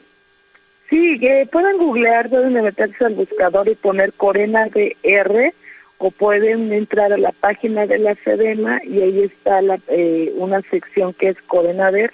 Sí, 0.92 1.18
que 1.20 1.48
pueden 1.50 1.78
googlear, 1.78 2.30
pueden 2.30 2.52
meterse 2.52 3.06
al 3.06 3.14
buscador 3.14 3.70
y 3.70 3.76
poner 3.76 4.12
Corena 4.12 4.68
DR 4.68 5.54
o 5.98 6.12
pueden 6.12 6.74
entrar 6.74 7.14
a 7.14 7.18
la 7.18 7.32
página 7.32 7.88
de 7.88 7.98
la 7.98 8.14
SEDEMA 8.16 8.82
y 8.84 9.02
ahí 9.02 9.24
está 9.24 9.62
la, 9.62 9.80
eh, 9.88 10.34
una 10.36 10.62
sección 10.64 11.14
que 11.14 11.30
es 11.30 11.42
Corena 11.44 11.92
DR 11.92 12.12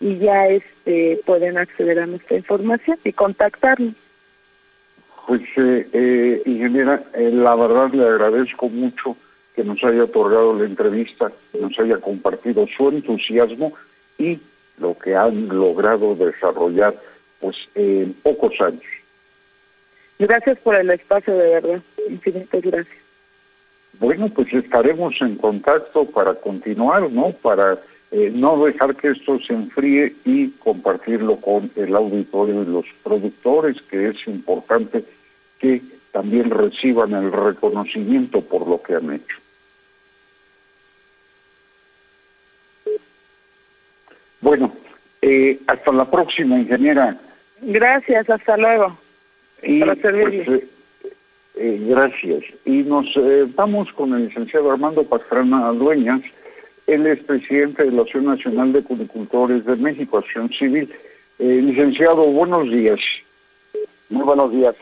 y 0.00 0.18
ya 0.18 0.48
este 0.48 1.20
pueden 1.24 1.56
acceder 1.56 2.00
a 2.00 2.06
nuestra 2.06 2.36
información 2.36 2.98
y 3.04 3.12
contactarnos. 3.12 3.94
Pues, 5.28 5.42
eh, 5.56 5.88
eh, 5.92 6.42
ingeniera, 6.46 7.04
eh, 7.14 7.30
la 7.32 7.54
verdad 7.54 7.92
le 7.92 8.08
agradezco 8.08 8.68
mucho 8.68 9.16
que 9.54 9.62
nos 9.62 9.84
haya 9.84 10.02
otorgado 10.02 10.52
la 10.58 10.64
entrevista, 10.64 11.30
que 11.52 11.60
nos 11.60 11.78
haya 11.78 11.98
compartido 11.98 12.66
su 12.76 12.88
entusiasmo 12.88 13.72
y 14.18 14.40
lo 14.80 14.98
que 14.98 15.14
han 15.14 15.48
logrado 15.48 16.16
desarrollar 16.16 16.94
pues 17.40 17.56
en 17.74 18.14
pocos 18.14 18.60
años. 18.60 18.82
Gracias 20.18 20.58
por 20.58 20.74
el 20.74 20.90
espacio, 20.90 21.36
de 21.36 21.50
verdad. 21.50 21.82
Infinitas 22.08 22.62
gracias. 22.62 22.96
Bueno, 23.98 24.28
pues 24.28 24.52
estaremos 24.52 25.14
en 25.20 25.36
contacto 25.36 26.04
para 26.04 26.34
continuar, 26.34 27.10
¿no? 27.10 27.30
Para 27.30 27.78
eh, 28.10 28.30
no 28.34 28.64
dejar 28.64 28.94
que 28.94 29.10
esto 29.10 29.38
se 29.40 29.52
enfríe 29.52 30.14
y 30.24 30.50
compartirlo 30.50 31.36
con 31.36 31.70
el 31.76 31.94
auditorio 31.94 32.62
y 32.62 32.66
los 32.66 32.86
productores, 33.02 33.80
que 33.82 34.08
es 34.08 34.26
importante 34.26 35.04
que 35.58 35.82
también 36.12 36.50
reciban 36.50 37.14
el 37.14 37.32
reconocimiento 37.32 38.42
por 38.42 38.66
lo 38.66 38.80
que 38.82 38.94
han 38.94 39.12
hecho. 39.12 39.36
Bueno, 44.40 44.72
eh, 45.22 45.58
hasta 45.66 45.92
la 45.92 46.08
próxima, 46.10 46.58
ingeniera. 46.58 47.18
Gracias, 47.60 48.28
hasta 48.28 48.56
luego. 48.56 48.96
Y, 49.62 49.82
pues, 49.82 49.98
eh, 50.04 50.68
eh, 51.56 51.80
gracias. 51.88 52.44
Y 52.64 52.82
nos 52.82 53.06
eh, 53.16 53.46
vamos 53.54 53.92
con 53.92 54.14
el 54.14 54.26
licenciado 54.26 54.70
Armando 54.70 55.04
Pastrana 55.04 55.72
Dueñas. 55.72 56.20
Él 56.86 57.06
es 57.06 57.20
presidente 57.20 57.84
de 57.84 57.90
la 57.90 58.02
Asociación 58.02 58.26
Nacional 58.26 58.72
de 58.72 58.82
Cunicultores 58.82 59.64
de 59.64 59.76
México, 59.76 60.18
Acción 60.18 60.48
Civil. 60.50 60.88
licenciado, 61.38 62.24
buenos 62.26 62.70
días. 62.70 63.00
Muy 64.08 64.22
buenos 64.22 64.52
días. 64.52 64.76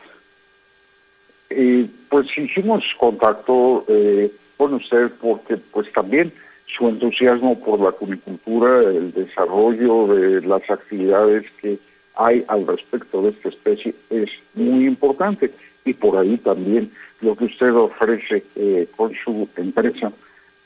Eh, 1.49 1.87
pues 2.09 2.27
hicimos 2.37 2.83
contacto 2.97 3.85
eh, 3.87 4.31
con 4.57 4.73
usted 4.73 5.11
porque 5.21 5.57
pues 5.57 5.91
también 5.91 6.31
su 6.65 6.87
entusiasmo 6.89 7.59
por 7.59 7.79
la 7.79 7.91
cunicultura, 7.91 8.81
el 8.81 9.13
desarrollo 9.13 10.07
de 10.07 10.41
las 10.41 10.69
actividades 10.69 11.45
que 11.61 11.77
hay 12.17 12.43
al 12.47 12.65
respecto 12.65 13.21
de 13.21 13.29
esta 13.29 13.49
especie 13.49 13.93
es 14.09 14.29
muy 14.53 14.85
importante 14.85 15.51
y 15.83 15.93
por 15.93 16.17
ahí 16.17 16.37
también 16.37 16.91
lo 17.21 17.35
que 17.35 17.45
usted 17.45 17.73
ofrece 17.73 18.43
eh, 18.55 18.87
con 18.95 19.13
su 19.13 19.47
empresa 19.57 20.11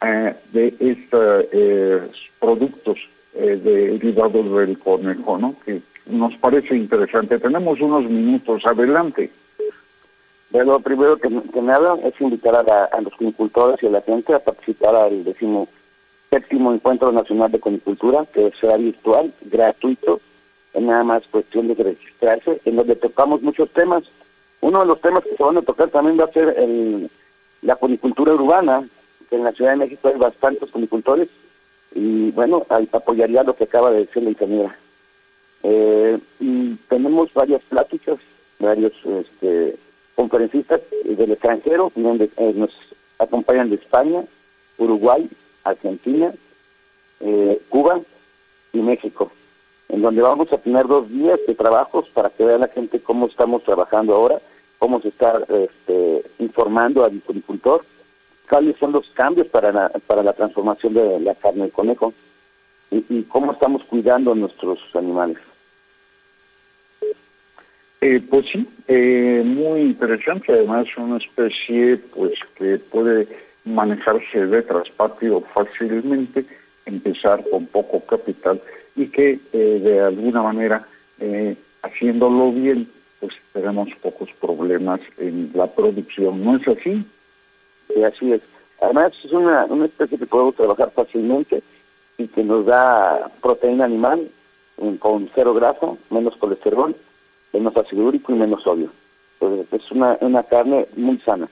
eh, 0.01 0.33
de 0.51 0.73
estos 0.79 1.45
eh, 1.51 2.01
productos 2.39 2.97
derivados 3.33 4.51
del 4.51 4.77
conejo, 4.79 5.37
¿no? 5.37 5.55
Que 5.63 5.81
nos 6.07 6.35
parece 6.37 6.75
interesante. 6.75 7.37
Tenemos 7.37 7.79
unos 7.79 8.03
minutos 8.09 8.65
adelante. 8.65 9.29
Lo 10.51 10.79
primero 10.79 11.15
que, 11.17 11.29
me 11.29 11.71
hablan 11.71 11.99
es 12.03 12.19
invitar 12.19 12.55
a, 12.55 13.01
los 13.01 13.13
conicultores 13.13 13.81
y 13.83 13.85
a 13.85 13.91
la 13.91 14.01
gente 14.01 14.33
a 14.33 14.39
participar 14.39 14.95
al 14.95 15.23
décimo 15.23 15.67
séptimo 16.29 16.73
Encuentro 16.73 17.11
Nacional 17.11 17.51
de 17.51 17.59
Conicultura, 17.59 18.25
que 18.33 18.51
será 18.59 18.77
virtual, 18.77 19.31
gratuito, 19.45 20.19
es 20.73 20.81
nada 20.81 21.03
más 21.03 21.23
cuestión 21.27 21.67
de 21.67 21.75
registrarse, 21.75 22.61
en 22.65 22.75
donde 22.75 22.95
tocamos 22.95 23.41
muchos 23.41 23.69
temas. 23.71 24.03
Uno 24.61 24.81
de 24.81 24.85
los 24.85 25.01
temas 25.01 25.23
que 25.23 25.35
se 25.35 25.43
van 25.43 25.57
a 25.57 25.61
tocar 25.61 25.89
también 25.89 26.19
va 26.19 26.25
a 26.25 26.31
ser 26.31 26.53
el, 26.57 27.09
la 27.61 27.75
conicultura 27.75 28.33
urbana, 28.33 28.87
que 29.29 29.35
en 29.35 29.43
la 29.43 29.51
Ciudad 29.51 29.71
de 29.71 29.77
México 29.77 30.07
hay 30.07 30.17
bastantes 30.17 30.69
conicultores, 30.69 31.29
y 31.95 32.31
bueno, 32.31 32.65
apoyaría 32.69 33.43
lo 33.43 33.55
que 33.55 33.63
acaba 33.63 33.91
de 33.91 33.99
decir 33.99 34.23
la 34.23 34.29
ingeniera. 34.29 34.77
Eh, 35.63 36.17
y 36.39 36.75
tenemos 36.87 37.33
varias 37.33 37.61
pláticas, 37.63 38.17
varios 38.59 38.93
este, 39.05 39.75
conferencistas 40.15 40.81
del 41.03 41.31
extranjero, 41.31 41.91
donde 41.95 42.29
eh, 42.37 42.53
nos 42.55 42.71
acompañan 43.17 43.69
de 43.69 43.75
España, 43.75 44.23
Uruguay, 44.77 45.29
Argentina, 45.63 46.33
eh, 47.19 47.61
Cuba 47.69 47.99
y 48.73 48.79
México, 48.79 49.31
en 49.89 50.01
donde 50.01 50.21
vamos 50.21 50.53
a 50.53 50.57
tener 50.57 50.87
dos 50.87 51.09
días 51.09 51.39
de 51.47 51.55
trabajos 51.55 52.07
para 52.09 52.29
que 52.29 52.45
vea 52.45 52.57
la 52.59 52.67
gente 52.67 52.99
cómo 52.99 53.25
estamos 53.25 53.63
trabajando 53.63 54.15
ahora, 54.15 54.39
cómo 54.77 55.01
se 55.01 55.09
está 55.09 55.41
este, 55.49 56.23
informando 56.37 57.03
al 57.03 57.21
agricultor, 57.27 57.83
cuáles 58.47 58.77
son 58.77 58.91
los 58.91 59.09
cambios 59.09 59.47
para 59.47 59.71
la, 59.71 59.89
para 60.07 60.23
la 60.23 60.33
transformación 60.33 60.93
de 60.93 61.19
la 61.19 61.33
carne 61.35 61.65
de 61.65 61.71
conejo 61.71 62.13
y, 62.91 63.23
cómo 63.23 63.51
estamos 63.51 63.83
cuidando 63.83 64.31
a 64.31 64.35
nuestros 64.35 64.79
animales. 64.95 65.37
Eh, 68.01 68.21
pues 68.29 68.45
sí, 68.51 68.65
eh, 68.87 69.43
muy 69.45 69.81
interesante, 69.81 70.53
además 70.53 70.87
una 70.97 71.17
especie 71.17 71.97
pues 71.97 72.33
que 72.55 72.77
puede 72.77 73.27
manejarse 73.65 74.45
de 74.45 74.61
traspatio 74.61 75.41
fácilmente, 75.41 76.45
empezar 76.85 77.43
con 77.49 77.65
poco 77.67 77.99
capital 77.99 78.61
y 78.95 79.07
que 79.07 79.39
eh, 79.53 79.79
de 79.83 80.01
alguna 80.01 80.41
manera 80.41 80.85
haciéndolo 81.81 82.53
bien 82.53 82.87
pues 83.19 83.33
tenemos 83.51 83.89
pocos 84.01 84.29
problemas 84.39 85.01
en 85.17 85.51
la 85.53 85.67
producción, 85.67 86.41
¿no 86.43 86.55
es 86.55 86.65
así? 86.69 87.03
Sí, 87.87 88.03
así 88.03 88.31
es. 88.31 88.41
Además 88.81 89.11
es 89.21 89.31
una, 89.33 89.65
una 89.65 89.85
especie 89.85 90.17
que 90.17 90.25
podemos 90.25 90.55
trabajar 90.55 90.89
fácilmente 90.91 91.61
y 92.17 92.27
que 92.27 92.43
nos 92.43 92.65
da 92.65 93.29
proteína 93.41 93.85
animal 93.85 94.29
con 94.99 95.29
cero 95.35 95.53
grasa, 95.53 95.87
menos 96.09 96.37
colesterol 96.37 96.95
menos 97.53 97.75
ácido 97.75 98.05
úrico 98.05 98.33
y 98.33 98.35
menos 98.35 98.63
sodio. 98.63 98.89
Entonces, 99.39 99.81
es 99.81 99.91
una, 99.91 100.17
una 100.21 100.43
carne 100.43 100.85
muy 100.95 101.17
sana. 101.19 101.47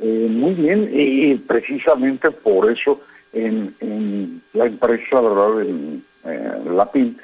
Eh, 0.00 0.28
muy 0.30 0.54
bien, 0.54 0.88
y, 0.92 1.34
precisamente 1.34 2.30
por 2.30 2.70
eso 2.70 3.00
en, 3.32 3.74
en 3.80 4.42
la 4.52 4.66
empresa, 4.66 5.20
¿verdad?, 5.20 5.62
en 5.62 6.04
eh, 6.24 6.52
la 6.70 6.90
PIN, 6.90 7.16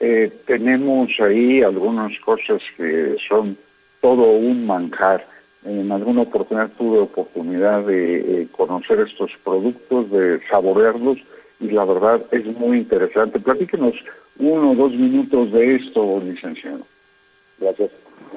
eh, 0.00 0.30
tenemos 0.46 1.08
ahí 1.20 1.62
algunas 1.62 2.18
cosas 2.20 2.60
que 2.76 3.16
son 3.28 3.56
todo 4.00 4.32
un 4.32 4.66
manjar. 4.66 5.26
En 5.64 5.90
alguna 5.90 6.22
oportunidad 6.22 6.70
tuve 6.78 6.98
oportunidad 6.98 7.82
de 7.82 8.46
conocer 8.52 9.00
estos 9.00 9.32
productos, 9.42 10.10
de 10.10 10.40
saborearlos, 10.48 11.18
y 11.58 11.70
la 11.70 11.84
verdad 11.84 12.22
es 12.30 12.46
muy 12.58 12.78
interesante. 12.78 13.40
Platíquenos 13.40 13.94
uno 14.38 14.72
o 14.72 14.74
dos 14.74 14.92
minutos 14.92 15.52
de 15.52 15.76
esto, 15.76 16.22
licenciado. 16.24 16.86
Gracias. 17.58 17.90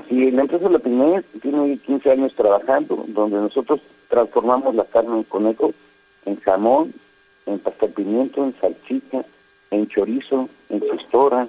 Sí, 0.07 0.31
la 0.31 0.41
empresa 0.41 0.69
La 0.69 0.79
tiene 0.79 1.77
15 1.77 2.11
años 2.11 2.33
trabajando, 2.33 3.05
donde 3.09 3.37
nosotros 3.37 3.81
transformamos 4.07 4.73
la 4.75 4.85
carne 4.85 5.17
de 5.17 5.23
conejo 5.25 5.73
en 6.25 6.39
jamón, 6.39 6.93
en 7.49 7.59
pasta 7.59 7.87
de 7.87 7.93
pimiento, 7.93 8.43
en 8.43 8.53
salchicha, 8.59 9.25
en 9.71 9.87
chorizo, 9.87 10.49
en 10.69 10.81
chistora, 10.81 11.47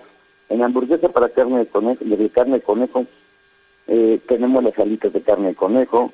en 0.49 0.63
hamburguesa 0.63 1.09
para 1.09 1.29
carne 1.29 1.59
de 1.59 1.67
conejo, 1.67 2.05
de 2.05 2.31
carne 2.31 2.55
de 2.55 2.63
conejo. 2.63 3.07
Eh, 3.87 4.21
tenemos 4.27 4.63
las 4.65 4.79
alitas 4.79 5.13
de 5.13 5.21
carne 5.21 5.49
de 5.49 5.55
conejo. 5.55 6.13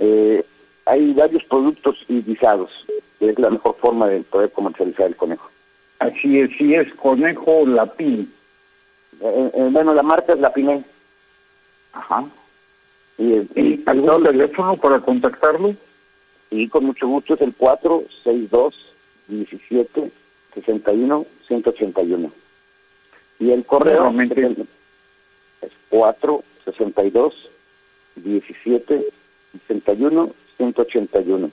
Eh, 0.00 0.44
hay 0.84 1.12
varios 1.12 1.44
productos 1.44 2.04
y 2.08 2.22
guisados, 2.22 2.70
que 3.18 3.30
es 3.30 3.38
la 3.38 3.50
mejor 3.50 3.76
forma 3.76 4.08
de 4.08 4.20
poder 4.20 4.50
comercializar 4.50 5.06
el 5.06 5.16
conejo. 5.16 5.48
Así 5.98 6.40
es, 6.40 6.50
sí 6.58 6.74
es 6.74 6.92
Conejo 6.94 7.64
Lapín. 7.64 8.32
Eh, 9.20 9.50
eh, 9.54 9.68
bueno, 9.70 9.94
la 9.94 10.02
marca 10.02 10.32
es 10.32 10.40
Lapine. 10.40 10.82
Ajá. 11.92 12.24
¿Y, 13.18 13.34
¿Y 13.54 13.82
algún 13.86 14.24
teléfono 14.24 14.76
para 14.76 14.98
contactarlo? 14.98 15.76
Sí, 16.50 16.68
con 16.68 16.86
mucho 16.86 17.06
gusto, 17.06 17.34
es 17.34 17.40
el 17.42 17.54
462 17.54 18.91
17 19.28 20.10
61 20.54 21.26
181. 21.46 22.32
Y 23.40 23.50
el 23.50 23.64
correo 23.64 24.12
es 25.62 25.72
462 25.88 27.48
17 28.16 29.04
61 29.68 30.30
181. 30.56 31.50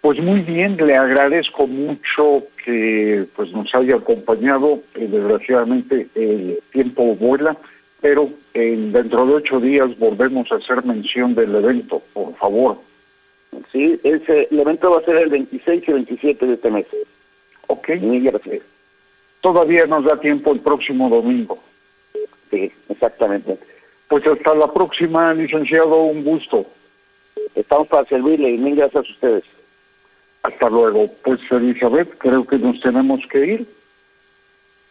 Pues 0.00 0.20
muy 0.20 0.40
bien, 0.40 0.76
le 0.76 0.96
agradezco 0.96 1.66
mucho 1.66 2.44
que 2.64 3.26
pues 3.34 3.52
nos 3.52 3.74
haya 3.74 3.96
acompañado. 3.96 4.80
Eh, 4.94 5.08
desgraciadamente 5.10 6.08
el 6.14 6.60
tiempo 6.70 7.16
vuela, 7.16 7.56
pero 8.00 8.30
dentro 8.54 9.26
de 9.26 9.34
ocho 9.34 9.60
días 9.60 9.98
volvemos 9.98 10.50
a 10.52 10.56
hacer 10.56 10.84
mención 10.84 11.34
del 11.34 11.54
evento, 11.54 12.00
por 12.12 12.34
favor. 12.36 12.87
Sí, 13.72 14.00
ese, 14.02 14.48
el 14.50 14.60
evento 14.60 14.90
va 14.90 14.98
a 14.98 15.04
ser 15.04 15.16
el 15.16 15.28
26 15.28 15.88
y 15.88 15.92
27 15.92 16.46
de 16.46 16.54
este 16.54 16.70
mes. 16.70 16.86
Ok. 17.66 17.90
Todavía 19.40 19.86
nos 19.86 20.04
da 20.04 20.18
tiempo 20.18 20.52
el 20.52 20.60
próximo 20.60 21.08
domingo. 21.08 21.58
Sí, 22.50 22.72
exactamente. 22.88 23.58
Pues 24.08 24.26
hasta 24.26 24.54
la 24.54 24.72
próxima, 24.72 25.34
licenciado, 25.34 26.02
un 26.02 26.24
gusto. 26.24 26.66
Estamos 27.54 27.88
para 27.88 28.06
servirle 28.06 28.50
y 28.50 28.58
mil 28.58 28.76
gracias 28.76 29.06
a 29.06 29.10
ustedes. 29.10 29.44
Hasta 30.42 30.70
luego. 30.70 31.08
Pues 31.22 31.40
Elizabeth, 31.50 32.16
creo 32.18 32.46
que 32.46 32.58
nos 32.58 32.80
tenemos 32.80 33.20
que 33.26 33.46
ir. 33.46 33.66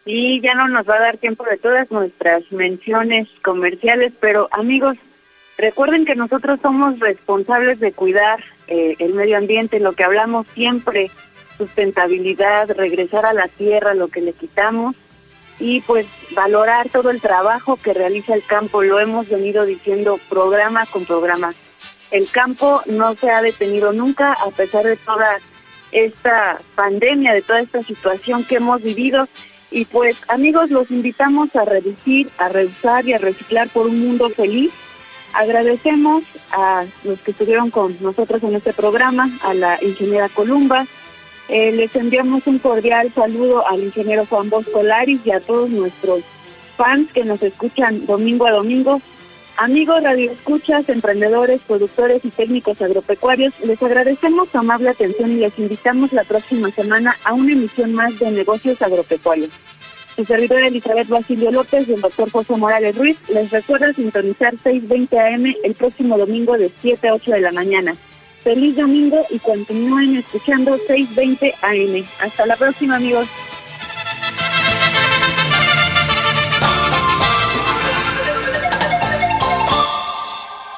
Y 0.04 0.40
ya 0.40 0.54
no 0.54 0.68
nos 0.68 0.88
va 0.88 0.96
a 0.96 1.00
dar 1.00 1.18
tiempo 1.18 1.44
de 1.44 1.58
todas 1.58 1.90
nuestras 1.90 2.50
menciones 2.52 3.28
comerciales, 3.42 4.12
pero 4.18 4.48
amigos, 4.52 4.96
recuerden 5.58 6.04
que 6.04 6.14
nosotros 6.14 6.60
somos 6.62 6.98
responsables 7.00 7.80
de 7.80 7.92
cuidar 7.92 8.42
eh, 8.68 8.96
el 8.98 9.12
medio 9.12 9.36
ambiente, 9.36 9.80
lo 9.80 9.92
que 9.92 10.04
hablamos 10.04 10.46
siempre, 10.54 11.10
sustentabilidad, 11.58 12.70
regresar 12.70 13.26
a 13.26 13.34
la 13.34 13.48
tierra, 13.48 13.94
lo 13.94 14.08
que 14.08 14.20
le 14.20 14.32
quitamos 14.32 14.96
y 15.60 15.80
pues 15.82 16.06
valorar 16.30 16.88
todo 16.88 17.10
el 17.10 17.20
trabajo 17.20 17.76
que 17.76 17.92
realiza 17.92 18.34
el 18.34 18.44
campo. 18.44 18.82
Lo 18.82 19.00
hemos 19.00 19.28
venido 19.28 19.66
diciendo 19.66 20.18
programa 20.30 20.86
con 20.86 21.04
programa 21.04 21.52
el 22.10 22.28
campo 22.30 22.82
no 22.86 23.14
se 23.14 23.30
ha 23.30 23.42
detenido 23.42 23.92
nunca 23.92 24.32
a 24.32 24.50
pesar 24.50 24.84
de 24.84 24.96
toda 24.96 25.38
esta 25.92 26.58
pandemia, 26.74 27.34
de 27.34 27.42
toda 27.42 27.60
esta 27.60 27.82
situación 27.82 28.44
que 28.44 28.56
hemos 28.56 28.82
vivido. 28.82 29.28
Y 29.70 29.84
pues 29.84 30.22
amigos, 30.28 30.70
los 30.70 30.90
invitamos 30.90 31.54
a 31.56 31.64
reducir, 31.64 32.30
a 32.38 32.48
reusar 32.48 33.06
y 33.06 33.12
a 33.12 33.18
reciclar 33.18 33.68
por 33.68 33.86
un 33.86 34.00
mundo 34.00 34.30
feliz. 34.30 34.72
Agradecemos 35.38 36.24
a 36.50 36.84
los 37.04 37.20
que 37.20 37.30
estuvieron 37.30 37.70
con 37.70 37.96
nosotros 38.00 38.42
en 38.42 38.56
este 38.56 38.72
programa, 38.72 39.30
a 39.44 39.54
la 39.54 39.78
ingeniera 39.84 40.28
Columba. 40.28 40.84
Eh, 41.48 41.70
les 41.70 41.94
enviamos 41.94 42.48
un 42.48 42.58
cordial 42.58 43.12
saludo 43.14 43.64
al 43.68 43.84
ingeniero 43.84 44.26
Juan 44.26 44.50
Bosco 44.50 44.82
Laris 44.82 45.20
y 45.24 45.30
a 45.30 45.38
todos 45.38 45.70
nuestros 45.70 46.24
fans 46.76 47.12
que 47.12 47.24
nos 47.24 47.40
escuchan 47.44 48.04
domingo 48.04 48.48
a 48.48 48.50
domingo. 48.50 49.00
Amigos 49.58 50.02
radioescuchas, 50.02 50.88
emprendedores, 50.88 51.60
productores 51.68 52.24
y 52.24 52.30
técnicos 52.30 52.82
agropecuarios, 52.82 53.54
les 53.60 53.80
agradecemos 53.80 54.48
su 54.48 54.58
amable 54.58 54.88
atención 54.88 55.30
y 55.30 55.36
les 55.36 55.56
invitamos 55.56 56.12
la 56.12 56.24
próxima 56.24 56.72
semana 56.72 57.16
a 57.22 57.32
una 57.32 57.52
emisión 57.52 57.94
más 57.94 58.18
de 58.18 58.32
negocios 58.32 58.82
agropecuarios. 58.82 59.50
Su 60.18 60.24
servidora 60.24 60.66
Elizabeth 60.66 61.06
Basilio 61.06 61.52
López 61.52 61.88
y 61.88 61.92
el 61.92 62.00
doctor 62.00 62.28
José 62.28 62.56
Morales 62.56 62.96
Ruiz 62.98 63.16
les 63.32 63.52
recuerda 63.52 63.92
sintonizar 63.92 64.52
6.20 64.52 65.16
AM 65.16 65.54
el 65.62 65.74
próximo 65.74 66.18
domingo 66.18 66.58
de 66.58 66.72
7 66.76 67.06
a 67.06 67.14
8 67.14 67.30
de 67.30 67.40
la 67.40 67.52
mañana. 67.52 67.94
Feliz 68.42 68.74
domingo 68.74 69.24
y 69.30 69.38
continúen 69.38 70.16
escuchando 70.16 70.76
6.20 70.76 71.54
AM. 71.62 72.04
Hasta 72.18 72.46
la 72.46 72.56
próxima 72.56 72.96
amigos. 72.96 73.28